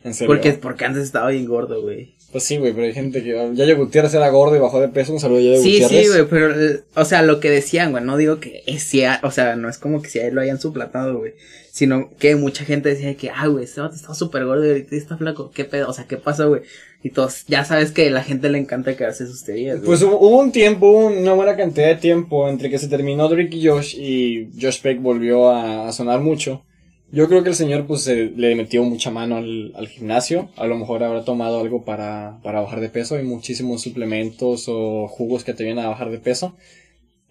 En 0.04 0.12
serio. 0.12 0.26
Porque, 0.34 0.52
porque 0.54 0.84
antes 0.84 1.02
estaba 1.04 1.30
bien 1.30 1.46
gordo, 1.46 1.82
güey. 1.82 2.15
Pues 2.36 2.44
sí, 2.44 2.58
güey, 2.58 2.74
pero 2.74 2.84
hay 2.84 2.92
gente 2.92 3.22
que. 3.22 3.30
Yayo 3.54 3.78
Gutiérrez 3.78 4.12
era 4.12 4.28
gordo 4.28 4.54
y 4.54 4.58
bajó 4.58 4.78
de 4.78 4.88
peso. 4.88 5.10
Un 5.10 5.20
saludo 5.20 5.38
a 5.38 5.40
Yayo 5.40 5.62
Sí, 5.62 5.80
Gutiérrez. 5.80 6.02
sí, 6.04 6.08
güey, 6.12 6.26
pero, 6.28 6.54
o 6.94 7.04
sea, 7.06 7.22
lo 7.22 7.40
que 7.40 7.48
decían, 7.48 7.92
güey, 7.92 8.04
no 8.04 8.18
digo 8.18 8.40
que 8.40 8.62
es, 8.66 8.92
o 9.22 9.30
sea, 9.30 9.56
no 9.56 9.70
es 9.70 9.78
como 9.78 10.02
que 10.02 10.10
si 10.10 10.18
a 10.18 10.26
él 10.26 10.34
lo 10.34 10.42
hayan 10.42 10.60
suplantado, 10.60 11.16
güey, 11.16 11.32
sino 11.72 12.10
que 12.18 12.36
mucha 12.36 12.66
gente 12.66 12.90
decía 12.90 13.14
que, 13.16 13.30
ah, 13.30 13.46
güey, 13.46 13.64
este 13.64 13.80
vato 13.80 13.96
está 13.96 14.12
súper 14.12 14.44
gordo 14.44 14.66
y 14.66 14.68
ahorita 14.68 14.96
está 14.96 15.16
flaco, 15.16 15.50
¿qué 15.50 15.64
pedo? 15.64 15.88
O 15.88 15.94
sea, 15.94 16.04
¿qué 16.06 16.18
pasó, 16.18 16.50
güey? 16.50 16.60
Y 17.02 17.08
todos, 17.08 17.46
ya 17.46 17.64
sabes 17.64 17.90
que 17.90 18.08
a 18.08 18.10
la 18.10 18.22
gente 18.22 18.50
le 18.50 18.58
encanta 18.58 18.94
quedarse 18.98 19.26
sus 19.26 19.42
teorías. 19.42 19.80
Pues 19.82 20.02
hubo, 20.02 20.18
hubo 20.18 20.38
un 20.38 20.52
tiempo, 20.52 20.90
una 21.06 21.32
buena 21.32 21.56
cantidad 21.56 21.86
de 21.86 21.96
tiempo 21.96 22.50
entre 22.50 22.68
que 22.68 22.78
se 22.78 22.88
terminó 22.88 23.30
Drake 23.30 23.56
y 23.56 23.66
Josh 23.66 23.96
y 23.98 24.50
Josh 24.60 24.82
Peck 24.82 25.00
volvió 25.00 25.48
a, 25.48 25.88
a 25.88 25.92
sonar 25.92 26.20
mucho. 26.20 26.65
Yo 27.12 27.28
creo 27.28 27.42
que 27.42 27.50
el 27.50 27.54
señor 27.54 27.86
pues 27.86 28.02
se, 28.02 28.32
le 28.36 28.54
metió 28.56 28.82
mucha 28.82 29.10
mano 29.10 29.36
al, 29.36 29.72
al 29.76 29.88
gimnasio. 29.88 30.50
A 30.56 30.66
lo 30.66 30.76
mejor 30.76 31.04
habrá 31.04 31.24
tomado 31.24 31.60
algo 31.60 31.84
para, 31.84 32.38
para 32.42 32.60
bajar 32.60 32.80
de 32.80 32.88
peso. 32.88 33.14
Hay 33.14 33.22
muchísimos 33.24 33.82
suplementos 33.82 34.64
o 34.68 35.06
jugos 35.08 35.44
que 35.44 35.54
te 35.54 35.64
vienen 35.64 35.84
a 35.84 35.88
bajar 35.88 36.10
de 36.10 36.18
peso. 36.18 36.56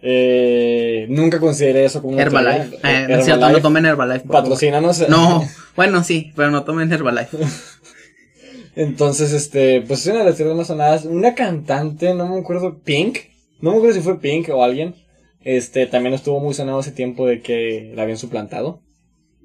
Eh, 0.01 1.07
nunca 1.09 1.39
consideré 1.39 1.85
eso 1.85 2.01
como 2.01 2.13
una 2.13 2.23
Herbalife, 2.23 2.77
teoría. 2.77 3.01
eh, 3.01 3.07
es 3.19 3.25
cierto, 3.25 3.41
no 3.41 3.47
Herbalife, 3.47 3.61
tomen 3.61 3.85
Herbalife. 3.85 4.27
Patrocínanos. 4.27 5.09
No, 5.09 5.43
bueno, 5.75 6.03
sí, 6.03 6.31
pero 6.35 6.51
no 6.51 6.63
tomen 6.63 6.91
Herbalife. 6.91 7.37
Entonces, 8.75 9.31
este, 9.31 9.81
pues 9.81 10.01
es 10.01 10.07
una 10.07 10.19
de 10.19 10.25
las 10.25 10.35
teorías 10.35 10.57
más 10.57 10.67
sonadas. 10.67 11.05
Una 11.05 11.33
cantante, 11.33 12.13
no 12.13 12.27
me 12.27 12.39
acuerdo, 12.39 12.79
Pink. 12.83 13.17
No 13.61 13.71
me 13.71 13.77
acuerdo 13.77 13.95
si 13.95 14.01
fue 14.01 14.19
Pink 14.19 14.49
o 14.49 14.63
alguien. 14.63 14.95
Este, 15.41 15.85
también 15.85 16.13
estuvo 16.13 16.39
muy 16.39 16.53
sonado 16.53 16.79
ese 16.79 16.91
tiempo 16.91 17.25
de 17.25 17.41
que 17.41 17.93
la 17.95 18.03
habían 18.03 18.17
suplantado. 18.17 18.81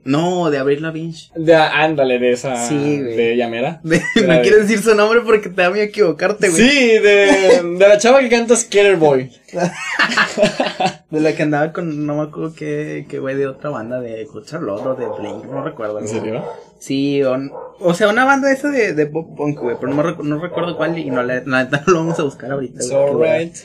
No, 0.02 0.50
de 0.50 0.56
Abril 0.58 0.80
Lavigne. 0.82 1.14
De, 1.34 1.54
ándale, 1.54 2.18
de 2.18 2.32
esa, 2.32 2.56
Sí, 2.68 2.74
güey. 2.74 3.16
de 3.16 3.36
Yamera. 3.36 3.80
De- 3.84 4.00
no 4.26 4.32
de- 4.34 4.40
quieres 4.40 4.68
decir 4.68 4.82
su 4.82 4.94
nombre 4.94 5.20
porque 5.20 5.50
te 5.50 5.60
da 5.62 5.68
miedo 5.70 5.84
equivocarte, 5.84 6.48
güey. 6.48 6.62
Sí, 6.62 6.98
de, 6.98 7.62
de 7.78 7.88
la 7.88 7.98
chava 7.98 8.20
que 8.20 8.28
canta 8.30 8.56
Skater 8.56 8.96
Boy. 8.96 9.30
De 11.10 11.20
la 11.20 11.34
que 11.34 11.42
andaba 11.42 11.72
con, 11.72 12.06
no 12.06 12.16
me 12.16 12.22
acuerdo 12.22 12.54
qué, 12.54 13.04
qué 13.08 13.18
güey 13.18 13.34
de 13.36 13.48
otra 13.48 13.70
banda 13.70 14.00
de 14.00 14.26
Charlotte 14.46 14.86
o 14.86 14.94
de 14.94 15.06
Blink, 15.20 15.44
no 15.44 15.62
recuerdo. 15.64 15.98
¿En 15.98 16.06
serio? 16.08 16.44
Sí, 16.78 17.22
o, 17.24 17.36
o 17.80 17.94
sea, 17.94 18.08
una 18.08 18.24
banda 18.24 18.50
esa 18.52 18.70
de, 18.70 18.94
de 18.94 19.06
pop 19.06 19.36
punk, 19.36 19.58
güey, 19.58 19.76
pero 19.80 19.92
no, 19.92 20.02
no 20.22 20.38
recuerdo 20.40 20.76
cuál 20.76 20.96
y 20.96 21.10
no, 21.10 21.22
la, 21.22 21.40
no 21.40 21.58
lo 21.86 21.94
vamos 21.98 22.18
a 22.18 22.22
buscar 22.22 22.52
ahorita. 22.52 22.80
It's 22.80 22.92
alright 22.92 23.52
to 23.54 23.60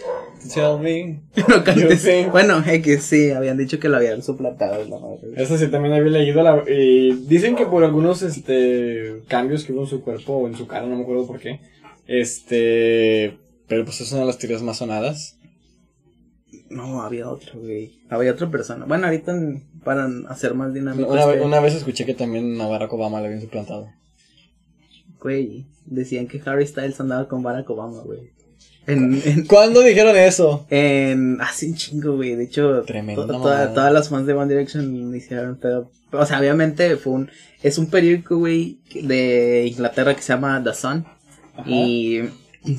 tell 0.54 0.80
me. 0.82 1.22
No 1.48 1.64
cantes. 1.64 2.32
Bueno, 2.32 2.60
es 2.66 2.82
que 2.84 2.98
sí, 3.00 3.32
habían 3.32 3.58
dicho 3.58 3.80
que 3.80 3.90
lo 3.90 3.98
habían 3.98 4.22
suplantado. 4.24 4.84
la 4.84 5.00
madre, 5.00 5.20
güey. 5.22 5.34
Eso 5.42 5.58
sí, 5.58 5.68
también 5.68 5.94
había 5.94 6.12
leído. 6.12 6.42
La, 6.44 6.64
y 6.70 7.12
dicen 7.28 7.56
que 7.56 7.66
por 7.66 7.84
algunos 7.84 8.22
este, 8.22 9.22
cambios 9.28 9.64
que 9.64 9.74
hubo 9.74 9.82
en 9.82 9.88
su 9.88 10.02
cuerpo 10.02 10.34
o 10.34 10.48
en 10.48 10.56
su 10.56 10.68
cara, 10.68 10.86
no 10.86 10.96
me 10.96 11.04
acuerdo 11.04 11.28
por 11.28 11.40
qué. 11.40 11.60
Este. 12.08 13.38
Pero 13.68 13.84
pues 13.86 14.00
es 14.02 14.12
una 14.12 14.22
de 14.22 14.28
las 14.28 14.38
teorías 14.38 14.62
más 14.62 14.78
sonadas. 14.78 15.38
No, 16.70 17.02
había 17.02 17.30
otro, 17.30 17.60
güey. 17.60 18.00
Había 18.10 18.32
otra 18.32 18.50
persona. 18.50 18.86
Bueno, 18.86 19.06
ahorita 19.06 19.34
para 19.84 20.08
hacer 20.30 20.54
más 20.56 20.74
dinámico. 20.74 21.12
Una, 21.12 21.22
este, 21.22 21.36
vez- 21.36 21.46
una 21.46 21.60
vez 21.60 21.76
escuché 21.76 22.06
que 22.06 22.14
también 22.14 22.60
a 22.60 22.68
Barack 22.68 22.92
Obama 22.94 23.20
le 23.22 23.28
habían 23.28 23.42
suplantado. 23.42 23.90
Güey, 25.22 25.66
decían 25.86 26.28
que 26.28 26.42
Harry 26.46 26.68
Styles 26.68 27.00
andaba 27.00 27.28
con 27.28 27.42
Barack 27.44 27.70
Obama, 27.70 28.02
güey. 28.02 28.32
En, 28.88 29.22
en, 29.26 29.46
¿Cuándo 29.46 29.82
dijeron 29.82 30.16
eso? 30.16 30.66
En. 30.70 31.40
Hace 31.42 31.68
un 31.68 31.76
chingo, 31.76 32.16
güey. 32.16 32.36
De 32.36 32.44
hecho, 32.46 32.84
toda- 33.16 33.74
todas 33.74 33.92
las 33.94 34.10
fans 34.10 34.28
de 34.28 34.34
One 34.34 34.54
Direction 34.54 35.16
hicieron 35.16 35.56
pedo. 35.56 35.90
O 36.12 36.26
sea, 36.26 36.40
obviamente 36.40 36.96
fue 36.98 37.14
un. 37.14 37.32
Es 37.64 37.78
un 37.78 37.88
periódico, 37.88 38.38
güey, 38.38 38.78
de 38.94 39.66
Inglaterra 39.68 40.16
que 40.16 40.22
se 40.22 40.34
llama 40.34 40.62
The 40.64 40.74
Sun. 40.74 41.06
Ajá. 41.58 41.70
Y 41.70 42.30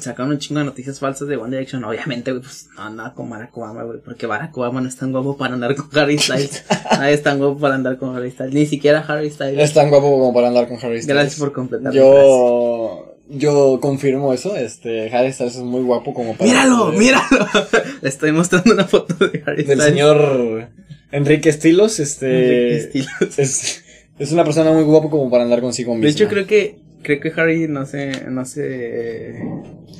sacaron 0.00 0.32
un 0.32 0.38
chingo 0.38 0.58
de 0.58 0.66
noticias 0.66 0.98
falsas 0.98 1.28
de 1.28 1.36
One 1.36 1.50
Direction. 1.50 1.82
Obviamente, 1.84 2.30
güey, 2.32 2.42
pues 2.42 2.68
no 2.76 2.82
andaba 2.82 3.14
con 3.14 3.30
Barack 3.30 3.56
Obama, 3.56 3.82
güey. 3.84 3.98
Porque 4.04 4.26
Barack 4.26 4.56
Obama 4.56 4.80
no 4.80 4.88
es 4.88 4.96
tan 4.96 5.12
guapo 5.12 5.36
para 5.36 5.54
andar 5.54 5.74
con 5.76 5.88
Harry 5.98 6.18
Styles. 6.18 6.64
Nadie 6.92 7.14
es 7.14 7.22
tan 7.22 7.38
guapo 7.38 7.58
para 7.58 7.74
andar 7.76 7.96
con 7.98 8.14
Harry 8.16 8.30
Styles. 8.32 8.52
Ni 8.54 8.66
siquiera 8.66 9.04
Harry 9.06 9.30
Styles. 9.30 9.58
Es 9.58 9.74
tan 9.74 9.88
guapo 9.90 10.10
como 10.10 10.34
para 10.34 10.48
andar 10.48 10.66
con 10.68 10.76
Harry 10.78 11.02
Styles. 11.02 11.06
Gracias 11.06 11.38
por 11.38 11.52
completar. 11.52 11.92
Yo. 11.92 13.05
Yo 13.28 13.78
confirmo 13.80 14.32
eso. 14.32 14.56
Este. 14.56 15.14
Harry 15.14 15.32
Styles 15.32 15.56
es 15.56 15.62
muy 15.62 15.82
guapo 15.82 16.14
como 16.14 16.36
para. 16.36 16.48
¡Míralo! 16.48 16.92
¡Míralo! 16.92 17.46
Le 18.02 18.08
estoy 18.08 18.32
mostrando 18.32 18.72
una 18.72 18.84
foto 18.84 19.14
de 19.26 19.42
Harry 19.46 19.64
Del 19.64 19.80
señor 19.80 20.68
Enrique 21.12 21.48
Estilos. 21.48 21.98
Este. 21.98 22.26
Enrique 22.26 22.76
Estilos. 22.76 23.38
Es, 23.38 23.84
es 24.18 24.32
una 24.32 24.44
persona 24.44 24.72
muy 24.72 24.84
guapo 24.84 25.10
como 25.10 25.30
para 25.30 25.44
andar 25.44 25.60
consigo 25.60 25.92
mismo. 25.94 26.04
De 26.04 26.10
hecho, 26.10 26.28
creo 26.28 26.46
que. 26.46 26.78
Creo 27.02 27.20
que 27.20 27.32
Harry 27.36 27.68
no 27.68 27.86
sé. 27.86 28.12
No 28.30 28.44
sé. 28.44 29.40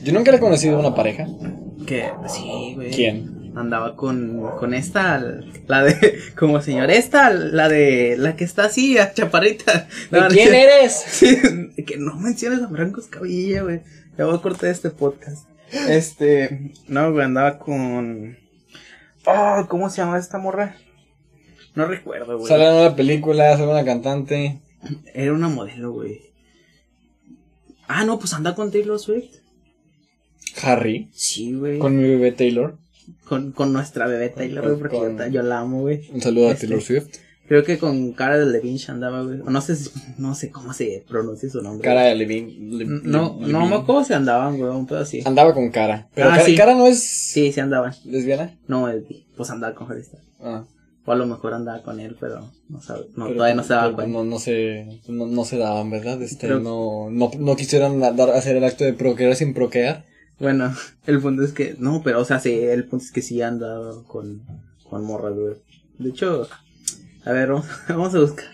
Yo 0.03 0.13
nunca 0.13 0.31
le 0.31 0.39
he 0.39 0.41
conocido 0.41 0.77
a 0.77 0.81
una 0.81 0.95
pareja. 0.95 1.27
Que. 1.87 2.05
Sí, 2.29 2.73
güey. 2.75 2.91
¿Quién? 2.91 3.46
Andaba 3.57 3.97
con, 3.97 4.43
con 4.59 4.75
esta, 4.75 5.19
la 5.67 5.83
de, 5.83 6.19
como 6.39 6.61
señor, 6.61 6.91
esta, 6.91 7.31
la 7.31 7.71
de, 7.71 8.17
la 8.19 8.37
que 8.37 8.45
está 8.45 8.67
así, 8.67 8.99
a 8.99 9.15
chaparrita. 9.15 9.89
¿De 10.11 10.21
No, 10.21 10.29
quién 10.29 10.55
eres? 10.55 10.93
Sí, 11.09 11.41
que 11.87 11.97
no 11.97 12.17
menciones 12.17 12.61
a 12.61 12.69
Franco 12.69 13.01
Escabilla, 13.01 13.63
güey. 13.63 13.81
Ya 14.19 14.27
voy 14.27 14.37
a 14.37 14.43
cortar 14.43 14.69
este 14.69 14.91
podcast. 14.91 15.49
Este, 15.89 16.75
no, 16.87 17.11
güey, 17.13 17.25
andaba 17.25 17.59
con. 17.59 18.37
Oh, 19.25 19.65
¿cómo 19.69 19.89
se 19.89 20.03
llama 20.03 20.19
esta 20.19 20.37
morra? 20.37 20.77
No 21.75 21.87
recuerdo, 21.87 22.37
güey. 22.37 22.49
Sale 22.49 22.67
en 22.69 22.75
una 22.75 22.95
película, 22.95 23.57
sale 23.57 23.71
una 23.71 23.85
cantante. 23.87 24.61
Era 25.15 25.33
una 25.33 25.49
modelo, 25.49 25.93
güey. 25.93 26.21
Ah, 27.89 28.05
no, 28.05 28.19
pues 28.19 28.35
anda 28.35 28.55
con 28.55 28.71
Taylor 28.71 28.99
Swift. 28.99 29.35
Harry. 30.63 31.09
Sí, 31.15 31.55
güey. 31.55 31.79
Con 31.79 31.97
mi 31.97 32.03
bebé 32.03 32.33
Taylor. 32.33 32.77
Con, 33.27 33.53
con 33.53 33.73
nuestra 33.73 34.07
bebé 34.07 34.29
Taylor, 34.29 34.65
güey, 34.65 34.79
porque 34.79 34.97
Con- 34.99 35.19
yo, 35.19 35.27
yo 35.27 35.43
la 35.43 35.61
amo, 35.61 35.81
güey. 35.81 36.09
Un 36.13 36.21
saludo 36.21 36.49
a 36.49 36.53
Este, 36.53 36.67
Taylor 36.67 36.83
Swift. 36.83 37.09
Creo 37.49 37.63
que 37.63 37.79
con 37.79 38.13
cara 38.13 38.39
de 38.39 38.47
Levine 38.47 38.79
andaba, 38.89 39.23
güey. 39.23 39.39
No 39.39 39.61
sé, 39.61 39.77
si- 39.77 39.91
no 40.19 40.35
sé 40.35 40.51
cómo 40.51 40.73
se 40.73 41.05
pronuncia 41.09 41.49
su 41.49 41.63
nombre. 41.63 41.85
Cara 41.85 42.03
de 42.03 42.15
Levine. 42.17 42.53
Le- 42.59 42.85
No, 42.87 43.39
Le- 43.41 43.53
no 43.53 43.59
Levine. 43.61 43.75
acuerdo 43.77 44.05
si 44.05 44.13
andaban, 44.15 44.59
güey, 44.59 44.71
un 44.71 44.87
pedo 44.87 44.99
así. 45.01 45.23
Andaba 45.25 45.55
con 45.55 45.71
cara. 45.71 46.09
Pero 46.15 46.29
Ah, 46.29 46.33
cara, 46.33 46.45
sí. 46.45 46.55
cara 46.57 46.75
no 46.75 46.87
es 46.87 47.01
Sí, 47.03 47.53
sí 47.53 47.61
andaban. 47.61 47.95
lesbiana. 48.05 48.57
No, 48.67 48.89
pues 49.37 49.51
andaba 49.51 49.75
con 49.75 49.91
Harry. 49.91 50.03
Ah, 50.41 50.65
O 51.05 51.13
a 51.13 51.15
lo 51.15 51.25
mejor 51.27 51.55
andaba 51.55 51.83
con 51.85 52.01
él, 52.01 52.17
pero 52.19 52.51
no 52.69 52.81
sabe. 52.83 53.07
No, 53.15 53.27
pero- 53.27 53.37
todavía 53.37 53.55
no 53.55 53.63
se 53.63 53.75
daba 53.75 53.85
pero 53.85 53.95
cuenta. 53.95 54.13
No, 54.19 54.25
no 54.25 54.39
se, 54.41 55.01
no, 55.07 55.27
no 55.29 55.45
se 55.45 55.57
daban, 55.57 55.89
¿verdad? 55.89 56.21
Este, 56.21 56.49
Creo- 56.49 56.59
no, 56.59 57.11
no, 57.11 57.31
no 57.39 57.55
quisieron 57.55 58.01
dar, 58.01 58.31
hacer 58.31 58.57
el 58.57 58.65
acto 58.65 58.83
de 58.83 58.93
procrear 58.93 59.37
sin 59.37 59.55
procrear. 59.55 60.05
Bueno, 60.39 60.75
el 61.07 61.21
punto 61.21 61.43
es 61.43 61.53
que, 61.53 61.77
no, 61.79 62.03
pero, 62.03 62.21
o 62.21 62.25
sea, 62.25 62.41
sí, 62.41 62.53
el 62.53 62.85
punto 62.85 63.05
es 63.05 63.13
que 63.13 63.23
sí 63.23 63.43
andaba 63.43 64.03
con, 64.05 64.43
con 64.89 65.05
morras, 65.05 65.35
güey. 65.35 65.55
De 65.99 66.11
hecho, 66.11 66.49
a 67.25 67.33
ver, 67.33 67.49
vamos, 67.49 67.67
vamos 67.89 68.15
a 68.15 68.21
buscar 68.21 68.47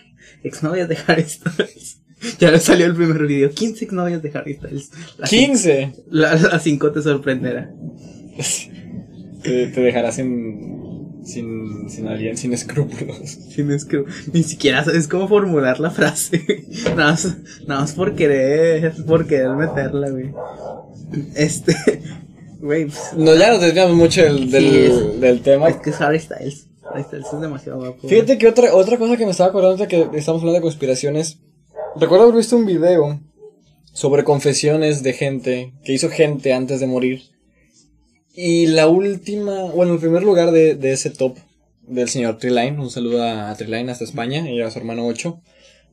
exnovias 0.43 0.89
de 0.89 0.97
Harry 1.07 1.23
Styles. 1.23 1.99
Ya 2.39 2.51
le 2.51 2.59
salió 2.59 2.85
el 2.85 2.95
primer 2.95 3.27
video. 3.27 3.49
15 3.49 3.83
exnovias 3.83 4.21
de 4.21 4.31
Harry 4.33 4.53
Styles. 4.53 4.91
La, 5.17 5.27
15. 5.27 5.93
La, 6.09 6.35
la 6.35 6.57
cinco 6.57 6.89
te 6.93 7.01
sorprenderá. 7.01 7.69
te, 9.43 9.67
te 9.67 9.81
dejará 9.81 10.09
sin, 10.13 11.21
sin, 11.25 11.62
sin 11.95 12.07
alien, 12.07 12.37
sin 12.37 12.53
escrúpulos. 12.53 13.17
Sin 13.53 13.69
escru- 13.69 14.05
Ni 14.33 14.43
siquiera 14.43 14.83
sabes 14.83 15.07
cómo 15.07 15.27
formular 15.27 15.79
la 15.79 15.91
frase. 15.91 16.65
nada, 16.95 17.11
más, 17.11 17.37
nada 17.67 17.81
más 17.81 17.93
por 17.93 18.15
querer, 18.15 18.93
por 19.05 19.27
querer 19.27 19.49
meterla, 19.51 20.09
güey. 20.09 20.31
Este, 21.35 21.75
güey, 22.59 22.85
pues, 22.85 22.99
No, 23.15 23.35
ya 23.35 23.51
nos 23.51 23.61
desviamos 23.61 23.95
mucho 23.95 24.21
del, 24.23 24.49
del, 24.49 24.63
Sí, 24.63 24.77
es- 24.77 25.21
del 25.21 25.41
tema. 25.41 25.69
es 25.69 25.77
que 25.77 25.89
es 25.91 26.01
Harry 26.01 26.19
Styles. 26.19 26.67
Harry 26.89 27.03
Styles 27.03 27.27
es 27.33 27.41
demasiado 27.41 27.79
guapo. 27.79 28.07
Fíjate 28.07 28.37
que 28.37 28.47
otra, 28.47 28.73
otra 28.75 28.97
cosa 28.97 29.15
que 29.17 29.25
me 29.25 29.31
estaba 29.31 29.49
acordando 29.49 29.77
de 29.77 29.87
que 29.87 30.01
estamos 30.17 30.41
hablando 30.41 30.53
de 30.59 30.61
conspiraciones. 30.61 31.39
Recuerdo 31.95 32.25
haber 32.25 32.37
visto 32.37 32.57
un 32.57 32.65
video 32.65 33.19
sobre 33.93 34.23
confesiones 34.23 35.03
de 35.03 35.13
gente 35.13 35.73
que 35.85 35.93
hizo 35.93 36.09
gente 36.09 36.51
antes 36.53 36.79
de 36.79 36.87
morir. 36.87 37.21
Y 38.35 38.65
la 38.65 38.87
última, 38.87 39.65
bueno, 39.65 39.93
el 39.93 39.99
primer 39.99 40.23
lugar 40.23 40.51
de, 40.51 40.73
de 40.73 40.91
ese 40.93 41.11
top 41.11 41.37
del 41.87 42.09
señor 42.09 42.37
Triline, 42.37 42.79
un 42.79 42.89
saludo 42.89 43.23
a, 43.23 43.49
a 43.49 43.55
Triline 43.55 43.91
hasta 43.91 44.03
España 44.03 44.49
y 44.49 44.61
a 44.61 44.71
su 44.71 44.79
hermano 44.79 45.05
8. 45.07 45.39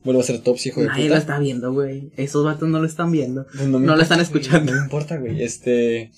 Vuelve 0.03 0.21
a 0.21 0.23
ser 0.23 0.39
tops, 0.39 0.65
hijo 0.65 0.81
de 0.81 0.87
Nadie 0.87 1.03
lo 1.03 1.09
puta. 1.09 1.19
está 1.19 1.39
viendo, 1.39 1.73
güey. 1.73 2.11
Esos 2.17 2.43
vatos 2.43 2.67
no 2.67 2.79
lo 2.79 2.85
están 2.87 3.11
viendo. 3.11 3.45
Pues 3.55 3.67
no 3.67 3.79
lo 3.79 4.01
están 4.01 4.17
güey, 4.17 4.25
escuchando. 4.25 4.71
No 4.71 4.79
me 4.79 4.83
importa, 4.83 5.17
güey. 5.17 5.43
Este. 5.43 6.11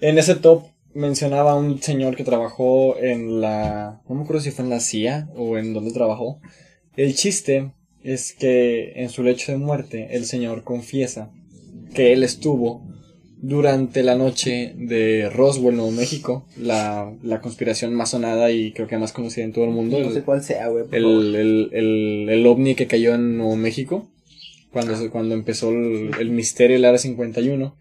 En 0.00 0.18
ese 0.18 0.36
top 0.36 0.64
mencionaba 0.94 1.54
un 1.56 1.82
señor 1.82 2.14
que 2.14 2.22
trabajó 2.24 2.96
en 2.98 3.40
la. 3.40 4.00
No 4.08 4.14
me 4.14 4.22
acuerdo 4.22 4.42
si 4.42 4.52
fue 4.52 4.64
en 4.64 4.70
la 4.70 4.78
CIA 4.80 5.28
o 5.34 5.58
en 5.58 5.74
donde 5.74 5.92
trabajó. 5.92 6.40
El 6.96 7.14
chiste 7.16 7.72
es 8.04 8.32
que 8.34 8.92
en 8.96 9.08
su 9.08 9.22
lecho 9.22 9.50
de 9.50 9.58
muerte 9.58 10.08
el 10.12 10.24
señor 10.24 10.62
confiesa 10.62 11.30
que 11.94 12.12
él 12.12 12.22
estuvo 12.22 12.86
durante 13.42 14.02
la 14.04 14.14
noche 14.14 14.72
de 14.76 15.28
Roswell, 15.28 15.74
Nuevo 15.76 15.90
México, 15.90 16.46
la, 16.56 17.12
la 17.22 17.40
conspiración 17.40 17.92
más 17.92 18.10
sonada 18.10 18.50
y 18.52 18.72
creo 18.72 18.86
que 18.86 18.96
más 18.96 19.12
conocida 19.12 19.44
en 19.44 19.52
todo 19.52 19.64
el 19.64 19.72
mundo. 19.72 19.98
No 19.98 20.06
el- 20.08 20.14
sé 20.14 20.22
cuál 20.22 20.42
sea, 20.42 20.68
güey. 20.68 20.84
el, 20.92 21.34
el, 21.34 21.68
el, 21.72 22.28
el 22.30 22.46
ovni 22.46 22.74
que 22.76 22.86
cayó 22.86 23.14
en 23.14 23.36
Nuevo 23.36 23.56
México, 23.56 24.08
cuando, 24.70 24.96
se- 24.96 25.10
cuando 25.10 25.34
empezó 25.34 25.70
el, 25.70 26.10
el 26.18 26.30
misterio 26.30 26.76
del 26.76 26.84
Área 26.86 26.98
51. 26.98 27.76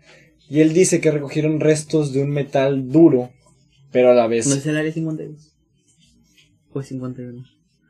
Y 0.49 0.59
él 0.59 0.73
dice 0.73 0.99
que 0.99 1.11
recogieron 1.11 1.59
restos 1.61 2.11
de 2.11 2.23
un 2.23 2.31
metal 2.31 2.89
duro, 2.91 3.29
pero 3.91 4.09
a 4.11 4.13
la 4.13 4.27
vez... 4.27 4.47
¿No 4.47 4.55
es 4.55 4.65
el 4.65 4.75
área 4.77 4.91
52? 4.91 5.53
O 6.73 6.81
51. 6.81 7.45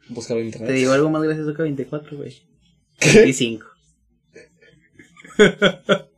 Buscarlo 0.10 0.42
en 0.42 0.48
internet. 0.48 0.70
Te 0.70 0.76
digo 0.76 0.92
algo 0.92 1.10
más 1.10 1.24
gracioso 1.24 1.54
que 1.56 1.64
24, 1.64 2.18
güey. 2.18 2.34
¿Qué? 3.00 3.20
25. 3.22 3.66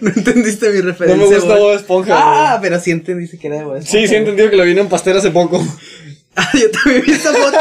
no 0.00 0.10
entendiste 0.14 0.70
mi 0.70 0.78
No 0.78 0.84
referencia. 0.86 1.26
me 1.28 1.34
gusta. 1.36 1.56
Bob 1.56 1.74
Esponja. 1.74 2.14
Ah, 2.16 2.58
pero 2.60 2.78
sí 2.80 2.90
entendiste 2.90 3.38
que 3.38 3.46
era 3.48 3.58
de 3.58 3.64
Bob 3.64 3.80
Sí, 3.80 3.86
sí 3.86 3.96
Esponja. 3.98 4.16
entendido 4.18 4.50
que 4.50 4.56
lo 4.56 4.64
vino 4.64 4.80
en 4.80 4.88
pastel 4.88 5.16
hace 5.16 5.30
poco. 5.30 5.60
Ah, 6.34 6.48
yo 6.54 6.70
también 6.70 7.02
vi 7.06 7.12
esa 7.12 7.30
foto. 7.30 7.58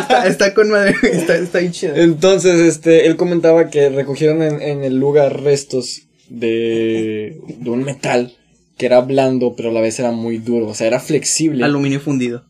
está, 0.00 0.26
está 0.26 0.54
con 0.54 0.70
madre, 0.70 0.94
está, 1.12 1.36
está 1.36 1.58
bien 1.58 1.72
chida. 1.72 1.92
Entonces, 1.94 2.58
este, 2.58 3.06
él 3.06 3.16
comentaba 3.16 3.68
que 3.68 3.90
recogieron 3.90 4.42
en, 4.42 4.62
en 4.62 4.82
el 4.82 4.96
lugar 4.98 5.42
restos 5.42 6.04
de, 6.30 7.36
de 7.58 7.68
un 7.70 7.84
metal 7.84 8.34
que 8.78 8.86
era 8.86 9.00
blando, 9.02 9.54
pero 9.54 9.68
a 9.68 9.72
la 9.72 9.82
vez 9.82 9.98
era 9.98 10.10
muy 10.10 10.38
duro, 10.38 10.68
o 10.68 10.74
sea, 10.74 10.86
era 10.86 11.00
flexible. 11.00 11.62
Aluminio 11.66 12.00
fundido. 12.00 12.44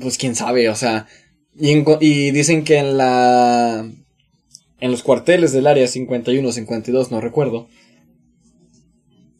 Pues 0.00 0.16
quién 0.16 0.34
sabe, 0.34 0.70
o 0.70 0.74
sea. 0.74 1.06
Y, 1.58 1.72
en- 1.72 1.84
y 2.00 2.30
dicen 2.30 2.64
que 2.64 2.78
en 2.78 2.96
la. 2.96 3.86
En 4.80 4.90
los 4.90 5.02
cuarteles 5.02 5.52
del 5.52 5.66
área 5.66 5.86
51, 5.86 6.52
52, 6.52 7.10
no 7.10 7.20
recuerdo. 7.20 7.68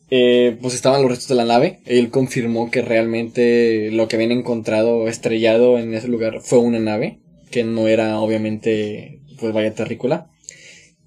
Eh, 0.09 0.57
pues 0.61 0.73
estaban 0.73 1.01
los 1.01 1.09
restos 1.11 1.27
de 1.29 1.35
la 1.35 1.45
nave. 1.45 1.79
Él 1.85 2.09
confirmó 2.09 2.71
que 2.71 2.81
realmente 2.81 3.89
lo 3.91 4.07
que 4.07 4.15
habían 4.15 4.31
encontrado 4.31 5.07
estrellado 5.07 5.77
en 5.79 5.93
ese 5.93 6.07
lugar 6.07 6.41
fue 6.41 6.59
una 6.59 6.79
nave. 6.79 7.19
Que 7.51 7.63
no 7.63 7.87
era, 7.87 8.19
obviamente, 8.19 9.21
pues 9.39 9.53
vaya 9.53 9.73
terrícola. 9.73 10.29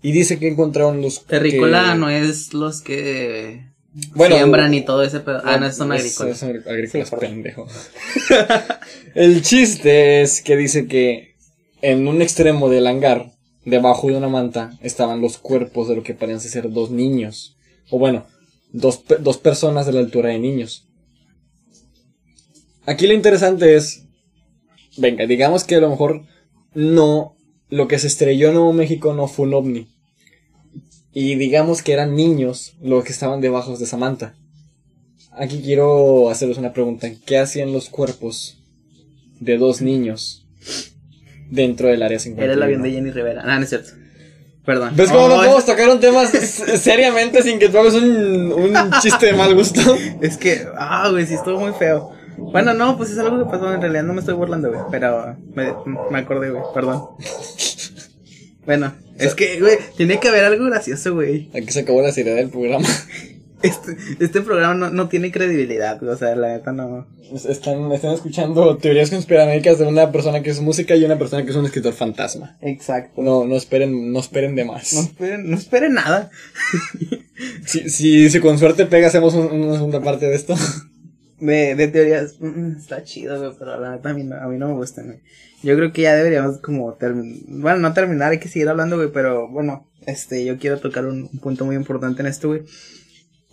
Y 0.03 0.13
dice 0.13 0.39
que 0.39 0.49
encontraron 0.49 1.03
los. 1.03 1.27
Terrícola 1.27 1.91
que- 1.93 1.99
no 1.99 2.09
es 2.09 2.55
los 2.55 2.81
que 2.81 3.67
Bueno, 4.15 4.37
siembran 4.37 4.73
y 4.73 4.81
todo 4.83 5.03
ese 5.03 5.21
pedo. 5.21 5.43
Ah, 5.45 5.59
no, 5.59 5.71
son 5.71 5.93
es- 5.93 6.01
agrícolas. 6.19 6.39
Son 6.39 6.63
agrícolas, 6.67 7.11
pendejo. 7.11 7.67
El 9.15 9.43
chiste 9.43 10.23
es 10.23 10.41
que 10.43 10.57
dice 10.57 10.87
que 10.87 11.35
en 11.83 12.07
un 12.09 12.23
extremo 12.23 12.69
del 12.69 12.87
hangar, 12.87 13.33
debajo 13.65 14.09
de 14.09 14.17
una 14.17 14.29
manta, 14.29 14.73
estaban 14.83 15.21
los 15.21 15.39
cuerpos 15.39 15.89
de 15.89 15.97
lo 15.97 16.03
que 16.03 16.15
parecen 16.15 16.51
ser 16.51 16.71
dos 16.71 16.91
niños. 16.91 17.57
O 17.91 17.99
bueno, 17.99 18.25
dos, 18.73 19.03
dos 19.21 19.39
personas 19.39 19.87
de 19.87 19.93
la 19.93 20.01
altura 20.01 20.31
de 20.31 20.39
niños. 20.39 20.89
Aquí 22.87 23.07
lo 23.07 23.15
interesante 23.15 23.77
es, 23.77 24.07
venga, 24.97 25.27
digamos 25.27 25.65
que 25.65 25.77
a 25.77 25.81
lo 25.81 25.91
mejor 25.91 26.23
no, 26.75 27.37
lo 27.69 27.89
que 27.89 27.99
se 27.99 28.07
estrelló 28.07 28.49
en 28.49 28.55
Nuevo 28.55 28.73
México 28.73 29.15
no 29.15 29.29
fue 29.29 29.47
un 29.47 29.55
ovni. 29.55 29.89
Y 31.13 31.35
digamos 31.35 31.83
que 31.83 31.93
eran 31.93 32.15
niños 32.15 32.75
los 32.81 33.05
que 33.05 33.13
estaban 33.13 33.41
debajo 33.41 33.77
de 33.77 33.85
esa 33.85 33.97
manta. 33.97 34.35
Aquí 35.33 35.61
quiero 35.63 36.31
haceros 36.31 36.59
una 36.59 36.73
pregunta. 36.73 37.11
¿Qué 37.27 37.39
hacían 37.39 37.73
los 37.73 37.89
cuerpos 37.89 38.63
de 39.41 39.59
dos 39.59 39.81
niños 39.81 40.47
dentro 41.51 41.89
del 41.89 42.03
área 42.03 42.19
51? 42.19 42.45
Era 42.45 42.55
el 42.55 42.63
avión 42.63 42.83
de 42.83 42.93
Jenny 42.93 43.11
Rivera. 43.11 43.43
Ah, 43.45 43.57
no 43.57 43.65
es 43.65 43.71
cierto. 43.71 44.00
Perdón. 44.65 44.93
¿Ves 44.95 45.11
cómo 45.11 45.29
no 45.29 45.37
podemos 45.37 45.65
tocar 45.65 45.89
un 45.89 46.01
tema 46.01 46.27
seriamente 46.27 47.43
sin 47.43 47.59
que 47.59 47.69
tú 47.69 47.79
hagas 47.79 47.95
un, 47.95 48.53
un 48.53 48.75
chiste 49.01 49.27
de 49.27 49.33
mal 49.33 49.55
gusto? 49.55 49.81
Es 50.21 50.37
que, 50.37 50.67
ah, 50.77 51.09
güey, 51.11 51.27
sí 51.27 51.35
estuvo 51.35 51.59
muy 51.59 51.73
feo. 51.73 52.13
Bueno, 52.37 52.75
no, 52.75 52.97
pues 52.97 53.11
es 53.11 53.19
algo 53.19 53.39
que 53.39 53.51
pasó, 53.51 53.73
en 53.73 53.81
realidad 53.81 54.03
no 54.03 54.13
me 54.15 54.21
estoy 54.21 54.35
burlando, 54.35 54.71
güey, 54.71 54.81
pero 54.91 55.37
me, 55.55 55.73
me 56.11 56.19
acordé, 56.19 56.51
güey, 56.51 56.63
perdón. 56.75 57.03
Bueno, 58.67 58.93
es 59.19 59.35
que, 59.35 59.59
güey, 59.59 59.79
tiene 59.97 60.21
que 60.21 60.29
haber 60.29 60.45
algo 60.45 60.67
gracioso, 60.67 61.15
güey. 61.15 61.49
Aquí 61.57 61.73
se 61.73 61.81
acabó 61.81 62.03
la 62.03 62.13
seriedad 62.13 62.37
del 62.37 62.51
programa. 62.51 62.87
Este, 63.63 63.97
este 64.21 64.41
programa 64.41 64.75
no, 64.75 64.91
no 64.91 65.09
tiene 65.09 65.31
credibilidad, 65.31 66.03
o 66.03 66.17
sea, 66.17 66.35
la 66.35 66.49
neta 66.49 66.73
no. 66.73 67.07
Es- 67.33 67.45
Están, 67.45 67.93
están 67.93 68.15
escuchando 68.15 68.77
teorías 68.79 69.11
conspiranoicas 69.11 69.79
de 69.79 69.87
una 69.87 70.11
persona 70.13 70.43
que 70.43 70.51
es 70.51 70.61
música 70.61 70.97
y 70.97 71.05
una 71.05 71.19
persona 71.19 71.45
que 71.45 71.51
es 71.51 71.57
un 71.57 71.67
escritor 71.67 71.93
fantasma. 71.93 72.57
Exacto. 72.63 73.21
No, 73.23 73.45
no 73.45 73.57
esperen, 73.57 74.13
no 74.13 74.21
esperen 74.21 74.55
de 74.57 74.65
más. 74.65 74.93
No 74.95 75.01
esperen, 75.01 75.51
no 75.51 75.57
esperen 75.57 75.95
nada. 75.95 76.31
Si, 77.65 77.89
si, 77.89 78.29
si 78.29 78.39
con 78.41 78.59
suerte 78.59 78.85
pega, 78.87 79.07
hacemos 79.09 79.33
un- 79.35 79.51
una 79.51 79.75
segunda 79.77 80.03
parte 80.03 80.27
de 80.27 80.35
esto. 80.35 80.55
De, 81.39 81.75
de 81.75 81.89
teorías, 81.89 82.37
mm, 82.39 82.77
está 82.77 83.03
chido, 83.03 83.39
güey, 83.39 83.53
pero 83.59 83.81
la 83.81 83.93
neta 83.93 84.11
a 84.11 84.13
mí 84.15 84.25
no, 84.25 84.37
a 84.37 84.47
mí 84.47 84.59
no 84.59 84.69
me 84.69 84.75
gustan, 84.75 85.07
güey. 85.07 85.19
Yo 85.63 85.75
creo 85.77 85.91
que 85.93 86.03
ya 86.03 86.15
deberíamos 86.15 86.59
como 86.59 86.93
terminar, 86.95 87.39
bueno, 87.49 87.79
no 87.79 87.93
terminar, 87.95 88.33
hay 88.33 88.39
que 88.41 88.49
seguir 88.49 88.69
hablando, 88.69 88.97
güey, 88.97 89.09
pero 89.11 89.49
bueno, 89.49 89.89
este, 90.07 90.45
yo 90.45 90.59
quiero 90.59 90.79
tocar 90.81 91.07
un, 91.07 91.31
un 91.33 91.39
punto 91.41 91.65
muy 91.65 91.77
importante 91.77 92.21
en 92.21 92.29
esto, 92.29 92.49
güey. 92.49 92.63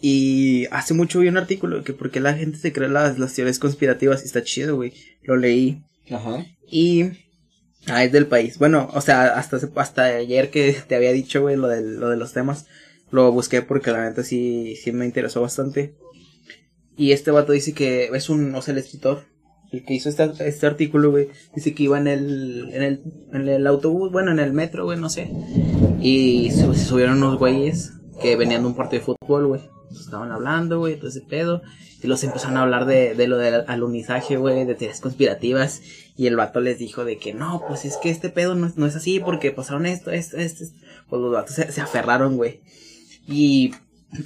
Y 0.01 0.65
hace 0.71 0.93
mucho 0.93 1.19
vi 1.19 1.27
un 1.27 1.37
artículo 1.37 1.83
que 1.83 1.93
por 1.93 2.11
qué 2.11 2.19
la 2.19 2.33
gente 2.33 2.57
se 2.57 2.71
cree 2.71 2.87
las, 2.89 3.17
las 3.17 3.33
teorías 3.33 3.57
conspirativas 3.59 4.21
y 4.21 4.25
está 4.25 4.43
chido, 4.43 4.75
güey. 4.75 4.93
Lo 5.23 5.35
leí 5.35 5.81
Ajá. 6.11 6.45
y... 6.69 7.05
Ah, 7.89 8.03
es 8.03 8.11
del 8.11 8.27
país. 8.27 8.57
Bueno, 8.57 8.89
o 8.93 8.99
sea, 8.99 9.37
hasta, 9.37 9.57
hasta 9.75 10.03
ayer 10.03 10.49
que 10.49 10.75
te 10.87 10.95
había 10.95 11.13
dicho, 11.13 11.41
güey, 11.41 11.55
lo, 11.55 11.69
del- 11.69 11.99
lo 12.01 12.09
de 12.09 12.17
los 12.17 12.33
temas, 12.33 12.65
lo 13.11 13.31
busqué 13.31 13.61
porque 13.61 13.91
la 13.91 14.03
neta 14.09 14.23
sí, 14.23 14.75
sí 14.75 14.91
me 14.91 15.05
interesó 15.05 15.41
bastante. 15.41 15.95
Y 16.97 17.13
este 17.13 17.31
vato 17.31 17.53
dice 17.53 17.71
que 17.73 18.09
es 18.13 18.29
un, 18.29 18.53
o 18.55 18.61
sea, 18.61 18.73
el 18.73 18.79
escritor, 18.79 19.23
el 19.71 19.85
que 19.85 19.93
hizo 19.93 20.09
este, 20.09 20.29
este 20.45 20.65
artículo, 20.67 21.11
güey, 21.11 21.29
dice 21.55 21.73
que 21.73 21.83
iba 21.83 21.97
en 21.97 22.07
el, 22.07 22.69
en 22.73 22.83
el, 22.83 23.01
en 23.31 23.47
el 23.47 23.65
autobús, 23.65 24.11
bueno, 24.11 24.31
en 24.31 24.39
el 24.39 24.51
metro, 24.51 24.83
güey, 24.83 24.99
no 24.99 25.09
sé. 25.09 25.31
Y 26.01 26.51
se, 26.51 26.65
se 26.73 26.83
subieron 26.85 27.17
unos 27.23 27.39
güeyes 27.39 27.93
que 28.21 28.35
venían 28.35 28.63
de 28.63 28.67
un 28.67 28.75
partido 28.75 28.99
de 28.99 29.05
fútbol, 29.05 29.47
güey. 29.47 29.61
Estaban 29.91 30.31
hablando, 30.31 30.79
güey, 30.79 30.97
todo 30.97 31.09
ese 31.09 31.21
pedo. 31.21 31.61
Y 32.01 32.07
los 32.07 32.23
empezaron 32.23 32.57
a 32.57 32.61
hablar 32.61 32.85
de, 32.85 33.15
de 33.15 33.27
lo 33.27 33.37
del 33.37 33.63
alunizaje, 33.67 34.37
güey, 34.37 34.65
de 34.65 34.75
teorías 34.75 35.01
conspirativas. 35.01 35.81
Y 36.15 36.27
el 36.27 36.35
vato 36.35 36.59
les 36.59 36.79
dijo 36.79 37.05
de 37.05 37.17
que 37.17 37.33
no, 37.33 37.63
pues 37.67 37.85
es 37.85 37.97
que 37.97 38.09
este 38.09 38.29
pedo 38.29 38.55
no, 38.55 38.71
no 38.75 38.85
es 38.85 38.95
así 38.95 39.19
porque 39.19 39.51
pasaron 39.51 39.85
esto, 39.85 40.11
esto, 40.11 40.37
esto. 40.37 40.63
esto". 40.63 40.77
Pues 41.09 41.21
los 41.21 41.31
vatos 41.31 41.55
se 41.55 41.81
aferraron, 41.81 42.37
güey. 42.37 42.61
Y 43.27 43.71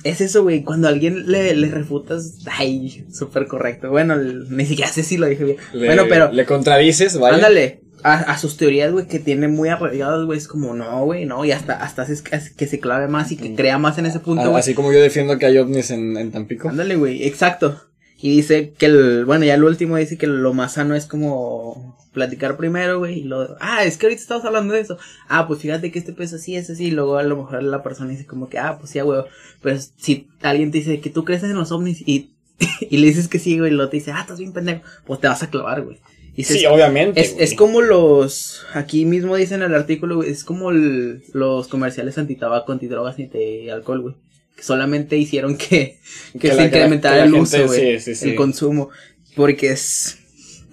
es 0.03 0.21
eso, 0.21 0.43
güey, 0.43 0.63
cuando 0.63 0.87
a 0.87 0.91
alguien 0.91 1.31
le, 1.31 1.55
le 1.55 1.67
refutas, 1.69 2.39
ay, 2.51 3.05
súper 3.11 3.47
correcto. 3.47 3.89
Bueno, 3.89 4.15
ni 4.17 4.65
siquiera 4.65 4.91
sé 4.91 5.03
si 5.03 5.17
lo 5.17 5.27
dije 5.27 5.43
bien. 5.43 5.57
Le- 5.73 5.87
bueno, 5.87 6.03
pero 6.07 6.31
Le 6.31 6.45
contradices, 6.45 7.17
vaya. 7.19 7.35
Ándale, 7.35 7.81
a, 8.03 8.13
a 8.13 8.37
sus 8.37 8.57
teorías, 8.57 8.91
güey, 8.91 9.07
que 9.07 9.19
tiene 9.19 9.47
muy 9.47 9.69
arraigadas, 9.69 10.25
güey, 10.25 10.37
es 10.37 10.47
como, 10.47 10.73
no, 10.73 11.03
güey, 11.05 11.25
no, 11.25 11.43
y 11.45 11.51
hasta, 11.51 11.73
hasta 11.83 12.03
haces 12.03 12.21
que, 12.21 12.39
que 12.57 12.67
se 12.67 12.79
clave 12.79 13.07
más 13.07 13.31
y 13.31 13.37
que 13.37 13.53
crea 13.55 13.77
más 13.77 13.97
en 13.97 14.05
ese 14.05 14.19
punto, 14.19 14.43
güey. 14.49 14.59
Así 14.59 14.73
como 14.73 14.91
yo 14.93 15.01
defiendo 15.01 15.37
que 15.37 15.45
hay 15.45 15.57
ovnis 15.57 15.91
en, 15.91 16.15
en 16.17 16.31
Tampico. 16.31 16.69
Ándale, 16.69 16.95
güey, 16.95 17.25
exacto. 17.27 17.79
Y 18.23 18.35
dice 18.35 18.73
que 18.77 18.85
el, 18.85 19.25
bueno, 19.25 19.45
ya 19.45 19.55
el 19.55 19.63
último 19.63 19.97
dice 19.97 20.17
que 20.17 20.27
lo 20.27 20.53
más 20.53 20.73
sano 20.73 20.93
es 20.95 21.05
como 21.07 21.97
platicar 22.13 22.57
primero, 22.57 22.99
güey, 22.99 23.19
y 23.19 23.23
lo, 23.23 23.55
ah, 23.61 23.83
es 23.85 23.97
que 23.97 24.05
ahorita 24.07 24.21
estamos 24.21 24.43
hablando 24.45 24.73
de 24.73 24.81
eso. 24.81 24.97
Ah, 25.29 25.47
pues 25.47 25.61
fíjate 25.61 25.91
que 25.91 25.99
este 25.99 26.13
peso 26.13 26.35
así 26.35 26.55
es 26.55 26.69
así, 26.69 26.87
y 26.87 26.91
luego 26.91 27.17
a 27.17 27.23
lo 27.23 27.37
mejor 27.37 27.63
la 27.63 27.81
persona 27.83 28.09
dice 28.11 28.25
como 28.25 28.49
que, 28.49 28.57
ah, 28.59 28.77
pues 28.79 28.91
sí, 28.91 29.01
huevo. 29.01 29.25
Pero 29.61 29.79
si 29.97 30.27
alguien 30.41 30.71
te 30.71 30.79
dice 30.79 30.99
que 30.99 31.09
tú 31.09 31.23
crees 31.23 31.43
en 31.43 31.53
los 31.55 31.71
ovnis 31.71 32.01
y, 32.05 32.31
y 32.89 32.97
le 32.97 33.07
dices 33.07 33.27
que 33.27 33.39
sí, 33.39 33.57
güey, 33.59 33.71
y 33.71 33.75
lo 33.75 33.89
te 33.89 33.97
dice, 33.97 34.11
ah, 34.11 34.21
estás 34.21 34.39
bien 34.39 34.51
pendejo, 34.53 34.81
pues 35.05 35.19
te 35.21 35.27
vas 35.27 35.41
a 35.43 35.49
clavar, 35.49 35.81
güey. 35.83 35.99
Y 36.35 36.43
Sí, 36.45 36.65
obviamente. 36.65 37.19
es, 37.19 37.33
güey. 37.33 37.43
es 37.43 37.53
como 37.55 37.81
los, 37.81 38.65
aquí 38.73 39.03
mismo 39.05 39.35
dicen 39.35 39.61
en 39.63 39.71
el 39.71 39.75
artículo, 39.75 40.15
güey, 40.17 40.29
es 40.31 40.43
como 40.45 40.71
el- 40.71 41.23
los 41.33 41.67
comerciales 41.67 42.17
antitabaco, 42.17 42.71
antidrogas 42.71 43.19
y 43.19 43.25
de 43.25 43.69
alcohol, 43.71 44.01
güey. 44.01 44.15
Que 44.55 44.63
solamente 44.63 45.17
hicieron 45.17 45.57
que, 45.57 45.99
que, 46.33 46.39
Que 46.39 46.47
se 46.49 46.55
la- 46.55 46.65
incrementara 46.65 47.15
que 47.23 47.29
la 47.31 47.37
el 47.37 47.41
uso, 47.41 47.65
güey. 47.67 47.99
sí, 47.99 48.15
sí, 48.15 48.15
sí. 48.15 48.29
El 48.29 48.35
consumo. 48.35 48.89
Porque 49.35 49.71
es, 49.71 50.19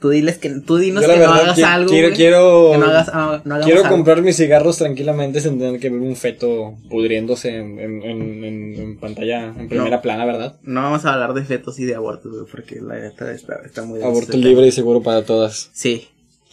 tú 0.00 0.10
diles 0.10 0.38
que, 0.38 0.50
tú 0.60 0.76
dinos 0.76 1.04
que 1.04 1.16
no 1.16 1.32
hagas 1.32 1.58
algo, 1.62 1.90
quiero, 1.90 2.08
güey, 2.08 2.16
quiero, 2.16 2.70
que 2.72 2.78
no 2.78 2.86
hagas, 2.86 3.44
no 3.44 3.60
quiero 3.60 3.80
algo. 3.80 3.90
comprar 3.90 4.22
mis 4.22 4.36
cigarros 4.36 4.78
tranquilamente 4.78 5.40
sin 5.40 5.58
tener 5.58 5.80
que 5.80 5.90
ver 5.90 6.00
un 6.00 6.16
feto 6.16 6.74
pudriéndose 6.90 7.56
en, 7.56 7.78
en, 7.78 8.44
en, 8.44 8.98
pantalla, 8.98 9.54
en 9.58 9.68
primera 9.68 10.02
plana, 10.02 10.24
¿verdad? 10.24 10.56
No 10.62 10.82
vamos 10.82 11.04
a 11.04 11.12
hablar 11.12 11.34
de 11.34 11.44
fetos 11.44 11.78
y 11.78 11.84
de 11.84 11.94
abortos, 11.94 12.32
güey, 12.32 12.46
porque 12.50 12.80
la 12.80 12.98
neta 12.98 13.30
está, 13.32 13.60
está 13.64 13.84
muy... 13.84 14.02
Aborto 14.02 14.36
libre 14.36 14.66
y 14.66 14.72
seguro 14.72 15.02
para 15.02 15.24
todas. 15.24 15.70
Sí, 15.72 16.08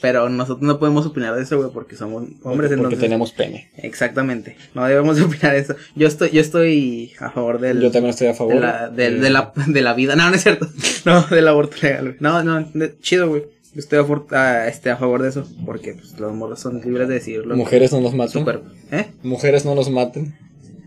pero 0.06 0.30
nosotros 0.30 0.62
no 0.62 0.78
podemos 0.78 1.03
opinar 1.08 1.36
de 1.36 1.41
eso, 1.41 1.58
güey, 1.58 1.72
porque 1.74 1.95
somos 1.95 2.22
hombres, 2.43 2.70
porque 2.70 2.74
entonces... 2.76 2.99
tenemos 2.99 3.32
pene. 3.32 3.72
Exactamente, 3.76 4.56
no 4.76 4.86
debemos 4.86 5.16
de 5.18 5.24
opinar 5.24 5.53
de 5.53 5.62
eso. 5.62 5.76
Yo 5.95 6.08
estoy, 6.08 6.30
yo 6.30 6.41
estoy 6.41 7.14
a 7.20 7.32
favor 7.32 7.60
del... 7.60 7.82
Yo 7.82 7.89
también 7.89 8.12
estoy 8.12 8.28
a 8.28 8.36
favor. 8.36 8.53
de 8.53 8.60
la, 8.60 8.89
de, 8.89 9.12
de 9.20 9.30
la, 9.32 9.51
de 9.66 9.82
la 9.82 9.95
vida. 9.95 10.16
No, 10.16 10.30
no 10.30 10.36
es 10.36 10.43
cierto. 10.43 10.68
No, 11.06 11.24
del 11.24 11.47
aborto 11.47 11.78
legal, 11.82 12.03
güey. 12.03 12.18
No, 12.20 12.43
no, 12.43 12.68
chido, 13.01 13.30
güey. 13.30 13.41
Yo 13.74 13.80
estoy 13.80 13.97
a, 13.97 14.06
for- 14.06 14.28
a, 14.36 14.68
este, 14.68 14.91
a 14.91 14.97
favor 14.97 15.24
de 15.24 15.30
eso. 15.30 15.47
Porque 15.66 15.95
pues, 15.95 16.20
los 16.20 16.32
morros 16.36 16.60
son 16.60 16.80
libres 16.82 17.08
de 17.08 17.16
decidirlo. 17.16 17.56
Mujeres 17.56 17.91
no 17.91 17.99
nos 18.01 18.12
Su 18.12 18.18
maten. 18.18 18.43
cuerpo. 18.43 18.70
¿Eh? 18.91 19.08
Mujeres 19.24 19.66
no 19.66 19.74
nos 19.74 19.89
maten. 19.89 20.36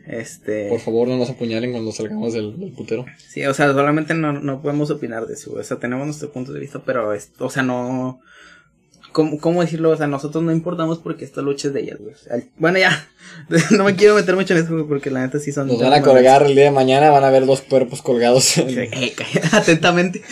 Este. 0.07 0.69
Por 0.69 0.81
favor, 0.81 1.09
no 1.09 1.17
nos 1.19 1.29
apuñalen 1.31 1.73
cuando 1.73 1.93
salgamos 1.93 2.33
del, 2.33 2.59
del 2.59 2.71
putero. 2.73 3.05
Sí, 3.29 3.45
o 3.45 3.53
sea, 3.53 3.73
solamente 3.73 4.15
no, 4.15 4.33
no 4.33 4.63
podemos 4.63 4.91
opinar 4.91 5.27
de 5.27 5.35
eso, 5.35 5.51
güey. 5.51 5.61
O 5.61 5.65
sea, 5.65 5.77
tenemos 5.79 6.07
nuestro 6.07 6.31
punto 6.31 6.53
de 6.53 6.61
vista, 6.61 6.81
pero, 6.85 7.13
es, 7.13 7.31
o 7.39 7.51
sea, 7.51 7.63
no. 7.63 8.21
¿Cómo, 9.19 9.41
¿Cómo 9.41 9.63
decirlo? 9.63 9.91
O 9.91 9.97
sea, 9.97 10.07
nosotros 10.07 10.45
no 10.45 10.53
importamos 10.53 10.99
porque 10.99 11.25
esta 11.25 11.43
lucha 11.43 11.67
es 11.67 11.75
de 11.75 11.81
ellas, 11.81 11.99
güey. 11.99 12.15
Bueno, 12.57 12.79
ya. 12.79 13.09
no 13.73 13.83
me 13.83 13.97
quiero 13.97 14.15
meter 14.15 14.37
mucho 14.37 14.55
en 14.55 14.63
eso, 14.65 14.87
porque 14.87 15.11
la 15.11 15.23
neta 15.23 15.41
sí 15.41 15.51
son. 15.51 15.67
Nos 15.67 15.81
van 15.81 15.93
a 15.93 16.03
colgar 16.03 16.45
el 16.45 16.55
día 16.55 16.63
de 16.67 16.71
mañana, 16.71 17.11
van 17.11 17.25
a 17.25 17.31
ver 17.31 17.45
dos 17.45 17.61
cuerpos 17.63 18.01
colgados. 18.01 18.59
Eh, 18.59 19.13
atentamente. 19.53 20.23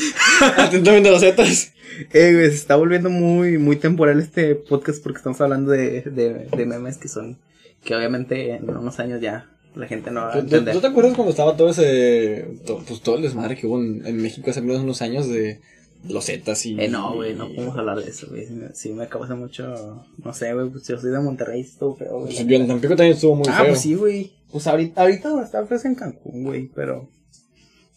Atentamente 0.56 1.10
los 1.10 1.20
zetas. 1.20 1.72
Eh, 2.12 2.32
güey, 2.32 2.48
se 2.50 2.54
está 2.54 2.76
volviendo 2.76 3.10
muy, 3.10 3.58
muy 3.58 3.74
temporal 3.74 4.20
este 4.20 4.54
podcast 4.54 5.02
porque 5.02 5.16
estamos 5.16 5.40
hablando 5.40 5.72
de, 5.72 6.02
de, 6.02 6.46
de 6.56 6.66
memes 6.66 6.98
que 6.98 7.08
son, 7.08 7.38
que 7.82 7.96
obviamente 7.96 8.52
en 8.54 8.70
unos 8.70 9.00
años 9.00 9.20
ya 9.20 9.50
la 9.74 9.88
gente 9.88 10.12
no 10.12 10.20
va 10.20 10.28
a 10.28 10.32
¿Tú, 10.34 10.38
tú- 10.38 10.44
entender. 10.44 10.74
tú 10.74 10.80
te 10.80 10.86
acuerdas 10.86 11.14
cuando 11.14 11.30
estaba 11.32 11.56
todo 11.56 11.70
ese. 11.70 12.46
to- 12.64 12.84
pues 12.86 13.00
todo 13.00 13.16
el 13.16 13.22
desmadre 13.22 13.56
que 13.56 13.66
hubo 13.66 13.80
en, 13.80 14.06
en 14.06 14.16
México 14.22 14.48
hace 14.48 14.60
unos 14.60 15.02
años 15.02 15.28
de 15.28 15.60
los 16.08 16.24
zetas 16.26 16.64
y. 16.66 16.80
Eh, 16.80 16.88
no, 16.88 17.14
güey, 17.14 17.34
no 17.34 17.48
podemos 17.48 17.76
hablar 17.76 18.02
de 18.02 18.10
eso, 18.10 18.28
güey. 18.28 18.46
Sí 18.74 18.92
me- 18.92 19.08
causa 19.08 19.34
mucho, 19.34 20.04
no 20.22 20.32
sé, 20.34 20.52
güey, 20.54 20.70
pues 20.70 20.86
yo 20.86 20.98
soy 20.98 21.10
de 21.10 21.20
Monterrey, 21.20 21.60
estuvo 21.60 21.96
feo, 21.96 22.20
güey. 22.20 22.34
Pues, 22.34 22.66
Tampico 22.66 22.96
también 22.96 23.14
estuvo 23.14 23.36
muy 23.36 23.46
ah, 23.48 23.58
feo. 23.58 23.68
pues 23.68 23.80
sí, 23.80 23.94
güey. 23.94 24.32
Pues 24.50 24.66
ahorita, 24.66 25.02
ahorita 25.02 25.42
está 25.42 25.66
fresco 25.66 25.88
en 25.88 25.94
Cancún, 25.94 26.44
güey, 26.44 26.70
pero... 26.74 27.08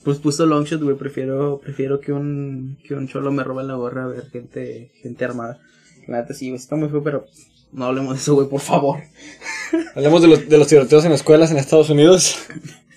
Pues 0.03 0.17
puso 0.17 0.45
longshot, 0.45 0.81
güey, 0.81 0.95
prefiero, 0.95 1.59
prefiero 1.59 1.99
que 1.99 2.13
un, 2.13 2.77
que 2.87 2.95
un 2.95 3.07
cholo 3.07 3.31
me 3.31 3.43
robe 3.43 3.63
la 3.65 3.75
gorra 3.75 4.05
a 4.05 4.07
ver 4.07 4.29
gente, 4.29 4.91
gente 5.01 5.25
armada. 5.25 5.59
La 6.07 6.21
neta 6.21 6.33
sí, 6.33 6.49
güey, 6.49 6.59
está 6.59 6.75
muy 6.75 6.89
feo, 6.89 7.03
pero 7.03 7.25
no 7.71 7.85
hablemos 7.85 8.15
de 8.15 8.19
eso, 8.21 8.33
güey, 8.33 8.47
por 8.47 8.61
favor. 8.61 8.99
Hablemos 9.95 10.21
de 10.21 10.27
los, 10.29 10.49
de 10.49 10.57
los 10.57 10.67
tiroteos 10.67 11.05
en 11.05 11.11
escuelas 11.11 11.51
en 11.51 11.57
Estados 11.57 11.89
Unidos. 11.89 12.37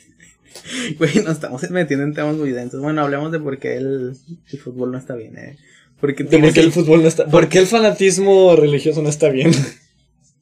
Güey, 0.99 1.17
nos 1.25 1.33
estamos 1.35 1.69
metiendo 1.71 2.05
en 2.05 2.15
temas 2.15 2.37
muy 2.37 2.51
densos. 2.51 2.81
Bueno, 2.81 3.03
hablemos 3.03 3.33
de 3.33 3.39
por 3.41 3.59
qué 3.59 3.77
el, 3.77 4.15
el 4.53 4.59
fútbol 4.59 4.93
no 4.93 4.99
está 4.99 5.15
bien, 5.15 5.37
eh. 5.39 5.57
Porque 6.01 6.25
De 6.25 6.39
por 6.39 6.53
qué 6.53 6.61
el 6.61 6.73
fútbol 6.73 7.03
no 7.03 7.09
está. 7.09 7.27
¿Por 7.27 7.49
qué 7.49 7.59
el 7.61 7.67
fanatismo 7.67 8.57
religioso 8.57 9.03
no 9.03 9.09
está 9.09 9.29
bien? 9.29 9.53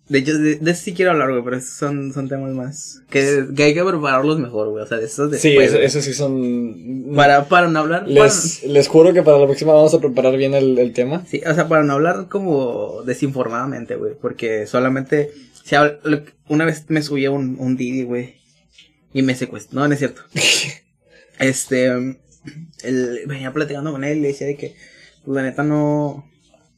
De 0.09 0.19
hecho, 0.19 0.37
de, 0.37 0.57
de 0.57 0.71
eso 0.73 0.83
sí 0.83 0.93
quiero 0.93 1.13
hablar, 1.13 1.31
güey, 1.31 1.45
pero 1.45 1.57
esos 1.57 1.71
son, 1.77 2.13
son 2.13 2.29
temas 2.29 2.53
más. 2.53 3.01
Que, 3.11 3.45
que 3.55 3.63
hay 3.63 3.75
que 3.75 3.85
prepararlos 3.85 4.41
mejor, 4.41 4.71
güey. 4.71 4.83
O 4.83 4.87
sea, 4.89 4.99
de 4.99 5.05
esos 5.07 5.31
Sí, 5.39 5.51
después. 5.51 5.67
eso, 5.69 5.75
güey. 5.77 5.87
eso 5.87 6.03
sí 6.03 6.13
son. 6.15 7.13
Para, 7.15 7.45
para 7.45 7.69
no 7.69 7.79
hablar. 7.79 8.09
Les, 8.09 8.65
les 8.65 8.89
juro 8.89 9.13
que 9.13 9.23
para 9.23 9.39
la 9.39 9.47
próxima 9.47 9.73
vamos 9.73 9.95
a 9.95 10.01
preparar 10.01 10.37
bien 10.37 10.55
el, 10.55 10.77
el 10.81 10.93
tema. 10.95 11.25
sí, 11.29 11.41
o 11.49 11.55
sea, 11.55 11.69
para 11.69 11.85
no 11.85 11.93
hablar 11.93 12.27
como 12.29 13.03
desinformadamente, 13.07 13.95
güey. 13.95 14.15
Porque 14.21 14.67
solamente. 14.67 15.31
Lo- 16.03 16.23
una 16.49 16.65
vez 16.65 16.87
me 16.89 17.03
subí 17.03 17.27
a 17.27 17.31
un, 17.31 17.55
un 17.61 17.77
Didi, 17.77 18.03
güey. 18.03 18.40
Y 19.13 19.23
me 19.23 19.35
secuestró. 19.35 19.81
No, 19.81 19.89
no 19.89 19.95
es 19.95 19.99
cierto. 19.99 20.23
este. 21.39 21.87
él- 22.83 23.21
venía 23.27 23.53
platicando 23.53 23.93
con 23.93 24.05
él 24.05 24.19
y 24.19 24.21
le 24.21 24.29
decía 24.29 24.47
de 24.47 24.57
que. 24.57 24.75
Pues 25.25 25.37
la 25.37 25.43
neta 25.43 25.63
no. 25.63 26.27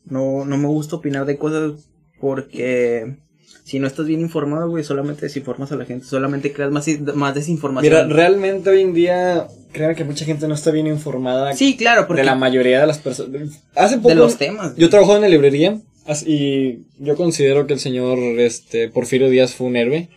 No, 0.05 0.45
no 0.45 0.57
me 0.57 0.67
gusta 0.67 0.97
opinar 0.97 1.27
de 1.27 1.39
cosas 1.39 1.89
porque. 2.21 3.17
Si 3.65 3.79
no 3.79 3.87
estás 3.87 4.07
bien 4.07 4.21
informado, 4.21 4.69
güey, 4.69 4.83
solamente 4.83 5.23
desinformas 5.27 5.71
a 5.71 5.77
la 5.77 5.85
gente, 5.85 6.05
solamente 6.05 6.53
creas 6.53 6.73
más, 6.73 6.87
más 7.15 7.33
desinformación. 7.33 7.93
Mira, 7.93 8.07
realmente 8.09 8.69
hoy 8.69 8.81
en 8.83 8.93
día, 8.93 9.47
creo 9.71 9.95
que 9.95 10.03
mucha 10.03 10.25
gente 10.25 10.49
no 10.49 10.55
está 10.55 10.73
bien 10.73 10.89
informada 10.89 11.55
Sí, 11.55 11.77
claro, 11.77 12.09
porque 12.09 12.23
de 12.23 12.27
la 12.27 12.35
mayoría 12.35 12.81
de 12.81 12.89
las 12.89 12.99
personas. 12.99 13.63
Hace 13.77 13.99
poco. 13.99 14.09
de 14.09 14.15
los 14.17 14.37
temas. 14.37 14.75
Yo 14.77 14.91
trabajo 14.91 15.15
en 15.15 15.23
la 15.23 15.29
librería 15.29 15.81
y 16.27 16.81
yo 16.99 17.15
considero 17.17 17.69
que 17.69 17.75
el 17.75 17.79
señor 17.79 18.19
este, 18.41 18.89
Porfirio 18.89 19.31
Díaz 19.31 19.55
fue 19.55 19.69
un 19.69 19.77
héroe. 19.77 20.09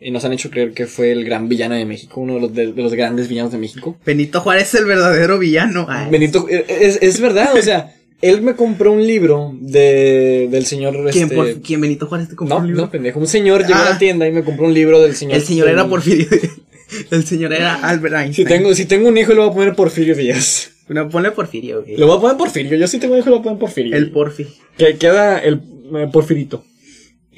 Y 0.00 0.10
nos 0.12 0.24
han 0.24 0.32
hecho 0.32 0.50
creer 0.50 0.72
que 0.72 0.86
fue 0.86 1.10
el 1.12 1.24
gran 1.24 1.48
villano 1.48 1.74
de 1.74 1.84
México, 1.84 2.20
uno 2.20 2.34
de 2.34 2.40
los, 2.40 2.54
de- 2.54 2.72
de 2.72 2.82
los 2.82 2.94
grandes 2.94 3.28
villanos 3.28 3.50
de 3.52 3.58
México. 3.58 3.96
Benito 4.06 4.40
Juárez 4.40 4.72
es 4.72 4.80
el 4.80 4.86
verdadero 4.86 5.38
villano. 5.38 5.86
Ay. 5.88 6.08
Benito, 6.10 6.46
eh, 6.48 6.64
es, 6.68 6.98
es 7.02 7.20
verdad, 7.20 7.56
o 7.56 7.62
sea, 7.62 7.94
él 8.22 8.42
me 8.42 8.54
compró 8.54 8.92
un 8.92 9.04
libro 9.06 9.52
de, 9.60 10.48
del 10.50 10.66
señor. 10.66 10.94
¿Quién, 11.10 11.24
este, 11.24 11.34
por- 11.36 11.62
quién 11.62 11.80
Benito 11.80 12.06
Juárez 12.06 12.28
te 12.28 12.36
compró 12.36 12.56
No, 12.56 12.62
un 12.62 12.68
libro? 12.68 12.82
no, 12.84 12.90
pendejo. 12.90 13.18
Un 13.18 13.26
señor 13.26 13.62
llegó 13.66 13.74
a 13.80 13.86
Ah. 13.86 13.90
la 13.90 13.98
tienda 13.98 14.26
y 14.28 14.32
me 14.32 14.44
compró 14.44 14.66
un 14.66 14.74
libro 14.74 15.00
del 15.00 15.14
señor. 15.16 15.36
el 15.36 15.42
señor 15.42 15.68
era 15.68 15.86
Porfirio. 15.88 16.26
El 17.10 17.26
señor 17.26 17.52
era 17.52 17.74
Albert 17.74 18.14
Si 18.16 18.22
Einstein. 18.22 18.48
tengo, 18.48 18.74
si 18.74 18.86
tengo 18.86 19.08
un 19.08 19.18
hijo, 19.18 19.34
le 19.34 19.40
voy 19.40 19.50
a 19.50 19.52
poner 19.52 19.74
Porfirio 19.74 20.14
Díaz. 20.14 20.70
No, 20.88 21.06
ponle 21.10 21.32
Porfirio, 21.32 21.82
güey. 21.82 21.98
Le 21.98 22.04
voy 22.06 22.16
a 22.16 22.20
poner 22.20 22.38
Porfirio. 22.38 22.78
Yo 22.78 22.88
sí 22.88 22.98
tengo 22.98 23.12
un 23.12 23.20
hijo, 23.20 23.26
le 23.28 23.32
voy 23.36 23.40
a 23.40 23.42
poner 23.42 23.58
Porfirio. 23.58 23.94
El 23.94 24.10
Porfi. 24.10 24.46
Que 24.78 24.96
queda 24.96 25.38
el 25.38 25.60
eh, 25.94 26.08
Porfirito. 26.10 26.64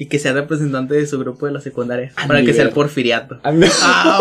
Y 0.01 0.07
que 0.07 0.17
sea 0.17 0.33
representante 0.33 0.95
de 0.95 1.05
su 1.05 1.19
grupo 1.19 1.45
de 1.45 1.51
la 1.51 1.61
secundaria. 1.61 2.11
Para 2.27 2.41
que 2.43 2.53
sea 2.55 2.63
el 2.63 2.71
porfiriato. 2.71 3.39
Ah, 3.43 3.51
no. 3.51 3.67
Ah, 3.83 4.19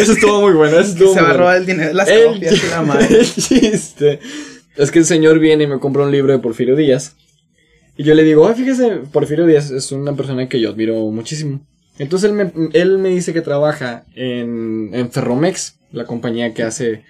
Eso 0.00 0.12
estuvo 0.12 0.40
muy 0.42 0.52
bueno. 0.52 0.78
Eso 0.78 0.92
estuvo 0.92 1.12
Se 1.12 1.20
muy 1.20 1.22
va 1.22 1.28
a 1.28 1.32
bueno. 1.32 1.38
robar 1.38 1.56
el 1.56 1.66
dinero 1.66 1.88
de 1.88 1.94
las 1.94 2.08
El, 2.08 2.26
copias 2.34 2.62
y 2.64 2.68
la 2.68 2.82
madre. 2.82 3.06
el 3.18 3.26
chiste 3.34 4.20
es 4.76 4.90
que 4.92 4.98
el 5.00 5.06
señor 5.06 5.40
viene 5.40 5.64
y 5.64 5.66
me 5.66 5.80
compra 5.80 6.04
un 6.04 6.12
libro 6.12 6.32
de 6.32 6.38
Porfirio 6.38 6.76
Díaz. 6.76 7.16
Y 7.96 8.04
yo 8.04 8.14
le 8.14 8.22
digo, 8.22 8.46
ah, 8.46 8.54
fíjese, 8.54 9.00
Porfirio 9.12 9.44
Díaz 9.46 9.72
es 9.72 9.90
una 9.90 10.14
persona 10.14 10.48
que 10.48 10.60
yo 10.60 10.70
admiro 10.70 10.94
muchísimo. 11.10 11.66
Entonces 11.98 12.30
él 12.30 12.36
me, 12.36 12.52
él 12.74 12.98
me 12.98 13.08
dice 13.08 13.32
que 13.32 13.40
trabaja 13.40 14.04
en, 14.14 14.90
en 14.92 15.10
Ferromex, 15.10 15.78
la 15.90 16.04
compañía 16.04 16.54
que 16.54 16.62
hace. 16.62 17.02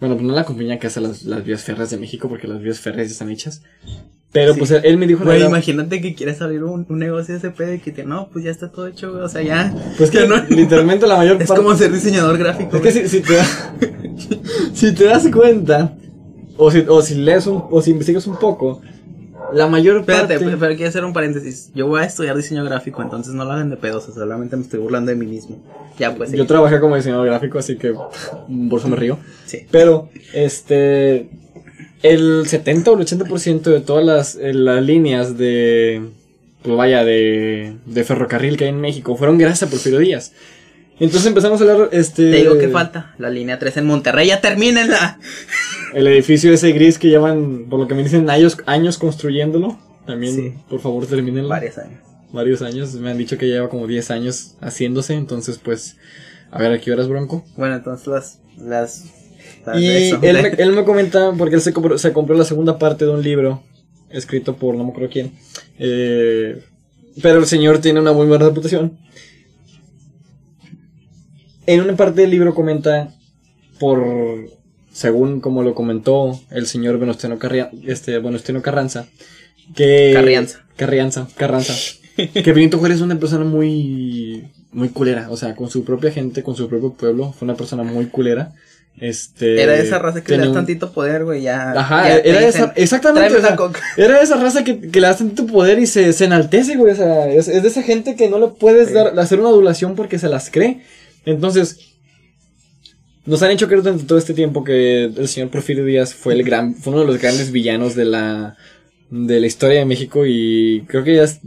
Bueno, 0.00 0.16
pues 0.16 0.26
no 0.26 0.34
la 0.34 0.44
compañía 0.44 0.78
que 0.78 0.86
hace 0.88 1.00
las, 1.00 1.22
las 1.22 1.44
vías 1.44 1.62
férreas 1.64 1.88
de 1.88 1.96
México, 1.96 2.28
porque 2.28 2.46
las 2.46 2.60
vías 2.60 2.78
férreas 2.78 3.08
ya 3.08 3.12
están 3.12 3.30
hechas. 3.30 3.62
Pero 4.30 4.52
Sí. 4.52 4.58
pues 4.58 4.70
él, 4.72 4.98
me 4.98 5.06
dijo 5.06 5.24
Güey, 5.24 5.42
imagínate 5.42 6.02
que 6.02 6.14
quieres 6.14 6.42
abrir 6.42 6.62
un, 6.62 6.84
un 6.88 6.98
negocio 6.98 7.32
de 7.32 7.38
ese 7.38 7.50
pedo 7.50 7.72
y 7.72 7.78
que 7.78 7.92
te, 7.92 8.04
no, 8.04 8.28
pues 8.30 8.44
ya 8.44 8.50
está 8.50 8.70
todo 8.70 8.86
hecho, 8.86 9.10
güey. 9.10 9.22
O 9.24 9.28
sea, 9.28 9.40
ya. 9.42 9.74
Pues 9.96 10.10
que 10.10 10.26
no- 10.28 10.44
literalmente 10.50 11.06
la 11.06 11.16
mayor 11.16 11.40
Es 11.40 11.48
parte. 11.48 11.62
como 11.62 11.74
ser 11.76 11.90
diseñador 11.92 12.36
gráfico. 12.36 12.76
Es 12.76 12.82
que 12.82 12.92
si, 12.92 13.08
si 13.08 13.20
te, 13.22 13.34
da- 13.34 13.46
si 14.74 14.94
te 14.94 15.04
das 15.04 15.26
cuenta, 15.28 15.94
o 16.56 16.70
si, 16.70 16.84
o 16.88 17.00
si 17.02 17.14
lees 17.14 17.46
un, 17.46 17.64
o 17.70 17.80
si 17.80 17.90
investigas 17.92 18.26
un 18.26 18.36
poco, 18.38 18.82
la 19.54 19.66
mayor 19.66 20.00
Espérate, 20.00 20.38
parte. 20.38 20.56
pero 20.58 20.74
quiero 20.76 20.90
hacer 20.90 21.04
un 21.06 21.14
paréntesis. 21.14 21.70
Yo 21.74 21.86
voy 21.86 22.02
a 22.02 22.04
estudiar 22.04 22.36
diseño 22.36 22.62
gráfico, 22.64 23.00
entonces 23.02 23.32
no 23.32 23.46
lo 23.46 23.52
hagan 23.52 23.70
de 23.70 23.78
pedos, 23.78 24.02
o 24.04 24.06
sea, 24.12 24.22
solamente 24.22 24.56
me 24.56 24.62
estoy 24.62 24.78
burlando 24.80 25.10
de 25.10 25.16
mí 25.16 25.24
mismo. 25.24 25.56
Ya, 25.98 26.14
pues. 26.14 26.32
Yo 26.32 26.46
trabajé 26.46 26.80
como 26.80 26.96
diseñador 26.96 27.24
gráfico, 27.26 27.58
así 27.58 27.76
que 27.78 27.92
por 27.92 28.78
eso 28.78 28.88
me 28.88 28.96
río. 28.96 29.16
Sí. 29.46 29.66
Pero, 29.70 30.10
este. 30.34 31.30
El 32.02 32.46
70 32.46 32.90
o 32.90 32.98
el 32.98 33.06
80% 33.06 33.62
de 33.62 33.80
todas 33.80 34.04
las, 34.04 34.34
eh, 34.36 34.54
las 34.54 34.82
líneas 34.82 35.36
de. 35.36 36.02
Pues 36.62 36.76
vaya, 36.76 37.04
de, 37.04 37.74
de 37.86 38.04
ferrocarril 38.04 38.56
que 38.56 38.64
hay 38.64 38.70
en 38.70 38.80
México 38.80 39.16
fueron 39.16 39.38
gracias 39.38 39.64
a 39.68 39.70
Porfirio 39.70 39.98
Díaz. 40.00 40.32
Entonces 41.00 41.26
empezamos 41.28 41.60
a 41.60 41.64
hablar. 41.64 41.88
Este, 41.92 42.30
Te 42.30 42.36
digo 42.38 42.58
que 42.58 42.68
falta. 42.68 43.14
La 43.18 43.30
línea 43.30 43.58
3 43.58 43.76
en 43.78 43.86
Monterrey, 43.86 44.28
ya 44.28 44.40
termínenla. 44.40 45.18
El 45.94 46.06
edificio 46.08 46.52
ese 46.52 46.72
gris 46.72 46.98
que 46.98 47.08
llevan, 47.08 47.66
por 47.70 47.78
lo 47.78 47.86
que 47.86 47.94
me 47.94 48.02
dicen, 48.02 48.28
años, 48.30 48.58
años 48.66 48.98
construyéndolo. 48.98 49.78
También, 50.06 50.34
Sí. 50.34 50.54
por 50.68 50.80
favor, 50.80 51.06
termínenlo. 51.06 51.48
Varios 51.48 51.78
años. 51.78 52.00
Varios 52.32 52.62
años. 52.62 52.94
Me 52.94 53.10
han 53.10 53.18
dicho 53.18 53.38
que 53.38 53.46
lleva 53.46 53.68
como 53.68 53.86
10 53.86 54.10
años 54.10 54.56
haciéndose. 54.60 55.14
Entonces, 55.14 55.58
pues, 55.58 55.96
a 56.50 56.58
ver, 56.58 56.72
¿a 56.72 56.80
qué 56.80 56.92
horas, 56.92 57.08
Bronco? 57.08 57.44
Bueno, 57.56 57.76
entonces 57.76 58.06
las. 58.08 58.38
las, 58.58 59.04
Y 59.76 59.86
eso, 59.86 60.18
él, 60.22 60.38
me, 60.42 60.48
él 60.62 60.72
me 60.72 60.84
comenta, 60.84 61.32
porque 61.36 61.56
él 61.56 61.60
se 61.60 61.72
compró, 61.72 61.98
se 61.98 62.12
compró 62.12 62.36
la 62.36 62.44
segunda 62.44 62.78
parte 62.78 63.04
de 63.04 63.10
un 63.10 63.22
libro 63.22 63.62
escrito 64.10 64.56
por 64.56 64.76
no 64.76 64.84
me 64.84 64.90
acuerdo 64.90 65.10
quién. 65.10 65.32
Eh, 65.78 66.62
pero 67.20 67.38
el 67.40 67.46
señor 67.46 67.78
tiene 67.80 68.00
una 68.00 68.12
muy 68.12 68.26
buena 68.26 68.46
reputación. 68.46 68.96
En 71.66 71.80
una 71.82 71.96
parte 71.96 72.22
del 72.22 72.30
libro 72.30 72.54
comenta, 72.54 73.14
por 73.78 74.48
según 74.92 75.40
como 75.40 75.62
lo 75.62 75.74
comentó 75.74 76.40
el 76.50 76.66
señor 76.66 76.98
Venustiano, 76.98 77.38
Carria- 77.38 77.70
este, 77.86 78.18
Venustiano 78.18 78.62
Carranza, 78.62 79.06
que... 79.74 80.12
Carrianza. 80.14 80.64
Carrianza, 80.76 81.28
Carranza. 81.36 81.74
que 82.16 82.52
Benito 82.52 82.78
Juárez 82.78 82.98
es 82.98 83.02
una 83.02 83.18
persona 83.18 83.44
muy, 83.44 84.48
muy 84.72 84.88
culera. 84.88 85.30
O 85.30 85.36
sea, 85.36 85.54
con 85.54 85.70
su 85.70 85.84
propia 85.84 86.10
gente, 86.10 86.42
con 86.42 86.56
su 86.56 86.68
propio 86.68 86.94
pueblo. 86.94 87.32
Fue 87.32 87.46
una 87.46 87.54
persona 87.54 87.82
muy 87.82 88.06
culera. 88.06 88.54
Este. 89.00 89.62
Era 89.62 89.76
esa 89.76 89.98
raza 89.98 90.22
que 90.22 90.32
le 90.32 90.38
das 90.38 90.48
un- 90.48 90.54
tantito 90.54 90.92
poder, 90.92 91.24
güey, 91.24 91.42
ya. 91.42 91.72
Ajá, 91.72 92.08
ya 92.08 92.16
era 92.18 92.40
dicen, 92.46 92.64
esa. 92.64 92.72
Exactamente. 92.76 93.28
"Tráeme 93.28 93.38
o 93.38 93.40
sea, 93.40 93.50
una 93.50 93.56
coca". 93.56 93.80
era 93.96 94.20
esa 94.22 94.36
raza 94.36 94.64
que, 94.64 94.80
que 94.80 95.00
le 95.00 95.06
das 95.06 95.18
tanto 95.18 95.46
poder 95.46 95.78
y 95.78 95.86
se, 95.86 96.12
se 96.12 96.24
enaltece, 96.24 96.76
güey. 96.76 96.92
O 96.92 96.96
sea, 96.96 97.28
es, 97.30 97.48
es 97.48 97.62
de 97.62 97.68
esa 97.68 97.82
gente 97.82 98.16
que 98.16 98.28
no 98.28 98.38
le 98.38 98.48
puedes 98.48 98.88
Sí. 98.88 98.94
dar, 98.94 99.18
hacer 99.18 99.40
una 99.40 99.48
adulación 99.50 99.94
porque 99.96 100.18
se 100.18 100.28
las 100.28 100.50
cree. 100.50 100.82
Entonces. 101.24 101.80
Nos 103.26 103.42
han 103.42 103.50
hecho 103.50 103.66
creer 103.66 103.82
durante 103.82 104.04
todo 104.04 104.16
este 104.18 104.32
tiempo 104.32 104.64
que 104.64 105.04
el 105.04 105.28
señor 105.28 105.50
Porfirio 105.50 105.84
Díaz 105.84 106.14
fue 106.14 106.32
el 106.32 106.42
gran, 106.44 106.74
fue 106.74 106.94
uno 106.94 107.02
de 107.02 107.08
los 107.08 107.20
grandes 107.20 107.52
villanos 107.52 107.94
de 107.94 108.06
la, 108.06 108.56
de 109.10 109.38
la 109.38 109.46
historia 109.46 109.80
de 109.80 109.84
México 109.84 110.24
y 110.24 110.84
creo 110.88 111.04
que 111.04 111.16
ya 111.16 111.24
es, 111.24 111.40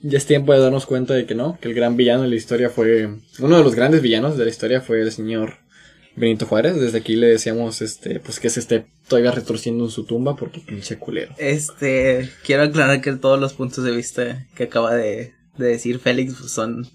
ya 0.00 0.16
es 0.16 0.24
tiempo 0.24 0.54
de 0.54 0.60
darnos 0.60 0.86
cuenta 0.86 1.12
de 1.12 1.26
que 1.26 1.34
no, 1.34 1.58
que 1.60 1.68
el 1.68 1.74
gran 1.74 1.94
villano 1.98 2.22
de 2.22 2.28
la 2.30 2.36
historia 2.36 2.70
fue, 2.70 3.10
uno 3.38 3.58
de 3.58 3.62
los 3.62 3.74
grandes 3.74 4.00
villanos 4.00 4.38
de 4.38 4.44
la 4.44 4.50
historia 4.50 4.80
fue 4.80 5.02
el 5.02 5.12
señor 5.12 5.56
Benito 6.16 6.46
Juárez. 6.46 6.80
Desde 6.80 6.98
aquí 6.98 7.16
le 7.16 7.28
decíamos, 7.28 7.82
este, 7.82 8.20
pues 8.20 8.40
que 8.40 8.50
se 8.50 8.60
esté 8.60 8.84
todavía 9.08 9.30
retorciendo 9.30 9.84
en 9.84 9.90
su 9.90 10.04
tumba 10.04 10.36
porque 10.36 10.60
pinche 10.60 10.98
culero. 10.98 11.32
Este, 11.38 12.30
quiero 12.44 12.64
aclarar 12.64 13.00
que 13.00 13.12
todos 13.12 13.38
los 13.40 13.52
puntos 13.54 13.84
de 13.84 13.92
vista 13.92 14.46
que 14.54 14.64
acaba 14.64 14.94
de, 14.94 15.32
de 15.56 15.66
decir 15.66 15.98
Félix 15.98 16.34
pues, 16.38 16.52
son, 16.52 16.88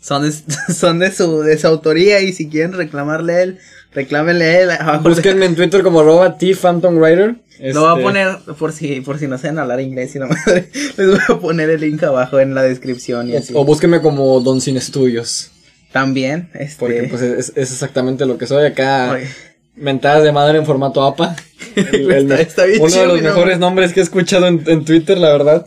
son, 0.00 0.22
de, 0.22 0.32
son 0.74 0.98
de 0.98 1.12
su, 1.12 1.40
de 1.42 1.58
su 1.58 1.66
autoría 1.66 2.20
y 2.20 2.32
si 2.32 2.48
quieren 2.48 2.72
reclamarle 2.72 3.32
a 3.34 3.42
él, 3.42 3.58
reclámenle 3.94 4.44
a 4.44 4.60
él. 4.60 4.70
abajo 4.70 5.02
Búsquenme 5.08 5.46
en 5.46 5.54
Twitter 5.54 5.82
como 5.82 6.00
arroba 6.00 6.36
T 6.38 6.54
Phantom 6.54 6.96
Rider. 7.02 7.36
Lo 7.60 7.82
voy 7.82 7.90
a 7.90 7.92
Este, 7.92 8.02
poner 8.02 8.38
por 8.58 8.72
si, 8.72 9.00
por 9.02 9.18
si 9.18 9.28
no 9.28 9.38
saben 9.38 9.58
hablar 9.58 9.80
inglés 9.80 10.16
y 10.16 10.18
no 10.18 10.26
madre. 10.26 10.68
Les 10.96 11.06
voy 11.08 11.18
a 11.28 11.38
poner 11.38 11.70
el 11.70 11.80
link 11.82 12.02
abajo 12.02 12.40
en 12.40 12.54
la 12.54 12.62
descripción 12.62 13.28
y 13.28 13.36
así. 13.36 13.52
O, 13.54 13.60
o 13.60 13.64
búsquenme 13.64 14.00
como 14.00 14.40
Don 14.40 14.60
Sin 14.60 14.76
Estudios. 14.76 15.50
También, 15.92 16.48
este. 16.54 16.76
Porque 16.78 17.02
pues 17.04 17.22
es, 17.22 17.52
es 17.54 17.70
exactamente 17.72 18.26
lo 18.26 18.38
que 18.38 18.46
soy 18.46 18.64
acá. 18.66 19.12
oye, 19.12 19.26
Mentadas 19.74 20.22
de 20.22 20.32
madre 20.32 20.58
en 20.58 20.66
formato 20.66 21.02
APA. 21.02 21.34
El- 21.76 22.10
el 22.12 22.32
Está- 22.32 22.40
está 22.40 22.64
bien 22.66 22.80
uno 22.80 22.90
chido 22.90 23.02
de 23.02 23.08
los 23.08 23.22
mejores 23.22 23.58
nombres 23.58 23.92
que 23.92 24.00
he 24.00 24.02
escuchado 24.02 24.46
en, 24.46 24.62
en 24.66 24.84
Twitter, 24.84 25.16
la 25.18 25.32
verdad. 25.32 25.66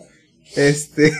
Este, 0.55 1.11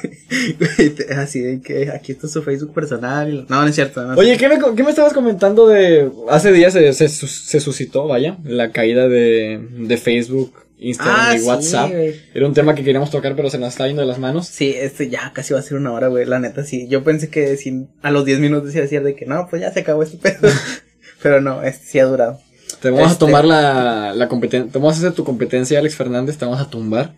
así 1.17 1.39
de 1.41 1.61
que 1.61 1.89
aquí 1.89 2.11
está 2.11 2.27
su 2.27 2.41
Facebook 2.43 2.73
personal. 2.73 3.33
y- 3.33 3.45
No, 3.49 3.61
no 3.61 3.67
es 3.67 3.75
cierto. 3.75 4.03
no. 4.03 4.13
Oye, 4.15 4.37
¿qué 4.37 4.47
me, 4.47 4.57
qué 4.75 4.83
me 4.83 4.89
estabas 4.91 5.13
comentando 5.13 5.67
de... 5.67 6.09
Hace 6.29 6.51
días 6.51 6.73
se, 6.73 6.93
se, 6.93 7.09
se 7.09 7.59
suscitó, 7.59 8.07
vaya, 8.07 8.37
la 8.43 8.71
caída 8.71 9.07
de, 9.07 9.59
de 9.79 9.97
Facebook, 9.97 10.53
Instagram 10.79 11.15
Ah, 11.17 11.35
y 11.37 11.41
WhatsApp. 11.41 11.91
Era 12.33 12.45
un 12.47 12.53
tema 12.53 12.75
que 12.75 12.83
queríamos 12.83 13.09
tocar, 13.11 13.35
pero 13.35 13.49
se 13.49 13.57
nos 13.57 13.69
está 13.69 13.87
yendo 13.87 14.01
de 14.01 14.07
las 14.07 14.19
manos. 14.19 14.47
Sí, 14.47 14.73
este 14.77 15.09
ya 15.09 15.31
casi 15.33 15.53
va 15.53 15.59
a 15.59 15.63
ser 15.63 15.77
una 15.77 15.91
hora, 15.93 16.07
güey, 16.07 16.25
la 16.25 16.39
neta, 16.39 16.63
sí. 16.63 16.87
Yo 16.89 17.03
pensé 17.03 17.29
que 17.29 17.55
sin, 17.57 17.89
a 18.01 18.11
los 18.11 18.25
10 18.25 18.39
minutos 18.39 18.71
iba 18.73 18.79
a 18.79 18.83
decir 18.83 19.03
de 19.03 19.15
que 19.15 19.25
no, 19.25 19.47
pues 19.49 19.61
ya 19.61 19.71
se 19.71 19.79
acabó 19.81 20.03
este 20.03 20.17
pedo. 20.17 20.49
Pero 21.23 21.41
no, 21.41 21.63
este 21.63 21.85
sí 21.85 21.99
ha 21.99 22.05
durado. 22.05 22.39
Te 22.81 22.89
vamos 22.89 23.07
a 23.07 23.11
Este- 23.13 23.25
tomar 23.25 23.45
la, 23.45 24.13
la 24.13 24.27
competencia... 24.27 24.71
Te 24.71 24.77
vamos 24.77 24.95
a 24.95 24.97
hacer 24.99 25.13
tu 25.13 25.23
competencia, 25.23 25.79
Alex 25.79 25.95
Fernández. 25.95 26.37
Te 26.37 26.45
vamos 26.45 26.59
a 26.61 26.69
tumbar. 26.69 27.13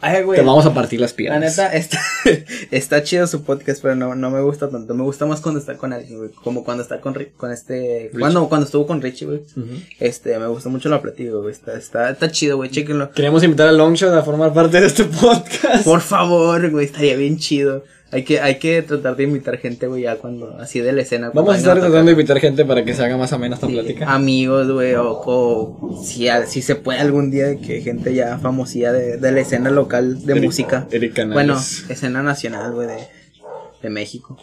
Ay, 0.00 0.22
güey. 0.22 0.38
Te 0.38 0.44
vamos 0.44 0.66
a 0.66 0.74
partir 0.74 1.00
las 1.00 1.12
La 1.12 1.16
piernas. 1.16 1.56
neta, 1.58 1.72
está, 1.74 1.98
está 2.70 3.02
chido 3.02 3.26
su 3.26 3.42
podcast, 3.42 3.82
pero 3.82 3.94
no, 3.94 4.14
no 4.14 4.30
me 4.30 4.40
gusta 4.40 4.68
tanto. 4.68 4.94
Me 4.94 5.02
gusta 5.02 5.26
más 5.26 5.40
cuando 5.40 5.60
está 5.60 5.76
con 5.76 5.92
alguien, 5.92 6.18
güey. 6.18 6.30
Como 6.30 6.64
cuando 6.64 6.82
está 6.82 7.00
con, 7.00 7.14
con 7.36 7.52
este... 7.52 8.10
Cuando, 8.18 8.48
cuando 8.48 8.66
estuvo 8.66 8.86
con 8.86 9.00
Richie, 9.02 9.26
güey. 9.26 9.40
Este, 9.98 10.38
me 10.38 10.46
gusta 10.46 10.68
mucho 10.68 10.88
la 10.88 11.02
plática, 11.02 11.32
güey. 11.32 11.52
Está, 11.52 11.76
está, 11.76 12.10
está 12.10 12.30
chido, 12.30 12.56
güey. 12.56 12.70
Chéquenlo. 12.70 13.10
Queremos 13.12 13.42
invitar 13.42 13.68
a 13.68 13.72
Longshot 13.72 14.12
a 14.14 14.22
formar 14.22 14.52
parte 14.52 14.80
de 14.80 14.86
este 14.86 15.04
podcast. 15.04 15.84
Por 15.84 16.00
favor, 16.00 16.70
güey. 16.70 16.86
Estaría 16.86 17.16
bien 17.16 17.38
chido. 17.38 17.84
Hay 18.10 18.24
que, 18.24 18.40
hay 18.40 18.58
que 18.58 18.80
tratar 18.80 19.16
de 19.16 19.24
invitar 19.24 19.58
gente, 19.58 19.86
güey, 19.86 20.04
ya 20.04 20.16
cuando, 20.16 20.56
así 20.58 20.80
de 20.80 20.92
la 20.92 21.02
escena. 21.02 21.30
Vamos 21.34 21.54
a 21.54 21.58
estar 21.58 21.74
tratando 21.78 22.06
de 22.06 22.12
invitar 22.12 22.40
gente 22.40 22.64
para 22.64 22.82
que 22.82 22.94
se 22.94 23.02
haga 23.04 23.18
más 23.18 23.34
amena 23.34 23.56
esta 23.56 23.66
Sí, 23.66 23.72
plática. 23.74 24.10
Amigos, 24.12 24.70
güey, 24.72 24.94
o, 24.94 25.10
o 25.26 26.02
si, 26.04 26.26
a- 26.28 26.46
si 26.46 26.62
se 26.62 26.74
puede 26.74 27.00
algún 27.00 27.30
día 27.30 27.56
que 27.56 27.82
gente 27.82 28.14
ya 28.14 28.38
famosía 28.38 28.92
de, 28.92 29.18
de 29.18 29.32
la 29.32 29.40
escena 29.40 29.68
local 29.70 30.24
de 30.24 30.32
Eric- 30.32 30.44
música. 30.44 30.86
Eric. 30.90 31.20
Bueno, 31.32 31.58
escena 31.90 32.22
nacional, 32.22 32.72
güey, 32.72 32.88
de, 32.88 32.96
de 33.82 33.90
México. 33.90 34.38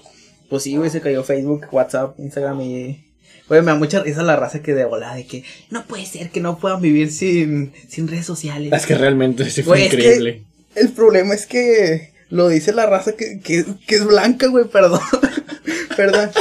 Pues 0.48 0.62
sí, 0.62 0.76
güey, 0.78 0.92
se 0.92 1.02
cayó 1.02 1.24
Facebook, 1.24 1.66
WhatsApp, 1.72 2.20
Instagram 2.20 2.62
y... 2.62 3.02
Güey, 3.48 3.62
me 3.62 3.68
da 3.72 3.76
mucha 3.76 4.00
risa 4.04 4.22
la 4.22 4.36
raza 4.36 4.62
que 4.62 4.76
de 4.76 4.86
volada 4.86 5.16
de 5.16 5.26
que 5.26 5.44
no 5.72 5.86
puede 5.86 6.06
ser 6.06 6.30
que 6.30 6.40
no 6.40 6.58
puedan 6.60 6.82
vivir 6.82 7.12
sin, 7.12 7.74
sin 7.88 8.08
redes 8.08 8.26
sociales. 8.28 8.72
Es 8.74 8.86
que 8.86 8.94
realmente 8.96 9.50
sí 9.50 9.64
fue 9.64 9.78
Güey, 9.78 9.84
es 9.86 9.90
que- 9.90 9.96
increíble. 9.98 10.44
El 10.76 10.90
problema 10.90 11.34
es 11.34 11.46
que 11.48 12.12
lo 12.36 12.50
dice 12.50 12.74
la 12.74 12.86
raza 12.86 13.14
que, 13.14 13.40
que, 13.40 13.66
es 13.88 14.06
blanca, 14.06 14.48
güey, 14.48 14.66
perdón. 14.66 15.00
perdón. 15.98 16.32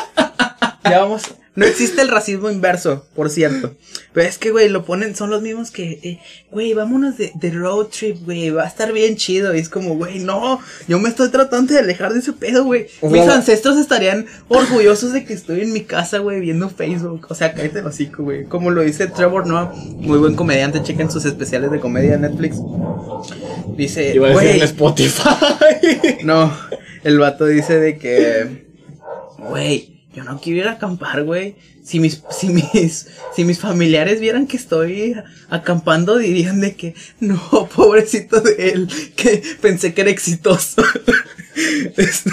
Ya 0.83 0.99
vamos. 0.99 1.23
No 1.57 1.65
existe 1.65 2.03
el 2.03 2.09
racismo 2.09 2.51
inverso, 2.51 3.07
por 3.15 3.31
cierto. 3.31 3.75
Pero 4.13 4.29
es 4.29 4.39
que, 4.39 4.51
güey, 4.51 4.69
lo 4.69 4.85
ponen, 4.85 5.15
son 5.15 5.31
los 5.31 5.41
mismos 5.41 5.71
que, 5.71 6.01
eh, 6.03 6.19
güey, 6.51 6.75
vámonos 6.75 7.17
de, 7.17 7.31
de 7.35 7.51
road 7.51 7.87
trip, 7.87 8.25
güey, 8.25 8.51
va 8.51 8.65
a 8.65 8.67
estar 8.67 8.93
bien 8.93 9.15
chido. 9.15 9.55
Y 9.55 9.61
es 9.61 9.69
como, 9.69 9.95
güey, 9.95 10.19
no, 10.19 10.59
yo 10.89 10.99
me 10.99 11.09
estoy 11.09 11.29
tratando 11.29 11.73
de 11.73 11.79
alejar 11.79 12.13
de 12.13 12.19
ese 12.19 12.33
pedo, 12.33 12.65
güey. 12.65 12.89
Mis 13.03 13.23
ancestros 13.29 13.79
estarían 13.79 14.27
orgullosos 14.49 15.13
de 15.13 15.25
que 15.25 15.33
estoy 15.33 15.61
en 15.61 15.73
mi 15.73 15.83
casa, 15.83 16.19
güey, 16.19 16.41
viendo 16.41 16.69
Facebook. 16.71 17.29
O 17.31 17.35
sea, 17.37 17.55
cállate 17.55 17.79
el 17.79 17.87
hocico, 17.87 18.25
güey. 18.25 18.47
Como 18.47 18.73
lo 18.73 18.83
dice 18.83 19.07
Trevor 19.07 19.47
Noah, 19.47 19.73
muy 19.77 20.19
buen 20.19 20.35
comediante, 20.35 20.83
chequen 20.83 21.09
sus 21.09 21.25
especiales 21.25 21.71
de 21.71 21.79
comedia 21.79 22.15
en 22.15 22.23
Netflix. 22.23 22.57
Dice, 23.77 24.13
Iba 24.15 24.27
a 24.27 24.31
decir 24.31 24.49
güey, 24.49 24.59
en 24.59 24.65
Spotify. 24.65 25.29
no, 26.25 26.53
el 27.05 27.19
vato 27.19 27.47
dice 27.47 27.79
de 27.79 27.97
que 27.99 28.67
güey, 29.39 29.94
yo 30.15 30.25
no 30.25 30.41
quiero 30.41 30.61
ir 30.61 30.69
a 30.69 30.73
acampar, 30.73 31.25
güey. 31.25 31.57
Si 31.83 32.01
mis, 32.01 32.23
si 32.31 32.49
mis, 32.49 33.09
si 33.35 33.45
mis 33.45 33.59
familiares 33.59 34.21
vieran 34.21 34.47
que 34.47 34.57
estoy 34.57 35.17
acampando, 35.51 36.19
dirían 36.19 36.61
de 36.61 36.75
que, 36.75 36.95
no, 37.21 37.69
pobrecito 37.75 38.41
de 38.41 38.71
él, 38.71 38.89
que 39.17 39.43
pensé 39.61 39.95
que 39.95 40.03
era 40.03 40.11
exitoso. 40.11 40.83
Este, 41.97 42.31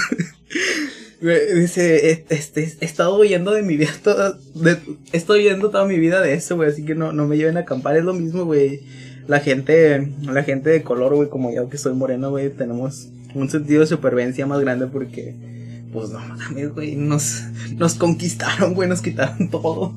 Dice, 1.21 2.25
este, 2.29 2.63
he 2.81 2.85
estado 2.85 3.15
huyendo 3.19 3.51
de 3.51 3.61
mi 3.61 3.77
vida 3.77 3.91
toda, 4.03 4.39
de, 4.55 4.79
estado 5.11 5.37
huyendo 5.37 5.69
toda 5.69 5.85
mi 5.85 5.99
vida 5.99 6.19
de 6.19 6.33
eso, 6.33 6.55
güey, 6.55 6.71
así 6.71 6.83
que 6.83 6.95
no, 6.95 7.11
no 7.11 7.27
me 7.27 7.37
lleven 7.37 7.57
a 7.57 7.59
acampar, 7.59 7.95
es 7.95 8.03
lo 8.03 8.13
mismo, 8.13 8.45
güey. 8.45 8.81
La 9.27 9.39
gente, 9.39 10.11
la 10.23 10.41
gente 10.41 10.71
de 10.71 10.81
color, 10.81 11.13
güey, 11.13 11.29
como 11.29 11.53
yo 11.53 11.69
que 11.69 11.77
soy 11.77 11.93
moreno, 11.93 12.31
güey, 12.31 12.49
tenemos 12.49 13.09
un 13.35 13.51
sentido 13.51 13.81
de 13.81 13.87
supervivencia 13.87 14.47
más 14.47 14.61
grande 14.61 14.87
porque, 14.87 15.35
pues 15.91 16.09
no 16.09 16.19
mames, 16.19 16.73
güey, 16.73 16.95
nos, 16.95 17.41
nos 17.75 17.95
conquistaron, 17.95 18.73
güey, 18.73 18.87
nos 18.89 19.01
quitaron 19.01 19.49
todo. 19.49 19.93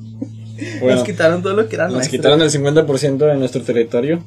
Bueno, 0.79 0.95
nos 0.95 1.03
quitaron 1.03 1.41
todo 1.43 1.53
lo 1.53 1.67
que 1.67 1.75
era 1.75 1.85
Nos 1.85 1.95
nuestro. 1.95 2.17
quitaron 2.17 2.41
el 2.41 2.49
50% 2.49 3.17
de 3.17 3.35
nuestro 3.35 3.61
territorio. 3.61 4.23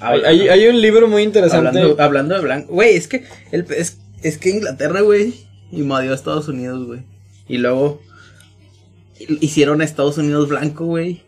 Hay, 0.00 0.18
Hablando- 0.20 0.28
hay, 0.28 0.48
hay 0.48 0.66
un 0.66 0.80
libro 0.80 1.08
muy 1.08 1.22
interesante. 1.22 1.68
Hablando, 1.68 2.02
hablando 2.02 2.34
de 2.34 2.40
blanco, 2.42 2.72
güey, 2.74 2.96
es 2.96 3.08
que 3.08 3.24
el, 3.50 3.66
es, 3.76 3.98
es 4.22 4.38
que 4.38 4.50
Inglaterra, 4.50 5.00
güey, 5.00 5.34
invadió 5.72 6.12
a 6.12 6.14
Estados 6.14 6.48
Unidos, 6.48 6.86
güey. 6.86 7.00
Y 7.48 7.58
luego 7.58 8.00
hicieron 9.40 9.80
a 9.80 9.84
Estados 9.84 10.18
Unidos 10.18 10.48
blanco, 10.48 10.84
güey. 10.86 11.22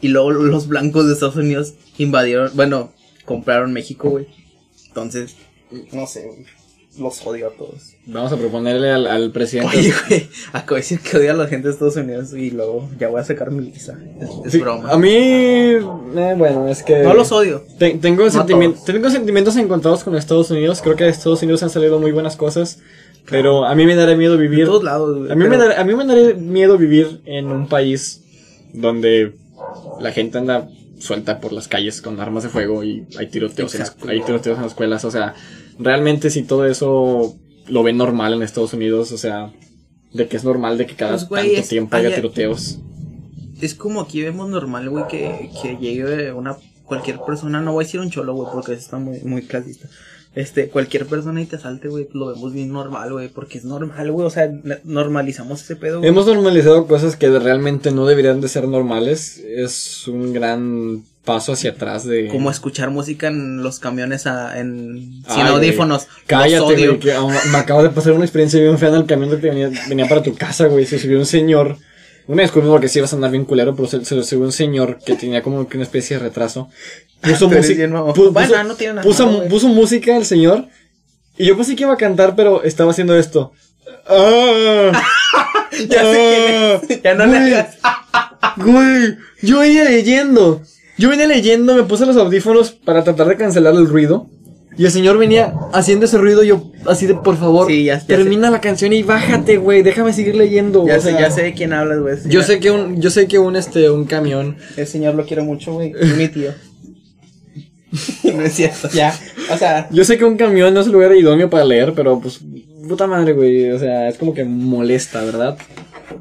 Y 0.00 0.08
luego 0.08 0.32
los 0.32 0.68
blancos 0.68 1.06
de 1.06 1.14
Estados 1.14 1.36
Unidos 1.36 1.74
invadieron, 1.96 2.50
bueno, 2.54 2.92
compraron 3.24 3.72
México, 3.72 4.10
güey. 4.10 4.26
Entonces, 4.88 5.36
no 5.92 6.06
sé, 6.06 6.26
güey. 6.26 6.44
Los 6.98 7.26
odio 7.26 7.48
a 7.48 7.50
todos. 7.50 7.94
Vamos 8.06 8.32
a 8.32 8.36
proponerle 8.36 8.90
al, 8.90 9.06
al 9.06 9.32
presidente. 9.32 9.76
Oye, 9.76 9.92
güey, 10.08 10.28
acabo 10.52 10.76
de 10.76 10.82
decir 10.82 11.00
que 11.00 11.16
odio 11.16 11.32
a 11.32 11.34
la 11.34 11.46
gente 11.48 11.66
de 11.68 11.72
Estados 11.74 11.96
Unidos 11.96 12.32
y 12.34 12.50
luego 12.50 12.88
ya 13.00 13.08
voy 13.08 13.20
a 13.20 13.24
sacar 13.24 13.50
mi 13.50 13.68
visa. 13.70 13.98
Es, 14.20 14.28
es 14.46 14.52
Sí, 14.52 14.58
broma. 14.58 14.90
A 14.90 14.96
mí, 14.96 15.08
eh, 15.12 15.80
bueno, 16.36 16.68
es 16.68 16.82
que. 16.84 16.98
No 17.02 17.14
los 17.14 17.32
odio. 17.32 17.64
Te- 17.78 17.94
tengo, 17.98 18.24
No 18.24 18.30
sentimi- 18.30 18.76
tengo 18.84 19.10
sentimientos 19.10 19.56
encontrados 19.56 20.04
con 20.04 20.14
Estados 20.14 20.50
Unidos. 20.50 20.80
Creo 20.82 20.94
que 20.94 21.04
de 21.04 21.10
Estados 21.10 21.42
Unidos 21.42 21.62
han 21.64 21.70
salido 21.70 21.98
muy 21.98 22.12
buenas 22.12 22.36
cosas. 22.36 22.78
Pero 23.28 23.64
a 23.64 23.74
mí 23.74 23.86
me 23.86 23.96
daría 23.96 24.16
miedo 24.16 24.36
De 24.36 24.46
vivir. 24.46 24.66
todos 24.66 24.84
lados, 24.84 25.18
güey. 25.18 25.32
A 25.32 25.34
mí, 25.34 25.48
me 25.48 25.56
daría, 25.56 25.80
a 25.80 25.84
mí 25.84 25.94
me 25.94 26.04
daría 26.04 26.34
miedo 26.34 26.76
vivir 26.76 27.22
en 27.24 27.46
un 27.46 27.68
país 27.68 28.22
donde 28.74 29.32
la 30.00 30.12
gente 30.12 30.38
anda 30.38 30.68
suelta 30.98 31.40
por 31.40 31.52
las 31.52 31.66
calles 31.66 32.00
con 32.02 32.20
armas 32.20 32.42
de 32.44 32.50
fuego 32.50 32.84
y 32.84 33.06
hay 33.18 33.26
tiroteos, 33.28 33.74
en, 33.74 33.82
hay 34.08 34.20
tiroteos 34.22 34.56
en 34.58 34.62
las 34.62 34.72
escuelas. 34.72 35.04
O 35.06 35.10
sea, 35.10 35.34
realmente 35.78 36.30
si 36.30 36.42
todo 36.42 36.66
eso 36.66 37.34
lo 37.68 37.82
ven 37.82 37.96
normal 37.96 38.34
en 38.34 38.42
Estados 38.42 38.72
Unidos, 38.74 39.12
o 39.12 39.18
sea, 39.18 39.52
de 40.12 40.28
que 40.28 40.36
es 40.36 40.44
normal 40.44 40.78
de 40.78 40.86
que 40.86 40.94
cada 40.94 41.16
Pues, 41.26 41.42
tanto 41.44 41.60
es- 41.60 41.68
tiempo 41.68 41.96
haya 41.96 42.14
tiroteos. 42.14 42.78
Es 43.60 43.74
como 43.74 44.00
aquí 44.02 44.20
vemos 44.22 44.48
normal, 44.50 44.90
güey, 44.90 45.06
que, 45.08 45.50
que 45.62 45.76
llegue 45.78 46.32
una 46.32 46.56
cualquier 46.84 47.18
persona, 47.26 47.60
no 47.62 47.72
voy 47.72 47.84
a 47.84 47.86
decir 47.86 48.00
un 48.00 48.10
cholo, 48.10 48.34
güey, 48.34 48.48
porque 48.52 48.72
eso 48.72 48.80
está 48.82 48.98
muy, 48.98 49.20
muy 49.20 49.42
clasista. 49.42 49.88
Este, 50.34 50.68
cualquier 50.68 51.06
persona 51.06 51.40
y 51.40 51.46
te 51.46 51.56
asalte, 51.56 51.88
güey, 51.88 52.08
lo 52.12 52.26
vemos 52.26 52.52
bien 52.52 52.72
normal, 52.72 53.12
güey, 53.12 53.28
porque 53.28 53.56
es 53.58 53.64
normal, 53.64 54.10
güey, 54.10 54.26
o 54.26 54.30
sea, 54.30 54.52
normalizamos 54.82 55.62
ese 55.62 55.76
pedo. 55.76 56.02
Hemos 56.02 56.26
normalizado 56.26 56.86
cosas 56.88 57.16
que 57.16 57.30
realmente 57.38 57.92
no 57.92 58.04
deberían 58.04 58.40
de 58.40 58.48
ser 58.48 58.66
normales. 58.68 59.38
Es 59.38 60.08
un 60.08 60.32
gran 60.32 61.04
paso 61.24 61.52
hacia 61.52 61.70
atrás 61.70 62.04
de... 62.04 62.28
Como 62.28 62.50
escuchar 62.50 62.90
música 62.90 63.28
en 63.28 63.62
los 63.62 63.78
camiones 63.78 64.26
a- 64.26 64.58
en, 64.58 65.22
sin 65.22 65.22
Ay, 65.26 65.42
güey. 65.42 65.48
audífonos. 65.54 66.06
Cállate, 66.26 66.86
güey, 66.86 66.98
que 66.98 67.12
ah, 67.12 67.26
me 67.50 67.58
acaba 67.58 67.82
de 67.82 67.90
pasar 67.90 68.12
una 68.12 68.24
experiencia 68.24 68.60
bien 68.60 68.78
fea 68.78 68.90
en 68.90 68.94
el 68.96 69.06
camión 69.06 69.30
que 69.30 69.36
venía, 69.48 69.70
venía 69.88 70.06
para 70.08 70.22
tu 70.22 70.34
casa, 70.34 70.66
güey. 70.66 70.84
Se 70.86 70.98
subió 70.98 71.18
un 71.18 71.26
señor. 71.26 71.78
Una 72.26 72.42
disculpa 72.42 72.68
porque 72.68 72.88
sí 72.88 72.98
ibas 72.98 73.12
a 73.12 73.16
andar 73.16 73.30
bien 73.30 73.44
culero, 73.44 73.74
pero 73.76 73.86
se, 73.88 74.04
se 74.04 74.22
subió 74.22 74.44
un 74.46 74.52
señor 74.52 74.98
que 75.04 75.14
tenía 75.14 75.42
como 75.42 75.68
que 75.68 75.76
una 75.76 75.84
especie 75.84 76.16
de 76.18 76.22
retraso. 76.24 76.68
Puso, 77.20 77.48
música- 77.50 77.74
bien 77.78 77.92
mamón. 77.92 78.14
pu- 78.14 78.32
Bueno, 78.32 78.48
puso- 78.48 78.64
no 78.64 78.74
tiene 78.74 78.94
nada 78.94 79.04
puso, 79.06 79.26
malo, 79.26 79.48
puso 79.48 79.68
música 79.68 80.16
el 80.16 80.24
señor. 80.26 80.66
Y 81.36 81.46
yo 81.46 81.56
pensé 81.56 81.74
que 81.74 81.82
iba 81.82 81.92
a 81.92 81.96
cantar, 81.98 82.36
pero 82.36 82.62
estaba 82.62 82.90
haciendo 82.92 83.16
esto. 83.16 83.52
Ah, 84.06 84.92
Ya 85.88 86.02
sé 86.02 86.80
quién 86.86 86.98
es. 86.98 87.02
Ya 87.02 87.14
no 87.14 87.26
le 87.26 87.38
güey. 87.40 87.54
hagas. 87.54 87.76
Güey, 88.56 89.16
yo 89.42 89.58
venía 89.60 89.84
leyendo. 89.84 90.62
Yo 90.98 91.08
venía 91.08 91.26
leyendo, 91.26 91.74
me 91.74 91.82
puse 91.84 92.06
los 92.06 92.16
audífonos 92.16 92.70
para 92.72 93.02
tratar 93.04 93.26
de 93.28 93.36
cancelar 93.36 93.74
el 93.74 93.88
ruido. 93.88 94.28
Y 94.76 94.84
el 94.84 94.90
señor 94.90 95.18
venía 95.18 95.54
haciendo 95.72 96.04
ese 96.06 96.18
ruido, 96.18 96.42
yo 96.42 96.72
así 96.86 97.06
de 97.06 97.14
por 97.14 97.36
favor, 97.36 97.68
Sí, 97.68 97.84
ya- 97.84 97.98
ya 98.00 98.06
termina 98.06 98.50
la 98.50 98.60
canción 98.60 98.92
y 98.92 99.04
bájate, 99.04 99.56
güey, 99.56 99.82
déjame 99.82 100.12
seguir 100.12 100.34
leyendo. 100.34 100.84
Ya 100.86 100.96
o 100.96 101.00
sé, 101.00 101.10
sea, 101.12 101.20
ya 101.20 101.30
sé 101.30 101.42
de 101.44 101.54
quién 101.54 101.72
hablas, 101.72 102.00
güey. 102.00 102.16
Yo 102.26 102.42
sé 102.42 102.58
que 102.58 102.72
un, 102.72 103.00
yo 103.00 103.08
sé 103.10 103.28
que 103.28 103.38
un 103.38 103.54
este, 103.54 103.88
un 103.88 104.04
camión. 104.04 104.56
El 104.76 104.86
señor 104.88 105.14
lo 105.14 105.24
quiero 105.26 105.44
mucho, 105.44 105.74
güey. 105.74 105.92
Mi 106.16 106.26
tío. 106.28 106.50
no 108.24 108.42
es 108.42 108.52
cierto, 108.54 108.88
ya. 108.92 109.14
O 109.52 109.56
sea, 109.56 109.88
Yo 109.92 110.04
sé 110.04 110.18
que 110.18 110.24
un 110.24 110.36
camión 110.36 110.74
no 110.74 110.80
es 110.80 110.86
el 110.86 110.92
lugar 110.92 111.14
idóneo 111.14 111.48
para 111.48 111.64
leer, 111.64 111.92
pero 111.94 112.18
pues, 112.20 112.40
puta 112.88 113.06
madre, 113.06 113.32
güey. 113.32 113.70
O 113.70 113.78
sea, 113.78 114.08
es 114.08 114.18
como 114.18 114.34
que 114.34 114.42
molesta, 114.44 115.22
¿verdad? 115.22 115.56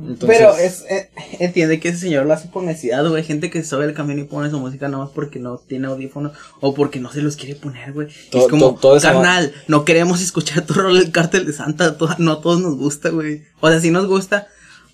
Entonces, 0.08 0.28
Pero 0.38 0.56
es, 0.58 0.86
eh, 0.90 1.10
entiende 1.46 1.80
que 1.80 1.90
ese 1.90 2.00
señor 2.00 2.26
lo 2.26 2.34
hace 2.34 2.48
por 2.48 2.64
necesidad, 2.64 3.08
güey. 3.08 3.24
Gente 3.24 3.50
que 3.50 3.64
sube 3.64 3.86
al 3.86 3.94
camión 3.94 4.20
y 4.20 4.24
pone 4.24 4.50
su 4.50 4.60
música 4.60 4.88
nada 4.88 5.04
más 5.06 5.14
porque 5.14 5.40
no 5.40 5.58
tiene 5.58 5.88
audífonos 5.88 6.34
o 6.60 6.74
porque 6.74 7.00
no 7.00 7.12
se 7.12 7.22
los 7.22 7.36
quiere 7.36 7.56
poner, 7.56 7.94
güey. 7.94 8.08
Es 8.32 8.48
como, 8.48 8.76
todo 8.76 9.00
carnal, 9.00 9.54
no 9.68 9.86
queremos 9.86 10.22
escuchar 10.22 10.66
tu 10.66 10.74
rol 10.74 10.98
el 10.98 11.12
cártel 11.12 11.46
de 11.46 11.54
Santa. 11.54 11.98
to- 11.98 12.10
no 12.18 12.34
a 12.34 12.42
todos 12.42 12.60
nos 12.62 12.76
gusta, 12.78 13.10
güey. 13.10 13.44
O 13.60 13.70
sea, 13.70 13.80
sí 13.80 13.92
nos 13.92 14.08
gusta, 14.08 14.48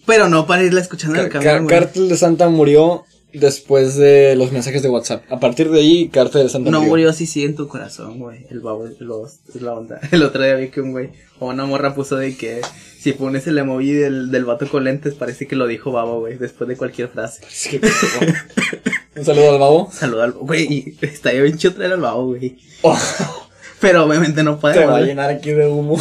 pero 0.06 0.30
no 0.30 0.46
para 0.48 0.64
irla 0.64 0.82
escuchando 0.82 1.18
en 1.20 1.26
el 1.26 1.32
Ca- 1.32 1.40
camión, 1.40 1.54
Ca- 1.56 1.64
güey. 1.64 1.80
Cártel 1.80 2.10
de 2.10 2.18
Santa 2.18 2.50
murió 2.50 3.04
después 3.34 3.96
de 3.96 4.36
los 4.36 4.52
mensajes 4.52 4.82
de 4.82 4.90
WhatsApp. 4.90 5.24
A 5.32 5.40
partir 5.40 5.70
de 5.70 5.80
ahí, 5.80 6.10
Cártel 6.10 6.44
de 6.44 6.50
Santa 6.50 6.72
No 6.72 6.80
murió. 6.80 6.90
murió 6.90 7.10
así 7.10 7.26
sí 7.26 7.44
en 7.44 7.56
tu 7.56 7.68
corazón, 7.68 8.20
güey. 8.20 8.46
El 8.50 8.60
babo 8.62 8.88
es 8.88 9.00
los- 9.00 9.40
la 9.62 9.74
onda. 9.74 10.00
El 10.12 10.24
otro 10.24 10.44
día 10.44 10.56
vi 10.56 10.70
que 10.70 10.82
un 10.82 10.92
güey 10.92 11.10
o 11.40 11.48
una 11.48 11.66
morra 11.66 11.94
puso 11.96 12.16
de 12.18 12.36
que 12.36 12.62
si 13.00 13.14
pones 13.14 13.48
el 13.48 13.58
emoji 13.58 13.92
del, 13.94 14.30
del 14.32 14.46
vato 14.46 14.68
con 14.70 14.84
lentes 14.84 15.14
parece 15.14 15.48
que 15.48 15.56
lo 15.56 15.68
dijo 15.68 15.92
babo, 15.92 16.20
güey, 16.20 16.38
después 16.38 16.68
de 16.68 16.76
cualquier 16.76 17.08
frase. 17.10 17.44
Sí. 17.50 17.80
Un 19.16 19.26
saludo 19.26 19.54
al 19.54 19.60
babo. 19.60 19.90
Saluda 19.92 20.26
al 20.26 20.32
güey, 20.34 20.64
y 20.72 20.98
estaría 21.02 21.42
bien 21.44 21.58
chido 21.58 21.74
traer 21.76 21.94
al 21.94 22.02
babo, 22.02 22.28
güey. 22.28 22.58
Oh, 22.82 22.98
Pero 23.82 24.06
obviamente 24.06 24.44
no 24.44 24.56
te 24.56 24.62
podemos. 24.62 24.86
va 24.90 24.96
a 24.96 24.98
güey. 24.98 25.06
llenar 25.08 25.30
aquí 25.30 25.52
de 25.52 25.68
humo. 25.68 25.98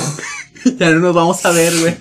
Ya 0.79 0.91
no 0.91 0.99
nos 0.99 1.15
vamos 1.15 1.45
a 1.47 1.53
ver, 1.53 1.73
güey. 1.81 1.95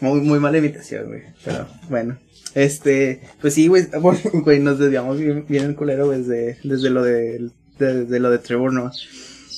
Muy, 0.00 0.20
muy 0.20 0.38
mala 0.38 0.56
invitación, 0.58 1.06
güey. 1.08 1.22
Pero 1.44 1.66
bueno. 1.88 2.18
Este, 2.56 3.20
pues 3.42 3.52
sí, 3.52 3.68
güey, 3.68 3.84
bueno, 4.00 4.18
güey, 4.32 4.60
nos 4.60 4.78
desviamos 4.78 5.18
bien, 5.18 5.44
bien 5.46 5.64
el 5.64 5.76
culero, 5.76 6.08
desde, 6.08 6.56
desde 6.64 6.88
lo 6.88 7.04
de, 7.04 7.50
desde 7.78 8.18
lo 8.18 8.30
de 8.30 8.38
Trevor, 8.38 8.72
¿no? 8.72 8.90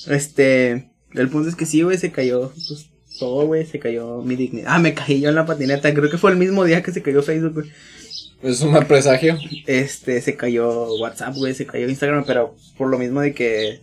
Este, 0.08 0.90
el 1.14 1.28
punto 1.28 1.48
es 1.48 1.54
que 1.54 1.64
sí, 1.64 1.82
güey, 1.82 1.96
se 1.96 2.10
cayó, 2.10 2.50
pues, 2.50 2.90
todo, 3.20 3.46
güey, 3.46 3.64
se 3.66 3.78
cayó 3.78 4.20
mi 4.22 4.34
dignidad. 4.34 4.72
Ah, 4.72 4.78
me 4.80 4.94
caí 4.94 5.20
yo 5.20 5.28
en 5.28 5.36
la 5.36 5.46
patineta, 5.46 5.94
creo 5.94 6.10
que 6.10 6.18
fue 6.18 6.32
el 6.32 6.38
mismo 6.38 6.64
día 6.64 6.82
que 6.82 6.90
se 6.90 7.00
cayó 7.00 7.22
Facebook, 7.22 7.54
güey. 7.54 7.70
Es 8.42 8.62
un 8.62 8.72
mal 8.72 8.86
presagio. 8.88 9.38
Este, 9.66 10.20
se 10.20 10.34
cayó 10.34 10.96
WhatsApp, 10.96 11.36
güey, 11.36 11.54
se 11.54 11.66
cayó 11.66 11.88
Instagram, 11.88 12.24
pero 12.26 12.56
por 12.76 12.88
lo 12.88 12.98
mismo 12.98 13.20
de 13.20 13.32
que, 13.32 13.80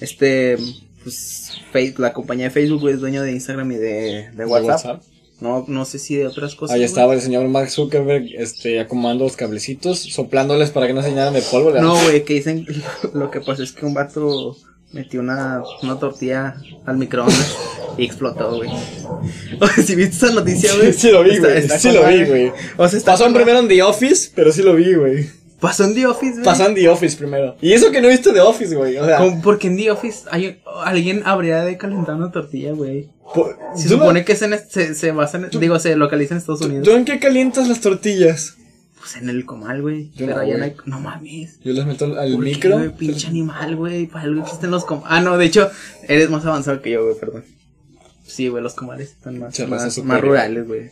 este, 0.00 0.56
pues, 1.02 1.52
la 1.98 2.14
compañía 2.14 2.46
de 2.46 2.50
Facebook, 2.50 2.80
güey, 2.80 2.94
es 2.94 3.00
dueño 3.00 3.22
de 3.22 3.32
Instagram 3.32 3.72
y 3.72 3.76
de, 3.76 4.30
de 4.34 4.46
WhatsApp. 4.46 5.02
No, 5.40 5.64
no 5.66 5.84
sé 5.84 5.98
si 5.98 6.16
de 6.16 6.26
otras 6.26 6.54
cosas. 6.54 6.74
Ahí 6.74 6.80
güey. 6.80 6.86
estaba 6.86 7.14
el 7.14 7.20
señor 7.20 7.46
Mark 7.48 7.70
Zuckerberg, 7.70 8.26
este, 8.36 8.80
acomodando 8.80 9.24
los 9.24 9.36
cablecitos, 9.36 9.98
soplándoles 9.98 10.70
para 10.70 10.86
que 10.86 10.94
no 10.94 11.02
se 11.02 11.10
llenaran 11.10 11.34
de 11.34 11.42
polvo. 11.42 11.66
¿verdad? 11.66 11.82
No, 11.82 12.00
güey, 12.02 12.24
que 12.24 12.34
dicen, 12.34 12.66
lo 13.14 13.30
que 13.30 13.40
pasó 13.40 13.62
es 13.62 13.72
que 13.72 13.84
un 13.84 13.94
vato 13.94 14.56
metió 14.92 15.20
una, 15.20 15.62
una 15.82 15.98
tortilla 15.98 16.56
al 16.86 16.96
microondas 16.96 17.56
y 17.98 18.04
explotó, 18.04 18.56
güey. 18.56 18.70
O 19.60 19.66
sea, 19.66 19.84
si 19.84 19.94
viste 19.94 20.16
esa 20.16 20.34
noticia, 20.34 20.74
güey. 20.76 20.92
Sí 20.92 21.10
lo 21.10 21.22
vi, 21.22 21.38
güey. 21.38 21.68
Sí 21.68 21.88
con 21.88 21.96
lo 21.96 22.06
vi, 22.08 22.24
güey. 22.24 22.52
O 22.76 22.88
sea, 22.88 22.98
está 22.98 23.12
Pasó 23.12 23.24
con 23.24 23.34
primero 23.34 23.58
en 23.60 23.68
The 23.68 23.82
Office, 23.82 24.30
pero 24.34 24.52
sí 24.52 24.62
lo 24.62 24.74
vi, 24.74 24.94
güey. 24.94 25.28
Pasó 25.64 25.84
en 25.84 25.94
The 25.94 26.06
Office, 26.06 26.32
güey. 26.32 26.44
Pasó 26.44 26.66
en 26.66 26.74
The 26.74 26.88
Office 26.88 27.16
primero. 27.16 27.56
Y 27.60 27.72
eso 27.72 27.90
que 27.90 28.00
no 28.00 28.08
he 28.08 28.10
visto 28.12 28.32
The 28.32 28.40
Office, 28.40 28.74
güey. 28.74 28.96
O 28.98 29.04
sea, 29.06 29.18
Como 29.18 29.42
Porque 29.42 29.66
en 29.68 29.76
The 29.76 29.90
Office 29.90 30.24
hay, 30.30 30.60
alguien 30.84 31.22
habría 31.24 31.64
de 31.64 31.76
calentar 31.78 32.14
una 32.16 32.30
tortilla, 32.30 32.72
güey. 32.72 33.10
Se 33.76 33.88
¿tú 33.88 33.96
no- 33.96 34.02
supone 34.02 34.24
que 34.24 34.32
es 34.32 34.42
en, 34.42 34.58
se, 34.68 34.94
se 34.94 35.12
basa 35.12 35.38
en, 35.38 35.48
digo, 35.58 35.78
se 35.78 35.96
localiza 35.96 36.34
en 36.34 36.38
Estados 36.38 36.60
Unidos. 36.62 36.84
¿Tú 36.84 36.92
en 36.92 37.04
qué 37.04 37.18
calientas 37.18 37.68
las 37.68 37.80
tortillas? 37.80 38.56
Pues 38.98 39.16
en 39.16 39.28
el 39.28 39.44
comal, 39.44 39.82
güey. 39.82 40.10
Pero 40.16 40.34
no, 40.34 40.40
allá 40.40 40.56
no 40.58 40.64
hay, 40.64 40.74
no 40.86 41.00
mames. 41.00 41.58
Yo 41.62 41.72
las 41.74 41.86
meto 41.86 42.06
al, 42.06 42.32
¿Por 42.34 42.44
qué, 42.44 42.50
micro. 42.50 42.78
güey? 42.78 42.90
pinche 42.96 43.26
animal, 43.26 43.76
güey. 43.76 44.06
Para 44.06 44.24
algo 44.24 44.42
existen 44.42 44.70
los 44.70 44.84
comales. 44.84 45.08
Ah, 45.10 45.20
no, 45.20 45.36
de 45.36 45.44
hecho, 45.46 45.70
eres 46.08 46.30
más 46.30 46.44
avanzado 46.46 46.80
que 46.80 46.90
yo, 46.92 47.04
güey, 47.04 47.18
perdón. 47.18 47.44
Sí, 48.26 48.48
güey, 48.48 48.62
los 48.62 48.74
comales 48.74 49.10
están 49.10 49.38
más, 49.38 49.58
más, 49.68 49.98
más 50.04 50.20
rurales, 50.20 50.66
güey. 50.66 50.90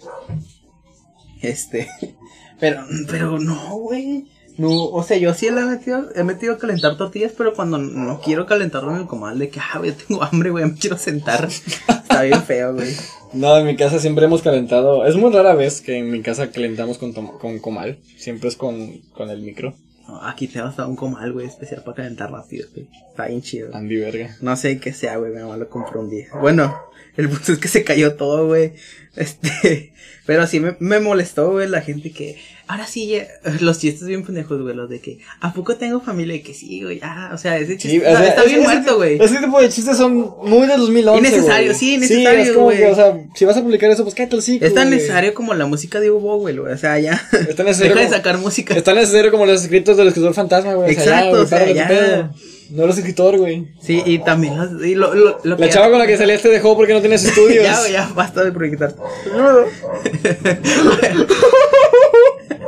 Este. 1.41 1.89
Pero, 2.61 2.85
pero 3.11 3.41
no, 3.41 3.75
güey. 3.79 4.29
No, 4.59 4.85
o 4.87 5.03
sea, 5.03 5.17
yo 5.17 5.33
sí 5.35 5.51
le 5.51 5.61
he 5.61 5.65
metido, 5.65 6.09
he 6.15 6.25
metido 6.25 6.55
a 6.55 6.59
calentar 6.59 6.97
tortillas, 6.97 7.33
pero 7.37 7.55
cuando 7.55 7.79
no 7.79 8.21
quiero 8.21 8.47
calentarlo 8.47 8.91
en 8.93 9.03
el 9.03 9.07
comal, 9.07 9.39
de 9.39 9.49
que, 9.49 9.61
ah, 9.61 9.79
güey, 9.79 9.93
tengo 9.93 10.23
hambre, 10.23 10.51
güey, 10.51 10.65
me 10.67 10.75
quiero 10.75 10.99
sentar. 10.99 11.47
Está 11.89 12.23
bien 12.23 12.43
feo, 12.43 12.75
güey. 12.75 12.95
No, 13.33 13.57
en 13.57 13.67
mi 13.67 13.77
casa 13.77 13.99
siempre 13.99 14.27
hemos 14.27 14.43
calentado. 14.43 15.07
Es 15.07 15.17
muy 15.17 15.33
rara 15.33 15.55
vez 15.55 15.81
que 15.81 15.97
en 15.97 16.11
mi 16.11 16.21
casa 16.21 16.51
calentamos 16.51 16.99
con, 16.99 17.13
con 17.13 17.59
comal. 17.61 17.99
Siempre 18.17 18.49
es 18.49 18.57
con, 18.57 18.99
con 19.15 19.31
el 19.31 19.41
micro. 19.41 19.75
No, 20.07 20.23
aquí 20.23 20.49
tengo 20.49 20.67
hasta 20.67 20.87
un 20.87 20.97
comal, 20.97 21.33
güey, 21.33 21.47
especial 21.47 21.83
para 21.83 21.97
calentar 21.97 22.31
rápido, 22.31 22.69
güey. 22.75 22.89
Está 23.09 23.29
bien 23.29 23.41
chido. 23.41 23.75
Andy 23.75 23.97
verga. 23.97 24.37
No 24.41 24.57
sé 24.57 24.79
qué 24.79 24.93
sea, 24.93 25.17
güey, 25.17 25.33
mi 25.33 25.41
mamá 25.41 25.57
lo 25.57 25.69
compró 25.69 26.01
un 26.01 26.11
día. 26.11 26.27
Bueno, 26.41 26.77
el 27.17 27.29
punto 27.29 27.53
es 27.53 27.59
que 27.59 27.69
se 27.69 27.85
cayó 27.85 28.17
todo, 28.17 28.47
güey. 28.49 28.75
Este, 29.17 29.93
pero 30.27 30.47
sí 30.47 30.61
me, 30.61 30.77
me 30.81 31.01
molestó, 31.01 31.53
güey, 31.53 31.69
la 31.69 31.81
gente 31.81 32.11
que, 32.11 32.39
ahora 32.73 32.87
sí, 32.87 33.17
los 33.61 33.79
chistes 33.79 34.09
bien 34.09 34.25
pendejos, 34.25 34.61
güey, 34.63 34.75
los 34.75 34.89
de 34.89 35.01
que, 35.01 35.19
¿a 35.41 35.53
poco 35.53 35.77
tengo 35.77 36.01
familia? 36.01 36.35
Y 36.37 36.41
que 36.43 36.55
sí, 36.55 36.83
güey, 36.83 37.01
ah, 37.03 37.31
o 37.35 37.39
sea, 37.39 37.59
ese 37.59 37.77
chiste 37.77 37.91
Sí, 37.91 37.99
o 37.99 38.03
está, 38.07 38.19
sea, 38.19 38.29
está 38.29 38.41
ese- 38.43 38.49
bien 38.51 38.61
ese 38.63 38.71
muerto, 38.73 38.97
güey. 38.97 39.19
Ese 39.23 39.39
tipo 39.39 39.61
de 39.61 39.69
chistes 39.69 39.97
son 39.97 40.15
muy 40.43 40.67
de 40.67 40.77
2011. 40.77 41.19
Innecesario, 41.19 41.67
güey. 41.69 41.79
sí, 41.79 41.95
innecesario, 41.95 42.41
es 42.43 42.51
como 42.53 42.65
güey. 42.67 42.83
o 42.85 42.95
sea, 42.95 43.15
si 43.35 43.45
vas 43.45 43.57
a 43.57 43.63
publicar 43.63 43.91
eso, 43.91 44.03
pues 44.05 44.15
cállate 44.15 44.35
el 44.35 44.39
hocico, 44.41 44.65
Es 44.65 44.75
tan 44.75 44.89
güey. 44.89 44.99
necesario 44.99 45.35
como 45.35 45.55
la 45.55 45.67
música 45.67 46.01
de 46.01 46.11
Hugo, 46.11 46.39
güey, 46.39 46.59
o 46.59 46.79
sea, 46.79 46.99
ya. 46.99 47.21
Es 47.49 47.55
tan 47.57 47.67
necesario 47.67 47.95
Deja 47.95 48.01
de 48.01 48.07
como- 48.07 48.17
sacar 48.17 48.39
música. 48.39 48.75
Es 48.75 48.85
tan 48.85 48.95
necesario 48.97 49.31
como 49.31 49.47
los 49.47 49.63
escritos 49.63 49.97
del 49.97 50.09
escritor 50.09 50.35
fantasma, 50.35 50.75
güey. 50.75 50.93
Exacto, 50.93 51.43
o 51.43 51.47
sea, 51.47 51.59
ya, 51.73 51.87
güey, 51.87 51.99
o 51.99 52.03
sea, 52.03 52.17
ya. 52.17 52.31
No 52.71 52.85
eres 52.85 52.97
escritor, 52.97 53.37
güey. 53.37 53.67
Sí, 53.83 54.03
y 54.07 54.21
también 54.21 54.57
los, 54.57 54.83
y 54.83 54.95
lo, 54.95 55.13
lo, 55.15 55.39
lo 55.45 55.57
La 55.59 55.67
que- 55.67 55.73
chava 55.73 55.91
con 55.91 55.99
la 55.99 56.07
que 56.07 56.17
salías 56.17 56.41
te 56.41 56.49
dejó 56.49 56.75
porque 56.75 56.95
no 56.95 57.01
tienes 57.01 57.23
estudios. 57.27 57.65
Ya, 57.65 57.79
ya, 57.91 58.11
basta 58.15 58.43
de 58.45 58.51
proyectar. 58.53 58.95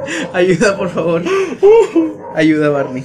Ayuda, 0.33 0.77
por 0.77 0.91
favor. 0.91 1.23
Ayuda, 2.35 2.69
Barney. 2.71 3.05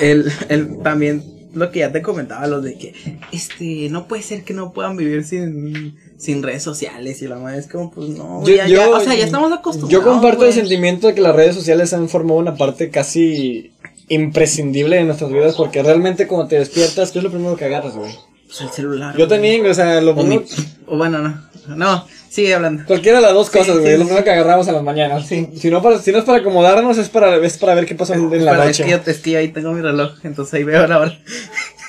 El, 0.00 0.30
el, 0.48 0.78
también 0.82 1.22
lo 1.54 1.70
que 1.70 1.80
ya 1.80 1.92
te 1.92 2.02
comentaba, 2.02 2.46
lo 2.48 2.60
de 2.60 2.76
que, 2.76 2.94
este, 3.32 3.88
no 3.90 4.08
puede 4.08 4.22
ser 4.22 4.42
que 4.42 4.54
no 4.54 4.72
puedan 4.72 4.96
vivir 4.96 5.24
sin, 5.24 5.96
sin 6.16 6.42
redes 6.42 6.62
sociales 6.64 7.22
y 7.22 7.28
la 7.28 7.36
madre 7.36 7.60
es 7.60 7.68
como, 7.68 7.92
pues 7.92 8.08
no, 8.08 8.40
güey, 8.40 8.56
ya, 8.56 8.66
ya, 8.66 8.88
o 8.88 8.98
sea, 9.00 9.14
ya 9.14 9.24
estamos 9.24 9.52
acostumbrados. 9.52 9.92
Yo 9.92 10.02
comparto 10.02 10.38
güey. 10.38 10.48
el 10.48 10.54
sentimiento 10.54 11.06
de 11.06 11.14
que 11.14 11.20
las 11.20 11.36
redes 11.36 11.54
sociales 11.54 11.92
han 11.92 12.08
formado 12.08 12.40
una 12.40 12.56
parte 12.56 12.90
casi 12.90 13.72
imprescindible 14.08 14.96
de 14.96 15.04
nuestras 15.04 15.30
vidas 15.30 15.54
porque 15.54 15.82
realmente 15.82 16.26
cuando 16.26 16.48
te 16.48 16.58
despiertas, 16.58 17.12
¿qué 17.12 17.18
es 17.18 17.24
lo 17.24 17.30
primero 17.30 17.56
que 17.56 17.64
agarras, 17.66 17.94
güey? 17.94 18.12
Pues 18.46 18.60
el 18.60 18.70
celular. 18.70 19.12
Yo 19.12 19.26
güey. 19.26 19.28
también, 19.28 19.64
o 19.66 19.74
sea, 19.74 20.00
lo 20.00 20.10
O, 20.12 20.24
mi- 20.24 20.44
o 20.86 20.96
bueno, 20.96 21.20
no. 21.68 22.06
Sigue 22.34 22.52
hablando. 22.52 22.84
cualquiera 22.84 23.18
de 23.18 23.26
las 23.26 23.32
dos 23.32 23.48
cosas, 23.48 23.78
güey, 23.78 23.92
sí, 23.92 23.98
lo 23.98 24.06
primero 24.06 24.24
que 24.24 24.30
agarramos 24.32 24.66
a 24.66 24.72
las 24.72 24.82
mañanas. 24.82 25.24
Sí. 25.24 25.50
Si 25.54 25.70
no 25.70 25.80
para, 25.80 26.00
si 26.00 26.10
no 26.10 26.18
es 26.18 26.24
para 26.24 26.38
acomodarnos, 26.38 26.98
es 26.98 27.08
para, 27.08 27.36
es 27.36 27.58
para 27.58 27.76
ver 27.76 27.86
qué 27.86 27.94
pasa 27.94 28.16
en 28.16 28.44
la 28.44 28.56
noche. 28.56 28.70
Es 28.70 28.80
que, 28.80 28.90
yo, 28.90 29.00
es 29.06 29.18
que 29.20 29.30
yo 29.30 29.38
ahí 29.38 29.48
tengo 29.52 29.72
mi 29.72 29.80
reloj, 29.80 30.14
entonces 30.24 30.54
ahí 30.54 30.64
veo 30.64 30.84
la 30.84 30.98
hora. 30.98 31.18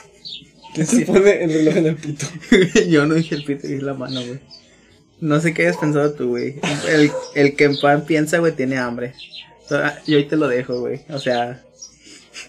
¿Quién 0.76 0.86
se 0.86 1.04
pone 1.04 1.44
el 1.44 1.52
reloj 1.52 1.78
en 1.78 1.86
el 1.88 1.96
pito? 1.96 2.28
Yo 2.88 3.08
no 3.08 3.16
dije 3.16 3.34
el 3.34 3.44
pito, 3.44 3.66
dije 3.66 3.82
la 3.82 3.96
mano, 3.96 4.22
güey. 4.24 4.40
No 5.20 5.40
sé 5.40 5.52
qué 5.52 5.64
hayas 5.64 5.78
pensado 5.78 6.14
tú, 6.14 6.30
güey. 6.30 6.60
El, 6.90 7.12
el 7.34 7.56
que 7.56 7.64
en 7.64 7.80
pan 7.80 8.06
piensa, 8.06 8.38
güey, 8.38 8.52
tiene 8.52 8.78
hambre. 8.78 9.16
Yo 10.06 10.18
ahí 10.18 10.26
te 10.26 10.36
lo 10.36 10.48
dejo, 10.48 10.80
güey. 10.80 11.02
O 11.10 11.18
sea, 11.18 11.64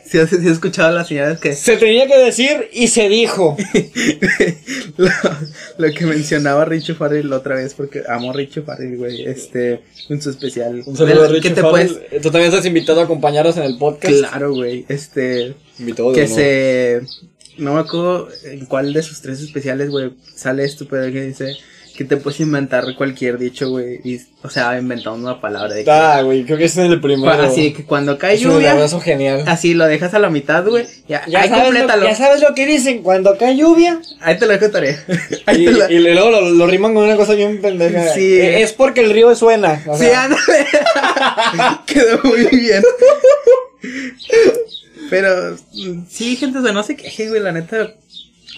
si 0.09 0.19
has, 0.19 0.31
si 0.31 0.37
has 0.37 0.45
escuchado 0.45 0.95
las 0.95 1.09
señoras 1.09 1.39
que... 1.41 1.55
Se 1.55 1.77
tenía 1.77 2.07
que 2.07 2.17
decir 2.17 2.69
y 2.73 2.89
se 2.89 3.09
dijo. 3.09 3.57
lo, 4.97 5.09
lo 5.79 5.93
que 5.93 6.07
mencionaba 6.07 6.65
Richo 6.65 6.95
Farrell 6.95 7.29
la 7.29 7.37
otra 7.37 7.57
vez, 7.57 7.75
porque 7.75 8.03
amo 8.09 8.31
a 8.31 8.35
Richo 8.35 8.63
Farrell, 8.63 8.97
güey. 8.97 9.25
Este, 9.25 9.83
en 10.09 10.23
su 10.23 10.31
especial. 10.31 10.83
Un 10.87 10.97
saludo 10.97 11.25
a 11.25 11.41
te 11.41 11.55
Farrell. 11.55 11.71
puedes... 11.71 12.23
Tú 12.23 12.31
también 12.31 12.51
estás 12.51 12.67
invitado 12.67 13.01
a 13.01 13.05
acompañarnos 13.05 13.57
en 13.57 13.65
el 13.65 13.79
podcast. 13.79 14.19
Claro, 14.19 14.55
güey. 14.55 14.85
Este... 14.89 15.55
Invitado 15.79 16.13
de 16.13 16.15
que 16.15 16.25
honor. 16.25 16.37
se 16.37 17.01
no 17.59 17.75
me 17.75 17.81
acuerdo 17.81 18.29
en 18.45 18.67
cuál 18.67 18.93
de 18.93 19.03
sus 19.03 19.21
tres 19.23 19.41
especiales, 19.41 19.91
güey, 19.91 20.13
sale 20.35 20.65
esto, 20.65 20.87
pero 20.89 21.11
que 21.13 21.23
dice 21.23 21.57
que 21.97 22.05
te 22.05 22.17
puedes 22.17 22.39
inventar 22.41 22.85
cualquier 22.97 23.39
dicho, 23.39 23.71
güey, 23.71 24.01
o 24.43 24.51
sea, 24.51 24.79
inventando 24.79 25.19
una 25.31 25.41
palabra 25.41 25.75
de 25.75 25.83
que, 25.85 25.91
Ah, 25.91 26.23
güey, 26.23 26.45
creo 26.45 26.59
que 26.59 26.67
es 26.67 26.77
el 26.77 27.01
primero. 27.01 27.33
así 27.43 27.73
que 27.73 27.85
cuando 27.85 28.19
cae 28.19 28.35
Es 28.37 28.45
un 28.45 28.53
lluvia, 28.53 28.73
abrazo 28.73 29.01
genial. 29.01 29.43
así 29.47 29.75
lo 29.75 29.87
dejas 29.87 30.15
a 30.15 30.19
la 30.19 30.31
mitad, 30.31 30.65
güey, 30.67 30.87
ya, 31.09 31.25
Ya 31.27 31.41
ahí 31.43 31.49
sabes, 31.49 31.73
lo, 31.73 32.05
ya 32.05 32.15
sabes 32.15 32.41
lo 32.43 32.55
que 32.55 32.67
dicen 32.67 33.03
cuando 33.03 33.37
cae 33.39 33.57
lluvia. 33.57 34.01
Ahí 34.21 34.39
te 34.39 34.47
lo 34.47 34.53
dejo 34.53 34.71
tarea. 34.71 35.03
Ahí 35.47 35.63
Y, 35.63 35.65
te 35.67 35.73
la- 35.73 35.91
y 35.91 35.99
luego 35.99 36.31
lo, 36.31 36.51
lo 36.51 36.67
riman 36.67 36.95
con 36.95 37.05
una 37.05 37.17
cosa 37.17 37.35
bien 37.35 37.61
pendeja. 37.61 38.13
Sí. 38.15 38.35
Eh, 38.41 38.63
Es 38.63 38.73
porque 38.73 39.01
el 39.01 39.11
río 39.11 39.35
suena. 39.35 39.83
o 39.87 39.97
Sí, 39.97 40.05
sea. 40.05 40.29
Quedó 41.87 42.21
muy 42.25 42.45
bien. 42.47 42.83
Pero 45.11 45.57
sí, 46.11 46.37
gente, 46.37 46.59
o 46.59 46.63
sea, 46.63 46.73
no 46.73 46.83
se 46.83 46.97
quejen, 46.97 47.29
güey, 47.29 47.41
la 47.41 47.53
neta. 47.53 47.95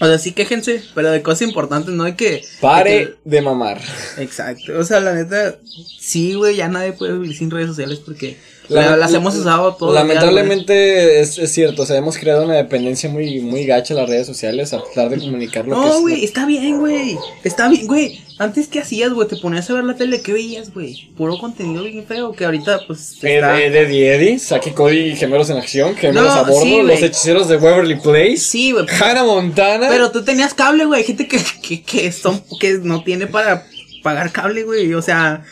O 0.01 0.05
sea, 0.05 0.17
sí 0.17 0.31
quéjense, 0.31 0.81
pero 0.95 1.11
de 1.11 1.21
cosas 1.21 1.41
importantes, 1.43 1.93
no 1.93 2.03
hay 2.05 2.13
que. 2.13 2.41
pare 2.61 2.91
de 2.91 3.05
que- 3.05 3.15
de 3.25 3.41
mamar. 3.41 3.81
Exacto, 4.17 4.77
o 4.77 4.83
sea, 4.83 4.99
la 4.99 5.13
neta, 5.13 5.55
sí, 5.99 6.33
güey, 6.35 6.55
ya 6.55 6.67
nadie 6.67 6.93
puede 6.93 7.13
vivir 7.13 7.35
sin 7.35 7.51
redes 7.51 7.67
sociales 7.67 7.99
porque 8.05 8.37
La- 8.69 8.91
la- 8.91 8.97
las 8.97 9.13
hemos 9.13 9.35
usado 9.35 9.75
todo. 9.75 9.93
Lamentablemente 9.93 11.19
es, 11.21 11.37
es 11.37 11.51
cierto, 11.51 11.83
o 11.83 11.85
sea, 11.85 11.97
hemos 11.97 12.17
creado 12.17 12.45
una 12.45 12.55
dependencia 12.55 13.09
muy, 13.09 13.41
muy 13.41 13.65
gacha 13.65 13.93
en 13.93 13.99
las 13.99 14.09
redes 14.09 14.27
sociales 14.27 14.73
a 14.73 14.83
pesar 14.83 15.09
de 15.09 15.17
comunicar 15.19 15.65
lo 15.67 15.75
que 15.75 15.81
No, 15.81 15.95
es- 15.95 16.01
güey, 16.01 16.23
está 16.23 16.45
bien, 16.45 16.79
güey. 16.79 17.17
Está 17.43 17.67
bien, 17.69 17.87
güey. 17.87 18.21
Antes, 18.37 18.67
¿qué 18.69 18.79
hacías, 18.79 19.11
güey? 19.11 19.27
Te 19.27 19.35
ponías 19.35 19.69
a 19.69 19.73
ver 19.73 19.83
la 19.83 19.95
tele, 19.95 20.21
¿qué 20.21 20.31
veías, 20.31 20.73
güey? 20.73 21.09
Puro 21.17 21.37
contenido 21.37 21.83
bien 21.83 22.05
feo, 22.05 22.31
que 22.31 22.45
ahorita, 22.45 22.81
pues, 22.87 23.17
Eh, 23.21 23.41
de, 23.41 23.69
de 23.85 24.15
Eddie, 24.15 24.39
Saki 24.39 24.71
Cody, 24.71 25.15
Gemelos 25.17 25.49
en 25.49 25.57
Acción, 25.57 25.95
Gemelos 25.95 26.23
No, 26.23 26.31
a 26.31 26.43
bordo, 26.43 26.61
sí. 26.63 26.81
Los 26.81 27.01
Hechiceros 27.01 27.49
de 27.49 27.57
Waverly 27.57 27.95
Place, 27.99 28.37
Sí, 28.37 28.71
güey. 28.71 28.85
Hannah 29.01 29.25
Montana. 29.25 29.87
Pero 29.89 30.11
tú 30.11 30.23
tenías 30.23 30.53
cable, 30.53 30.85
güey. 30.85 31.01
Hay 31.01 31.07
gente 31.07 31.27
que, 31.27 31.39
que, 31.61 31.81
que, 31.81 32.11
son, 32.13 32.41
que 32.61 32.77
no 32.81 33.03
tiene 33.03 33.27
para 33.27 33.65
pagar 34.03 34.31
cable, 34.31 34.63
güey. 34.63 34.93
O 34.93 35.01
sea, 35.01 35.43